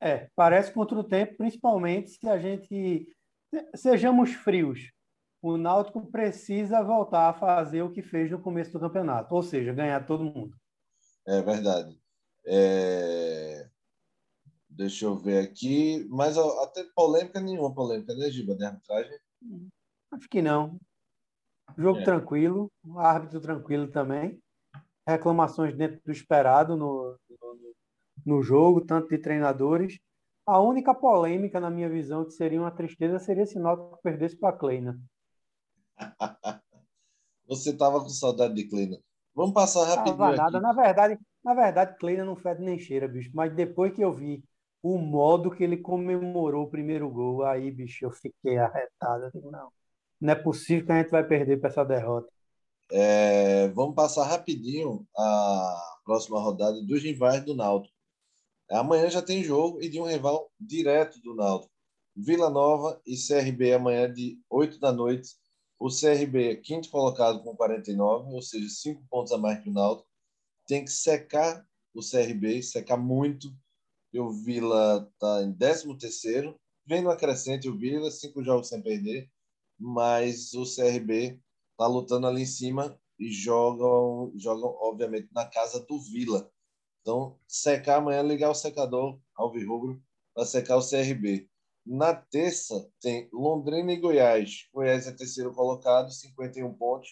É, 0.00 0.30
parece 0.34 0.72
contra 0.72 0.98
o 0.98 1.04
tempo, 1.04 1.36
principalmente 1.36 2.10
se 2.10 2.28
a 2.28 2.38
gente 2.38 3.06
sejamos 3.74 4.32
frios. 4.32 4.92
O 5.40 5.56
Náutico 5.56 6.10
precisa 6.10 6.82
voltar 6.82 7.28
a 7.28 7.34
fazer 7.34 7.82
o 7.82 7.92
que 7.92 8.02
fez 8.02 8.30
no 8.30 8.40
começo 8.40 8.72
do 8.72 8.80
campeonato, 8.80 9.34
ou 9.34 9.42
seja, 9.42 9.72
ganhar 9.72 10.04
todo 10.06 10.24
mundo. 10.24 10.56
É 11.26 11.40
verdade. 11.40 11.98
É... 12.46 13.68
Deixa 14.68 15.04
eu 15.04 15.16
ver 15.16 15.44
aqui. 15.44 16.04
Mas 16.10 16.36
até 16.36 16.82
polêmica 16.94 17.40
nenhuma, 17.40 17.74
polêmica, 17.74 18.14
né, 18.14 18.28
Giba, 18.30 18.56
de 18.56 18.64
arbitragem? 18.64 19.18
Acho 20.10 20.28
que 20.28 20.42
não. 20.42 20.78
Jogo 21.76 22.00
é. 22.00 22.04
tranquilo, 22.04 22.70
árbitro 22.96 23.40
tranquilo 23.40 23.88
também. 23.88 24.40
Reclamações 25.06 25.74
dentro 25.76 26.00
do 26.04 26.12
esperado 26.12 26.76
no, 26.76 27.16
no, 27.28 27.74
no 28.24 28.42
jogo, 28.42 28.80
tanto 28.80 29.08
de 29.08 29.18
treinadores. 29.18 29.98
A 30.46 30.60
única 30.60 30.94
polêmica, 30.94 31.58
na 31.58 31.70
minha 31.70 31.88
visão, 31.88 32.24
que 32.24 32.32
seria 32.32 32.60
uma 32.60 32.70
tristeza, 32.70 33.18
seria 33.18 33.46
se 33.46 33.58
Náutico 33.58 33.98
perdesse 34.02 34.36
para 34.36 34.50
a 34.50 34.58
Kleina. 34.58 34.98
Você 37.46 37.70
estava 37.70 38.00
com 38.00 38.08
saudade 38.08 38.54
de 38.54 38.68
Kleina. 38.68 38.98
Vamos 39.34 39.52
passar 39.52 39.84
rapidinho 39.84 40.16
Tava 40.16 40.36
nada. 40.36 40.58
Aqui. 40.58 40.66
Na 40.66 40.72
verdade, 40.72 41.18
na 41.44 41.54
verdade, 41.54 41.98
Kleina 41.98 42.24
não 42.24 42.36
fede 42.36 42.62
nem 42.62 42.78
cheira, 42.78 43.08
bicho. 43.08 43.30
Mas 43.34 43.54
depois 43.54 43.92
que 43.92 44.02
eu 44.02 44.12
vi 44.12 44.44
o 44.82 44.98
modo 44.98 45.50
que 45.50 45.64
ele 45.64 45.78
comemorou 45.78 46.64
o 46.64 46.70
primeiro 46.70 47.08
gol, 47.10 47.44
aí, 47.44 47.70
bicho, 47.70 48.04
eu 48.04 48.10
fiquei 48.10 48.58
arretado. 48.58 49.30
não, 49.50 49.70
não 50.20 50.32
é 50.32 50.36
possível 50.36 50.86
que 50.86 50.92
a 50.92 51.02
gente 51.02 51.10
vai 51.10 51.26
perder 51.26 51.60
para 51.60 51.70
essa 51.70 51.84
derrota. 51.84 52.28
É, 52.90 53.68
vamos 53.68 53.94
passar 53.94 54.24
rapidinho 54.24 55.06
a 55.16 55.96
próxima 56.04 56.40
rodada 56.40 56.80
dos 56.82 57.02
rivais 57.02 57.44
do 57.44 57.54
Náutico. 57.54 57.94
Amanhã 58.70 59.08
já 59.10 59.22
tem 59.22 59.42
jogo 59.42 59.82
e 59.82 59.88
de 59.88 60.00
um 60.00 60.06
rival 60.06 60.50
direto 60.58 61.20
do 61.20 61.34
Náutico. 61.34 61.72
Vila 62.16 62.48
Nova 62.48 63.00
e 63.06 63.16
CRB 63.16 63.72
amanhã 63.72 64.12
de 64.12 64.38
8 64.48 64.78
da 64.78 64.92
noite. 64.92 65.30
O 65.78 65.88
CRB 65.88 66.50
é 66.50 66.56
quinto 66.56 66.88
colocado 66.90 67.42
com 67.42 67.56
49, 67.56 68.32
ou 68.32 68.40
seja, 68.40 68.68
5 68.68 69.04
pontos 69.10 69.32
a 69.32 69.38
mais 69.38 69.62
que 69.62 69.68
o 69.68 69.72
Náutico. 69.72 70.08
Tem 70.66 70.84
que 70.84 70.90
secar 70.90 71.66
o 71.92 72.00
CRB, 72.00 72.62
secar 72.62 72.96
muito, 72.96 73.52
e 74.12 74.20
o 74.20 74.30
Vila 74.30 75.10
está 75.12 75.42
em 75.42 75.52
13º. 75.52 76.54
Vem 76.86 77.02
no 77.02 77.10
acrescente 77.10 77.68
o 77.68 77.76
Vila, 77.76 78.10
cinco 78.10 78.44
jogos 78.44 78.68
sem 78.68 78.80
perder, 78.80 79.28
mas 79.78 80.52
o 80.54 80.64
CRB 80.64 81.40
está 81.72 81.86
lutando 81.86 82.26
ali 82.26 82.42
em 82.42 82.46
cima 82.46 82.98
e 83.18 83.30
jogam, 83.30 84.32
jogam, 84.36 84.76
obviamente, 84.80 85.28
na 85.32 85.46
casa 85.46 85.84
do 85.84 86.00
Vila. 86.00 86.50
Então, 87.00 87.38
secar 87.46 87.98
amanhã, 87.98 88.22
ligar 88.22 88.50
o 88.50 88.54
secador 88.54 89.20
ao 89.36 89.52
Virrubro 89.52 90.02
para 90.34 90.46
secar 90.46 90.76
o 90.76 90.88
CRB. 90.88 91.48
Na 91.86 92.14
terça, 92.14 92.90
tem 93.00 93.28
Londrina 93.32 93.92
e 93.92 94.00
Goiás. 94.00 94.68
Goiás 94.72 95.06
é 95.06 95.12
terceiro 95.12 95.52
colocado, 95.52 96.10
51 96.10 96.72
pontos. 96.74 97.10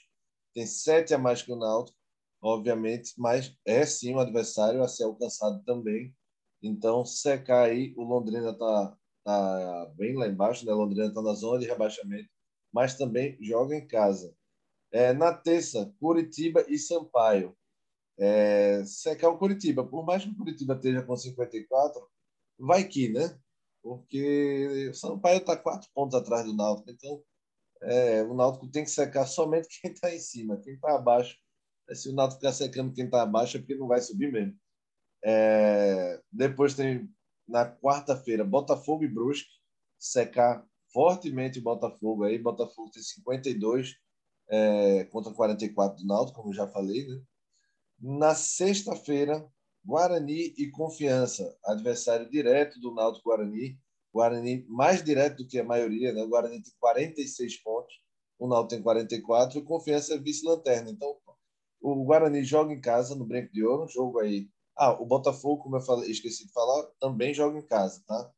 Tem 0.55 0.67
sete 0.67 1.13
a 1.15 1.19
mais 1.19 1.43
que 1.43 1.53
o 1.53 1.57
Náutico, 1.57 1.97
obviamente, 2.41 3.13
mas 3.19 3.55
é 3.67 3.85
sim 3.85 4.15
um 4.15 4.19
adversário 4.19 4.83
a 4.83 4.89
ser 4.89 5.05
alcançado 5.05 5.63
também. 5.65 6.15
Então, 6.63 7.05
secar 7.05 7.65
aí, 7.69 7.93
o 7.97 8.03
Londrina 8.03 8.51
está 8.51 8.97
tá 9.25 9.93
bem 9.97 10.17
lá 10.17 10.27
embaixo, 10.27 10.65
né? 10.65 10.73
Londrina 10.73 11.07
está 11.07 11.21
na 11.23 11.35
zona 11.35 11.61
de 11.61 11.67
rebaixamento, 11.67 12.29
mas 12.73 12.97
também 12.97 13.37
joga 13.41 13.77
em 13.77 13.87
casa. 13.87 14.35
É, 14.91 15.13
na 15.13 15.33
terça, 15.33 15.93
Curitiba 15.99 16.65
e 16.69 16.79
Sampaio. 16.79 17.57
É, 18.19 18.85
secar 18.85 19.31
o 19.31 19.39
Curitiba, 19.39 19.85
por 19.85 20.05
mais 20.05 20.23
que 20.23 20.31
o 20.31 20.37
Curitiba 20.37 20.75
esteja 20.75 21.03
com 21.03 21.17
54, 21.17 22.07
vai 22.59 22.85
que, 22.85 23.09
né? 23.09 23.39
Porque 23.83 24.89
o 24.91 24.95
Sampaio 24.95 25.39
está 25.39 25.57
quatro 25.57 25.89
pontos 25.95 26.15
atrás 26.15 26.45
do 26.45 26.55
Náutico, 26.55 26.91
então 26.91 27.23
é, 27.83 28.23
o 28.23 28.35
Náutico 28.35 28.69
tem 28.71 28.85
que 28.85 28.91
secar 28.91 29.27
somente 29.27 29.69
quem 29.81 29.93
está 29.93 30.15
em 30.15 30.19
cima, 30.19 30.61
quem 30.61 30.75
está 30.75 30.95
abaixo. 30.95 31.37
Se 31.95 32.09
o 32.09 32.15
Náutico 32.15 32.41
ficar 32.41 32.53
secando 32.53 32.95
quem 32.95 33.07
está 33.07 33.23
abaixo, 33.23 33.57
é 33.57 33.61
porque 33.61 33.75
não 33.75 33.89
vai 33.89 34.01
subir 34.01 34.31
mesmo. 34.31 34.57
É, 35.25 36.21
depois 36.31 36.75
tem 36.75 37.09
na 37.47 37.71
quarta-feira 37.71 38.45
Botafogo 38.45 39.05
e 39.05 39.09
Brusque, 39.09 39.51
secar 39.99 40.67
fortemente 40.93 41.59
o 41.59 41.63
Botafogo 41.63 42.25
aí. 42.25 42.39
Botafogo 42.39 42.91
tem 42.91 43.03
52 43.03 43.97
é, 44.51 45.05
contra 45.07 45.33
44 45.33 45.99
do 45.99 46.07
Náutico, 46.07 46.43
como 46.43 46.55
já 46.55 46.67
falei, 46.69 47.07
né? 47.07 47.21
Na 48.01 48.35
sexta-feira, 48.35 49.47
Guarani 49.85 50.55
e 50.59 50.71
Confiança, 50.71 51.57
adversário 51.65 52.29
direto 52.29 52.81
do 52.81 52.95
Náutico 52.95 53.29
Guarani. 53.29 53.79
Guarani 54.13 54.67
mais 54.69 55.03
direto 55.03 55.39
do 55.39 55.47
que 55.47 55.59
a 55.59 55.65
maioria, 55.65 56.13
né? 56.13 56.23
O 56.23 56.29
Guarani 56.29 56.63
tem 56.63 56.73
46 56.79 57.63
pontos, 57.63 57.95
o 58.39 58.47
Náutico 58.47 58.71
tem 58.71 58.83
44 58.83 59.59
e 59.59 59.65
Confiança 59.65 60.15
é 60.15 60.19
vice-lanterna. 60.19 60.91
Então, 60.91 61.17
o 61.81 62.05
Guarani 62.05 62.45
joga 62.45 62.73
em 62.73 62.81
casa 62.81 63.15
no 63.15 63.25
Brinco 63.25 63.53
de 63.53 63.65
Ouro, 63.65 63.85
um 63.85 63.89
jogo 63.89 64.19
aí 64.19 64.49
ah, 64.77 64.93
o 64.93 65.07
Botafogo, 65.07 65.63
como 65.63 65.77
eu 65.77 65.81
falei, 65.81 66.11
esqueci 66.11 66.47
de 66.47 66.53
falar, 66.53 66.87
também 66.99 67.35
joga 67.35 67.59
em 67.59 67.67
casa, 67.67 68.03
tá? 68.07 68.33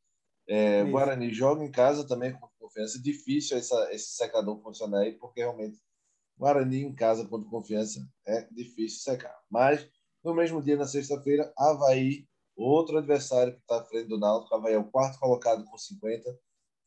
É, 0.47 0.83
o 0.83 0.91
Guarani 0.91 1.33
joga 1.33 1.63
em 1.63 1.71
casa 1.71 2.07
também 2.07 2.33
com 2.33 2.47
confiança. 2.59 3.01
Difícil 3.01 3.57
essa, 3.57 3.93
esse 3.93 4.15
secador 4.15 4.61
funcionar 4.61 5.01
aí, 5.01 5.13
porque 5.13 5.41
realmente 5.41 5.79
Guarani 6.37 6.83
em 6.83 6.93
casa 6.93 7.25
contra 7.25 7.49
confiança 7.49 8.07
é 8.25 8.47
difícil 8.51 8.99
secar. 8.99 9.35
Mas 9.49 9.87
no 10.23 10.33
mesmo 10.33 10.61
dia, 10.61 10.75
na 10.75 10.87
sexta-feira, 10.87 11.53
Havaí, 11.57 12.27
outro 12.55 12.97
adversário 12.97 13.53
que 13.53 13.59
está 13.59 13.79
à 13.79 13.85
frente 13.85 14.07
do 14.07 14.19
Náutico, 14.19 14.55
Havaí 14.55 14.73
é 14.73 14.77
o 14.77 14.89
quarto 14.89 15.19
colocado 15.19 15.63
com 15.65 15.77
50, 15.77 16.37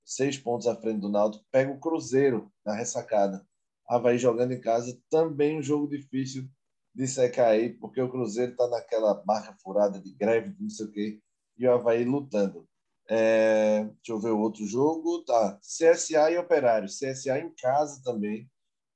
seis 0.05 0.37
pontos 0.37 0.67
à 0.67 0.75
frente 0.75 1.01
do 1.01 1.09
Náutico, 1.09 1.45
pega 1.51 1.71
o 1.71 1.79
Cruzeiro 1.79 2.53
na 2.65 2.75
ressacada. 2.75 3.47
Havaí 3.89 4.19
jogando 4.19 4.53
em 4.53 4.61
casa, 4.61 5.01
também 5.09 5.59
um 5.59 5.63
jogo 5.63 5.89
difícil 5.89 6.49
de 6.95 7.07
secar 7.07 7.51
aí, 7.51 7.73
porque 7.73 8.01
o 8.01 8.11
Cruzeiro 8.11 8.53
está 8.53 8.69
naquela 8.69 9.23
marca 9.25 9.57
furada 9.63 10.01
de 10.01 10.13
greve, 10.15 10.55
não 10.59 10.69
sei 10.69 10.87
o 10.87 10.91
quê, 10.91 11.21
e 11.57 11.67
o 11.67 11.73
Havaí 11.73 12.05
lutando. 12.05 12.69
É, 13.11 13.85
deixa 13.85 14.13
eu 14.13 14.21
ver 14.21 14.31
o 14.31 14.41
outro 14.41 14.67
jogo. 14.67 15.25
Tá. 15.25 15.59
CSA 15.61 16.31
e 16.31 16.39
Operário. 16.39 16.89
CSA 16.89 17.39
em 17.39 17.51
casa 17.55 18.03
também, 18.05 18.51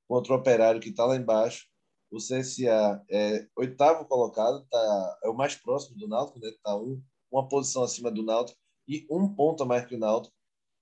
contra 0.07 0.33
o 0.33 0.37
Operário 0.37 0.81
que 0.81 0.89
está 0.89 1.05
lá 1.05 1.15
embaixo. 1.15 1.67
O 2.11 2.17
CSA 2.17 3.03
é 3.09 3.47
oitavo 3.57 4.05
colocado, 4.05 4.63
tá, 4.69 5.19
é 5.23 5.29
o 5.29 5.33
mais 5.33 5.55
próximo 5.55 5.97
do 5.97 6.07
Náutico, 6.07 6.39
né? 6.39 6.51
Tá 6.63 6.77
um, 6.77 7.01
uma 7.31 7.47
posição 7.47 7.81
acima 7.81 8.11
do 8.11 8.21
Náutico 8.21 8.59
e 8.87 9.07
um 9.09 9.33
ponto 9.33 9.63
a 9.63 9.65
mais 9.65 9.87
que 9.87 9.95
o 9.95 9.99
Náutico. 9.99 10.35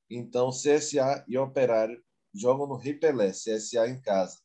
Então, 0.09 0.49
CSA 0.49 1.23
e 1.29 1.37
Operário 1.37 2.03
jogam 2.33 2.67
no 2.67 2.75
Rei 2.75 2.93
Pelé, 2.95 3.31
CSA 3.31 3.87
em 3.87 4.01
casa. 4.01 4.41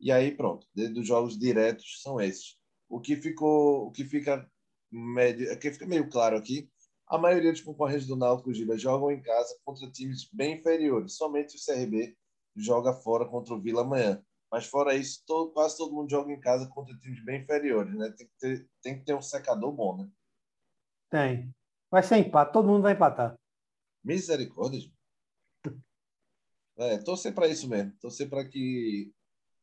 E 0.00 0.10
aí, 0.10 0.36
pronto, 0.36 0.66
desde 0.74 0.98
os 0.98 1.06
jogos 1.06 1.38
diretos 1.38 2.02
são 2.02 2.20
esses. 2.20 2.56
O 2.88 3.00
que 3.00 3.14
ficou, 3.14 3.86
o 3.86 3.92
que 3.92 4.04
fica 4.04 4.50
médio, 4.90 5.52
o 5.52 5.58
que 5.58 5.70
fica 5.70 5.86
meio 5.86 6.08
claro 6.08 6.36
aqui, 6.36 6.68
a 7.06 7.18
maioria 7.18 7.52
dos 7.52 7.60
concorrentes 7.60 8.06
do 8.06 8.16
Náutico 8.16 8.52
Giba 8.52 8.78
jogam 8.78 9.10
em 9.10 9.22
casa 9.22 9.56
contra 9.64 9.90
times 9.90 10.28
bem 10.32 10.58
inferiores. 10.58 11.16
Somente 11.16 11.56
o 11.56 11.64
CRB 11.64 12.16
joga 12.56 12.92
fora 12.92 13.26
contra 13.26 13.54
o 13.54 13.60
Vila 13.60 13.82
amanhã. 13.82 14.22
Mas 14.50 14.66
fora 14.66 14.94
isso, 14.94 15.22
todo, 15.26 15.52
quase 15.52 15.76
todo 15.76 15.92
mundo 15.92 16.10
joga 16.10 16.32
em 16.32 16.40
casa 16.40 16.68
contra 16.68 16.96
times 16.98 17.24
bem 17.24 17.42
inferiores, 17.42 17.94
né? 17.94 18.10
Tem 18.16 18.26
que 18.26 18.32
ter, 18.38 18.70
tem 18.80 18.98
que 18.98 19.04
ter 19.04 19.14
um 19.14 19.20
secador 19.20 19.72
bom, 19.72 19.96
né? 19.96 20.08
Tem. 21.10 21.54
Vai 21.90 22.02
ser 22.02 22.18
empate, 22.18 22.52
todo 22.52 22.68
mundo 22.68 22.82
vai 22.82 22.92
empatar. 22.92 23.36
Misericórdia. 24.02 24.80
É, 26.76 26.98
torcer 26.98 27.34
para 27.34 27.48
isso 27.48 27.68
mesmo. 27.68 27.92
Torcer 28.00 28.28
para 28.28 28.44
que 28.48 29.12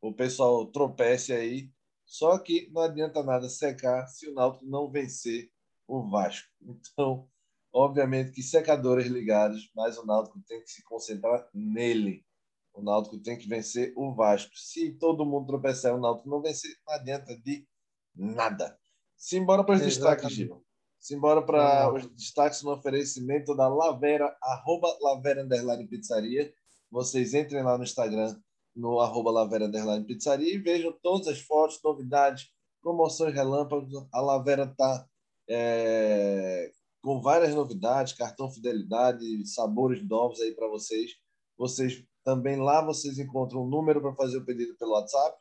o 0.01 0.13
pessoal 0.13 0.65
tropece 0.67 1.33
aí. 1.33 1.71
Só 2.05 2.37
que 2.37 2.69
não 2.71 2.81
adianta 2.81 3.23
nada 3.23 3.47
secar 3.47 4.05
se 4.07 4.29
o 4.29 4.33
Náutico 4.33 4.65
não 4.65 4.89
vencer 4.89 5.49
o 5.87 6.09
Vasco. 6.09 6.49
Então, 6.61 7.29
obviamente 7.73 8.31
que 8.31 8.41
secadores 8.41 9.07
ligados, 9.07 9.71
mas 9.75 9.97
o 9.97 10.05
Náutico 10.05 10.41
tem 10.47 10.61
que 10.61 10.69
se 10.69 10.83
concentrar 10.83 11.47
nele. 11.53 12.25
O 12.73 12.81
Náutico 12.81 13.17
tem 13.19 13.37
que 13.37 13.47
vencer 13.47 13.93
o 13.95 14.13
Vasco. 14.13 14.51
Se 14.55 14.93
todo 14.93 15.25
mundo 15.25 15.47
tropeçar 15.47 15.91
e 15.91 15.95
o 15.95 15.99
Náutico 15.99 16.29
não 16.29 16.41
vencer, 16.41 16.71
não 16.85 16.93
adianta 16.93 17.35
de 17.41 17.67
nada. 18.15 18.77
Simbora 19.17 19.63
para 19.63 19.75
os 19.75 19.81
destaques, 19.81 20.31
Gil. 20.31 20.63
Simbora 20.99 21.41
para 21.41 21.91
os 21.93 22.07
destaques 22.15 22.61
no 22.63 22.73
oferecimento 22.73 23.55
da 23.55 23.67
Lavera, 23.67 24.35
arroba 24.41 24.87
Lavera 25.01 25.43
Underline 25.43 25.87
Pizzaria. 25.87 26.53
Vocês 26.89 27.33
entrem 27.33 27.63
lá 27.63 27.77
no 27.77 27.83
Instagram, 27.83 28.39
no 28.75 28.99
arroba 28.99 29.31
Lavera 29.31 29.65
Underline 29.65 30.05
Pizzaria 30.05 30.53
e 30.53 30.59
vejam 30.59 30.93
todas 31.01 31.27
as 31.27 31.39
fotos, 31.39 31.79
novidades, 31.83 32.49
promoções 32.81 33.33
relâmpagos. 33.33 33.89
A 34.13 34.21
Lavera 34.21 34.63
está 34.63 35.07
é, 35.49 36.71
com 37.01 37.21
várias 37.21 37.53
novidades, 37.55 38.13
cartão 38.13 38.51
fidelidade, 38.51 39.45
sabores 39.47 40.07
novos 40.07 40.39
aí 40.41 40.53
para 40.53 40.67
vocês. 40.67 41.11
Vocês 41.57 42.03
também 42.23 42.57
lá 42.57 42.83
vocês 42.83 43.17
encontram 43.19 43.63
um 43.63 43.67
número 43.67 44.01
para 44.01 44.15
fazer 44.15 44.37
o 44.37 44.45
pedido 44.45 44.75
pelo 44.77 44.91
WhatsApp. 44.91 45.37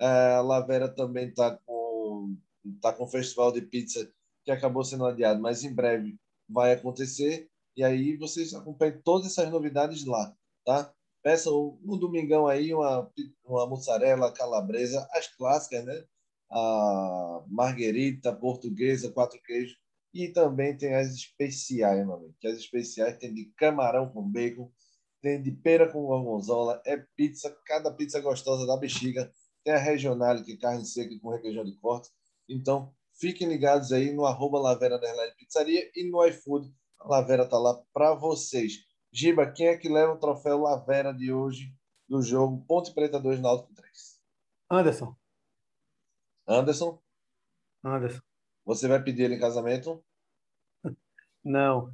É, 0.00 0.34
a 0.34 0.42
Lavera 0.42 0.88
também 0.88 1.28
está 1.28 1.56
com 1.64 2.36
tá 2.82 2.92
com 2.92 3.04
o 3.04 3.08
festival 3.08 3.50
de 3.52 3.62
pizza 3.62 4.10
que 4.44 4.50
acabou 4.50 4.84
sendo 4.84 5.06
adiado, 5.06 5.40
mas 5.40 5.64
em 5.64 5.74
breve 5.74 6.16
vai 6.48 6.72
acontecer. 6.72 7.48
E 7.76 7.84
aí 7.84 8.16
vocês 8.16 8.54
acompanham 8.54 9.00
todas 9.02 9.28
essas 9.28 9.50
novidades 9.50 10.04
lá, 10.04 10.34
tá? 10.64 10.92
Peçam 11.22 11.78
no 11.82 11.96
domingão 11.96 12.46
aí 12.46 12.72
uma, 12.74 13.10
uma 13.44 13.66
mussarela 13.66 14.32
calabresa, 14.32 15.06
as 15.12 15.28
clássicas, 15.28 15.84
né? 15.84 16.04
A 16.50 17.44
marguerita, 17.48 18.34
portuguesa, 18.34 19.12
quatro 19.12 19.40
queijos. 19.42 19.76
E 20.12 20.28
também 20.28 20.76
tem 20.76 20.94
as 20.94 21.08
especiais, 21.14 22.04
meu 22.04 22.16
amigo. 22.16 22.34
Que 22.40 22.48
as 22.48 22.58
especiais 22.58 23.18
tem 23.18 23.32
de 23.32 23.52
camarão 23.56 24.08
com 24.10 24.28
bacon, 24.28 24.70
tem 25.20 25.42
de 25.42 25.52
pera 25.52 25.90
com 25.90 26.06
gorgonzola, 26.06 26.82
é 26.86 26.96
pizza, 27.16 27.54
cada 27.66 27.92
pizza 27.92 28.20
gostosa 28.20 28.66
da 28.66 28.76
bexiga. 28.76 29.30
Tem 29.64 29.74
a 29.74 29.78
regional, 29.78 30.42
que 30.42 30.52
é 30.52 30.56
carne 30.56 30.86
seca 30.86 31.14
com 31.20 31.30
requeijão 31.30 31.64
de 31.64 31.76
corte. 31.78 32.08
Então, 32.48 32.94
Fiquem 33.20 33.48
ligados 33.48 33.90
aí 33.90 34.12
no 34.12 34.24
arroba 34.24 34.60
Lavera 34.60 35.00
Pizzaria 35.36 35.90
e 35.94 36.08
no 36.08 36.24
iFood. 36.26 36.72
A 37.00 37.08
Lavera 37.08 37.48
tá 37.48 37.58
lá 37.58 37.74
para 37.92 38.14
vocês. 38.14 38.74
Giba, 39.12 39.50
quem 39.50 39.66
é 39.66 39.76
que 39.76 39.88
leva 39.88 40.12
o 40.12 40.18
troféu 40.18 40.58
Lavera 40.58 41.12
de 41.12 41.32
hoje 41.32 41.74
do 42.08 42.22
jogo 42.22 42.64
Ponte 42.64 42.94
Preta 42.94 43.18
2 43.18 43.40
Náutico 43.40 43.74
3? 43.74 44.20
Anderson. 44.70 45.16
Anderson? 46.46 47.02
Anderson. 47.84 48.27
Você 48.68 48.86
vai 48.86 49.02
pedir 49.02 49.22
ele 49.22 49.36
em 49.36 49.40
casamento? 49.40 50.04
Não. 51.42 51.90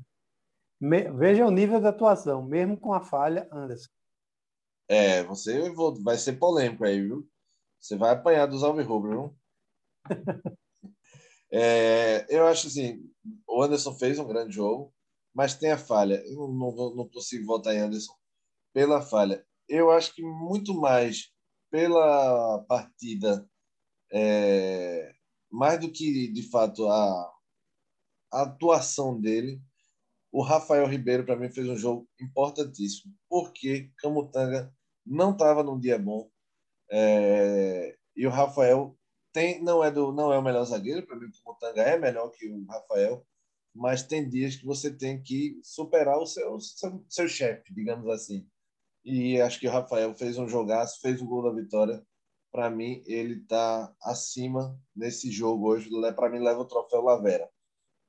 Me... 0.80 1.08
Veja 1.12 1.46
o 1.46 1.50
nível 1.50 1.80
da 1.80 1.90
atuação, 1.90 2.42
mesmo 2.42 2.76
com 2.76 2.92
a 2.92 3.00
falha, 3.00 3.48
Anderson. 3.52 3.88
É, 4.88 5.22
você 5.22 5.72
vai 6.02 6.16
ser 6.16 6.32
polêmico 6.32 6.84
aí, 6.84 7.00
viu? 7.00 7.30
Você 7.80 7.96
vai 7.96 8.10
apanhar 8.10 8.46
dos 8.46 8.64
Alvirrubros, 8.64 9.12
viu? 9.12 9.38
É, 11.56 12.26
eu 12.36 12.48
acho 12.48 12.66
assim, 12.66 13.08
o 13.46 13.62
Anderson 13.62 13.94
fez 13.94 14.18
um 14.18 14.26
grande 14.26 14.52
jogo, 14.52 14.92
mas 15.32 15.54
tem 15.54 15.70
a 15.70 15.78
falha. 15.78 16.20
Eu 16.26 16.48
não, 16.48 16.74
não, 16.74 16.94
não 16.96 17.08
consigo 17.08 17.46
votar 17.46 17.72
em 17.72 17.78
Anderson 17.78 18.12
pela 18.72 19.00
falha. 19.00 19.46
Eu 19.68 19.92
acho 19.92 20.12
que 20.16 20.20
muito 20.20 20.74
mais 20.74 21.30
pela 21.70 22.58
partida, 22.64 23.48
é, 24.12 25.14
mais 25.54 25.80
do 25.80 25.90
que 25.90 26.28
de 26.28 26.42
fato 26.50 26.88
a, 26.88 27.32
a 28.32 28.42
atuação 28.42 29.20
dele, 29.20 29.60
o 30.32 30.42
Rafael 30.42 30.86
Ribeiro 30.86 31.24
para 31.24 31.36
mim 31.36 31.48
fez 31.48 31.68
um 31.68 31.76
jogo 31.76 32.08
importantíssimo, 32.20 33.14
porque 33.28 33.92
Camutanga 33.98 34.74
não 35.06 35.30
estava 35.30 35.62
num 35.62 35.78
dia 35.78 35.96
bom 35.96 36.28
é, 36.90 37.96
e 38.16 38.26
o 38.26 38.30
Rafael 38.30 38.98
tem, 39.32 39.62
não 39.62 39.82
é 39.82 39.90
do, 39.92 40.12
não 40.12 40.32
é 40.32 40.38
o 40.38 40.42
melhor 40.42 40.64
zagueiro, 40.64 41.06
para 41.06 41.16
mim 41.16 41.26
o 41.26 41.48
Motanga 41.48 41.82
é 41.82 41.96
melhor 41.98 42.30
que 42.30 42.48
o 42.48 42.64
Rafael, 42.66 43.24
mas 43.72 44.02
tem 44.02 44.28
dias 44.28 44.56
que 44.56 44.66
você 44.66 44.92
tem 44.92 45.22
que 45.22 45.60
superar 45.62 46.18
o 46.18 46.26
seu 46.26 46.58
seu, 46.58 47.04
seu 47.08 47.28
chefe, 47.28 47.72
digamos 47.72 48.08
assim. 48.08 48.48
E 49.04 49.40
acho 49.40 49.60
que 49.60 49.68
o 49.68 49.70
Rafael 49.70 50.14
fez 50.14 50.36
um 50.38 50.48
jogaço, 50.48 51.00
fez 51.00 51.20
o 51.20 51.26
gol 51.26 51.42
da 51.42 51.52
vitória. 51.52 52.04
Para 52.54 52.70
mim, 52.70 53.02
ele 53.04 53.40
está 53.40 53.92
acima 54.00 54.80
nesse 54.94 55.28
jogo 55.28 55.66
hoje. 55.70 55.90
Para 56.14 56.30
mim, 56.30 56.38
leva 56.38 56.60
o 56.60 56.64
troféu 56.64 57.02
Lavera. 57.02 57.50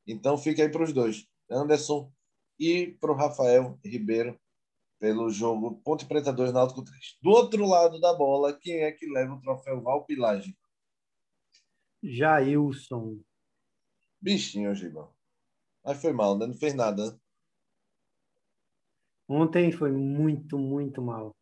Então, 0.05 0.37
fica 0.37 0.61
aí 0.61 0.69
para 0.69 0.83
os 0.83 0.93
dois, 0.93 1.27
Anderson 1.49 2.13
e 2.59 2.95
para 3.01 3.11
o 3.11 3.15
Rafael 3.15 3.79
Ribeiro, 3.83 4.39
pelo 4.99 5.31
jogo 5.31 5.81
Ponte 5.81 6.05
Preta 6.05 6.31
2, 6.31 6.53
Náutico 6.53 6.83
3. 6.83 7.17
Do 7.23 7.31
outro 7.31 7.65
lado 7.65 7.99
da 7.99 8.13
bola, 8.13 8.55
quem 8.55 8.83
é 8.83 8.91
que 8.91 9.07
leva 9.07 9.33
o 9.33 9.41
troféu 9.41 9.81
Valpilagem? 9.81 10.55
Jailson. 12.03 13.19
Bichinho, 14.21 14.75
Gibão. 14.75 15.11
Mas 15.83 15.99
foi 15.99 16.13
mal, 16.13 16.37
né? 16.37 16.45
Não 16.45 16.53
fez 16.53 16.75
nada. 16.75 17.19
Ontem 19.27 19.71
foi 19.71 19.91
muito, 19.91 20.55
muito 20.55 21.01
mal. 21.01 21.35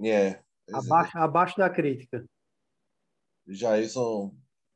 É. 0.00 0.04
Yeah, 0.04 0.45
abaixo, 0.72 1.18
abaixo 1.18 1.56
da 1.56 1.70
crítica. 1.70 2.24
Jailson. 3.46 4.34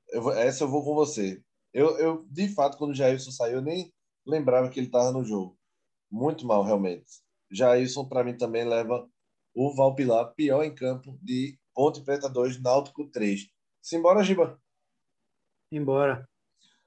Eu, 0.09 0.31
essa 0.33 0.65
eu 0.65 0.69
vou 0.69 0.85
com 0.85 0.95
você. 0.95 1.43
Eu, 1.73 1.99
eu, 1.99 2.27
de 2.29 2.49
fato, 2.49 2.77
quando 2.77 2.91
o 2.91 2.95
Jailson 2.95 3.31
saiu, 3.31 3.57
eu 3.57 3.63
nem 3.63 3.93
lembrava 4.27 4.69
que 4.69 4.79
ele 4.79 4.87
estava 4.87 5.13
no 5.13 5.25
jogo. 5.25 5.57
Muito 6.11 6.47
mal, 6.47 6.65
realmente. 6.65 7.23
Jailson, 7.51 8.09
para 8.09 8.25
mim, 8.25 8.37
também 8.37 8.65
leva 8.65 9.09
o 9.55 9.75
Valpilar 9.75 10.35
pior 10.35 10.63
em 10.63 10.75
campo 10.75 11.19
de 11.23 11.59
Ponte 11.75 12.03
Preta 12.03 12.29
2, 12.29 12.61
Náutico 12.61 13.09
3. 13.11 13.49
Simbora, 13.81 14.23
Giba. 14.23 14.61
Simbora. 15.73 16.29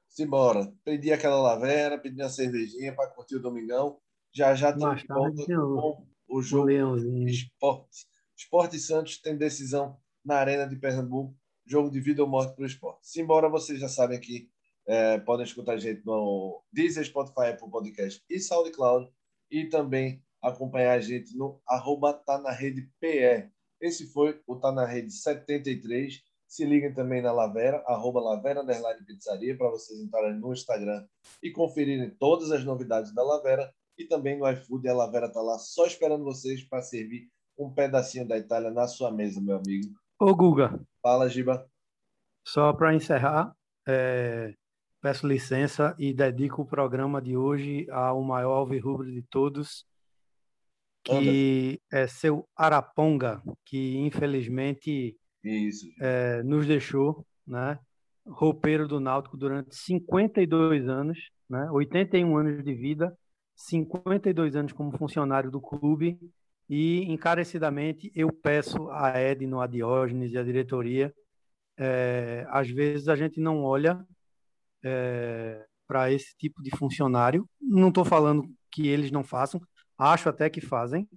Simbora. 0.07 0.73
Pedi 0.83 1.11
aquela 1.11 1.41
lavera, 1.41 1.97
pedi 1.97 2.21
uma 2.21 2.29
cervejinha 2.29 2.95
para 2.95 3.09
curtir 3.09 3.37
o 3.37 3.41
domingão. 3.41 3.99
Já 4.33 4.53
já 4.55 4.71
estamos 4.71 5.01
de 5.01 5.07
volta 5.07 5.45
com 5.45 6.07
o 6.27 6.41
jogo 6.41 6.69
um 6.69 7.25
esporte. 7.25 8.07
Esporte 8.37 8.79
Santos 8.79 9.19
tem 9.19 9.37
decisão 9.37 9.97
na 10.23 10.35
Arena 10.35 10.67
de 10.67 10.75
Pernambuco. 10.75 11.35
Jogo 11.65 11.89
de 11.89 11.99
vida 11.99 12.21
ou 12.21 12.27
morte 12.27 12.53
para 12.55 12.63
o 12.63 12.67
esporte. 12.67 13.07
Simbora, 13.07 13.47
vocês 13.47 13.79
já 13.79 13.87
sabem 13.87 14.19
que 14.19 14.49
é, 14.85 15.17
podem 15.19 15.45
escutar 15.45 15.73
a 15.73 15.77
gente 15.77 16.05
no 16.05 16.61
Deezer, 16.71 17.05
Spotify, 17.05 17.51
Apple 17.51 17.69
Podcast 17.69 18.21
e 18.29 18.39
SoundCloud. 18.39 19.09
E 19.49 19.65
também 19.69 20.21
acompanhar 20.41 20.93
a 20.93 20.99
gente 20.99 21.37
no 21.37 21.61
arroba 21.65 22.13
tá 22.13 22.37
na 22.37 22.51
rede 22.51 22.89
PE. 22.99 23.49
Esse 23.79 24.07
foi 24.11 24.41
o 24.47 24.55
Tá 24.57 24.71
na 24.71 24.85
Rede 24.85 25.11
73 25.11 26.21
se 26.53 26.65
liguem 26.65 26.93
também 26.93 27.19
na 27.19 27.31
Lavera, 27.31 27.83
arroba 27.87 28.21
Lavera 28.21 28.61
Underline 28.61 29.03
Pizzaria, 29.03 29.57
para 29.57 29.71
vocês 29.71 29.99
entrarem 29.99 30.37
no 30.39 30.53
Instagram 30.53 31.03
e 31.41 31.49
conferirem 31.49 32.11
todas 32.11 32.51
as 32.51 32.63
novidades 32.63 33.11
da 33.11 33.23
Lavera. 33.23 33.73
E 33.97 34.05
também 34.05 34.37
no 34.37 34.47
iFood, 34.47 34.87
a 34.87 34.93
Lavera 34.93 35.25
está 35.25 35.41
lá 35.41 35.57
só 35.57 35.87
esperando 35.87 36.23
vocês 36.23 36.63
para 36.63 36.83
servir 36.83 37.27
um 37.57 37.69
pedacinho 37.69 38.27
da 38.27 38.37
Itália 38.37 38.71
na 38.71 38.87
sua 38.87 39.11
mesa, 39.11 39.41
meu 39.41 39.57
amigo. 39.57 39.93
Ô, 40.19 40.35
Guga. 40.35 40.79
Fala, 41.01 41.29
Giba. 41.29 41.67
Só 42.45 42.73
para 42.73 42.93
encerrar, 42.93 43.55
é... 43.87 44.53
peço 45.01 45.27
licença 45.27 45.95
e 45.97 46.13
dedico 46.13 46.61
o 46.61 46.65
programa 46.65 47.21
de 47.21 47.37
hoje 47.37 47.87
ao 47.89 48.21
maior 48.21 48.57
alvirrubro 48.57 49.09
de 49.11 49.21
todos, 49.23 49.85
que 51.03 51.81
é 51.91 52.07
seu 52.07 52.47
Araponga, 52.55 53.41
que 53.65 53.97
infelizmente 53.97 55.17
é, 55.99 56.41
nos 56.43 56.65
deixou, 56.65 57.25
né? 57.45 57.77
Roupeiro 58.25 58.87
do 58.87 59.01
Náutico 59.01 59.35
durante 59.35 59.75
52 59.75 60.87
anos, 60.87 61.29
né? 61.49 61.69
81 61.71 62.37
anos 62.37 62.63
de 62.63 62.73
vida, 62.73 63.17
52 63.53 64.55
anos 64.55 64.71
como 64.71 64.97
funcionário 64.97 65.51
do 65.51 65.59
clube 65.59 66.17
e 66.75 67.03
encarecidamente 67.03 68.11
eu 68.15 68.33
peço 68.33 68.89
a 68.89 69.21
Edno, 69.21 69.61
a 69.61 69.67
Diógenes 69.67 70.31
e 70.31 70.39
a 70.39 70.43
diretoria, 70.43 71.13
é, 71.77 72.47
às 72.49 72.67
vezes 72.67 73.07
a 73.07 73.15
gente 73.15 73.39
não 73.39 73.63
olha 73.63 74.03
é, 74.83 75.63
para 75.87 76.11
esse 76.11 76.35
tipo 76.35 76.63
de 76.63 76.75
funcionário. 76.75 77.47
Não 77.61 77.89
estou 77.89 78.03
falando 78.03 78.51
que 78.71 78.87
eles 78.87 79.11
não 79.11 79.23
façam, 79.23 79.61
acho 79.95 80.29
até 80.29 80.49
que 80.49 80.61
fazem 80.61 81.07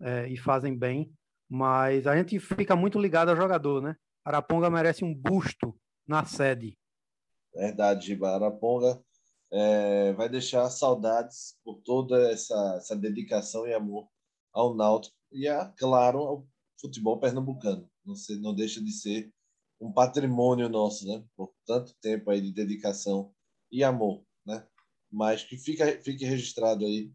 é, 0.00 0.28
e 0.28 0.38
fazem 0.38 0.74
bem, 0.74 1.12
mas 1.46 2.06
a 2.06 2.16
gente 2.16 2.40
fica 2.40 2.74
muito 2.74 2.98
ligado 2.98 3.28
ao 3.28 3.36
jogador, 3.36 3.82
né? 3.82 3.94
Araponga 4.24 4.70
merece 4.70 5.04
um 5.04 5.14
busto 5.14 5.78
na 6.08 6.24
sede. 6.24 6.74
Verdade, 7.54 8.06
Giba. 8.06 8.30
Araponga 8.30 8.98
é, 9.52 10.14
vai 10.14 10.30
deixar 10.30 10.70
saudades 10.70 11.54
por 11.62 11.82
toda 11.82 12.30
essa, 12.30 12.76
essa 12.78 12.96
dedicação 12.96 13.66
e 13.66 13.74
amor 13.74 14.08
ao 14.52 14.74
Náutico 14.74 15.16
e, 15.30 15.48
a, 15.48 15.66
claro, 15.76 16.18
ao 16.18 16.46
futebol 16.80 17.18
pernambucano. 17.18 17.88
Não, 18.04 18.14
se, 18.14 18.38
não 18.40 18.54
deixa 18.54 18.82
de 18.82 18.92
ser 18.92 19.32
um 19.80 19.92
patrimônio 19.92 20.68
nosso, 20.68 21.06
né? 21.06 21.24
Por 21.36 21.52
tanto 21.66 21.94
tempo 22.00 22.30
aí 22.30 22.40
de 22.40 22.52
dedicação 22.52 23.32
e 23.70 23.82
amor, 23.82 24.24
né? 24.44 24.66
Mas 25.10 25.44
que 25.44 25.56
fica, 25.56 25.86
fique 26.02 26.24
registrado 26.24 26.84
aí 26.84 27.10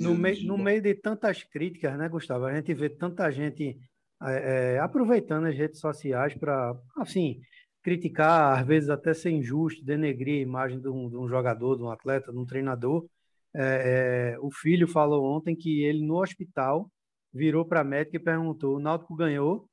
no, 0.00 0.14
meio, 0.14 0.46
no 0.46 0.56
meio 0.56 0.80
de 0.80 0.94
tantas 0.94 1.42
críticas, 1.42 1.96
né, 1.98 2.08
Gustavo? 2.08 2.46
A 2.46 2.54
gente 2.54 2.72
vê 2.72 2.88
tanta 2.88 3.30
gente 3.30 3.78
é, 4.22 4.76
é, 4.76 4.78
aproveitando 4.78 5.46
as 5.46 5.54
redes 5.54 5.78
sociais 5.78 6.34
para, 6.34 6.74
assim, 6.96 7.40
criticar, 7.82 8.58
às 8.58 8.66
vezes 8.66 8.88
até 8.88 9.12
ser 9.12 9.30
injusto, 9.30 9.84
denegrir 9.84 10.38
a 10.38 10.42
imagem 10.42 10.80
de 10.80 10.88
um, 10.88 11.08
de 11.10 11.16
um 11.16 11.28
jogador, 11.28 11.76
de 11.76 11.82
um 11.82 11.90
atleta, 11.90 12.32
de 12.32 12.38
um 12.38 12.46
treinador. 12.46 13.06
É, 13.54 14.34
é 14.34 14.38
o 14.40 14.50
filho 14.50 14.86
falou 14.86 15.36
ontem 15.36 15.56
que 15.56 15.82
ele, 15.82 16.04
no 16.04 16.20
hospital, 16.20 16.90
virou 17.32 17.64
para 17.64 17.80
a 17.80 17.84
médica 17.84 18.16
e 18.16 18.20
perguntou: 18.20 18.76
o 18.76 18.80
Náutico 18.80 19.14
ganhou? 19.14 19.68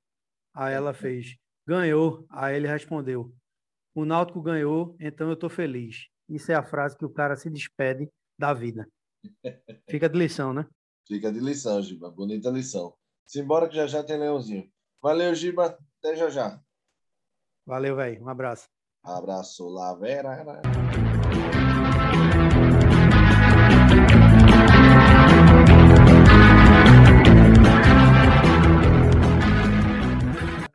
Aí 0.54 0.74
ela 0.74 0.94
fez: 0.94 1.36
ganhou. 1.68 2.26
Aí 2.30 2.56
ele 2.56 2.68
respondeu: 2.68 3.34
o 3.94 4.06
Náutico 4.06 4.42
ganhou, 4.42 4.96
então 5.00 5.28
eu 5.28 5.34
estou 5.34 5.50
feliz. 5.50 6.08
Isso 6.28 6.52
é 6.52 6.56
a 6.56 6.64
frase 6.64 6.98
que 6.98 7.06
o 7.06 7.10
cara 7.10 7.36
se 7.36 7.50
despede 7.50 8.10
da 8.38 8.54
vida. 8.54 8.88
Fica 9.90 10.10
de 10.10 10.18
lição, 10.18 10.54
né? 10.54 10.68
Fica 11.08 11.32
de 11.32 11.40
lição, 11.40 11.82
Giba. 11.82 12.10
Bonita 12.10 12.50
lição. 12.50 12.94
Simbora 13.26 13.70
que 13.70 13.76
já 13.76 13.88
já 13.88 14.04
tem 14.04 14.18
leãozinho. 14.18 14.70
Valeu, 15.02 15.34
Giba. 15.34 15.78
Até 16.00 16.16
já 16.16 16.30
já. 16.30 16.60
Valeu, 17.66 17.96
velho. 17.96 18.24
Um 18.24 18.30
abraço. 18.30 18.68
Abraço, 19.04 19.68
Lavera. 19.68 20.62
Thank 23.96 24.12
you. 24.16 24.25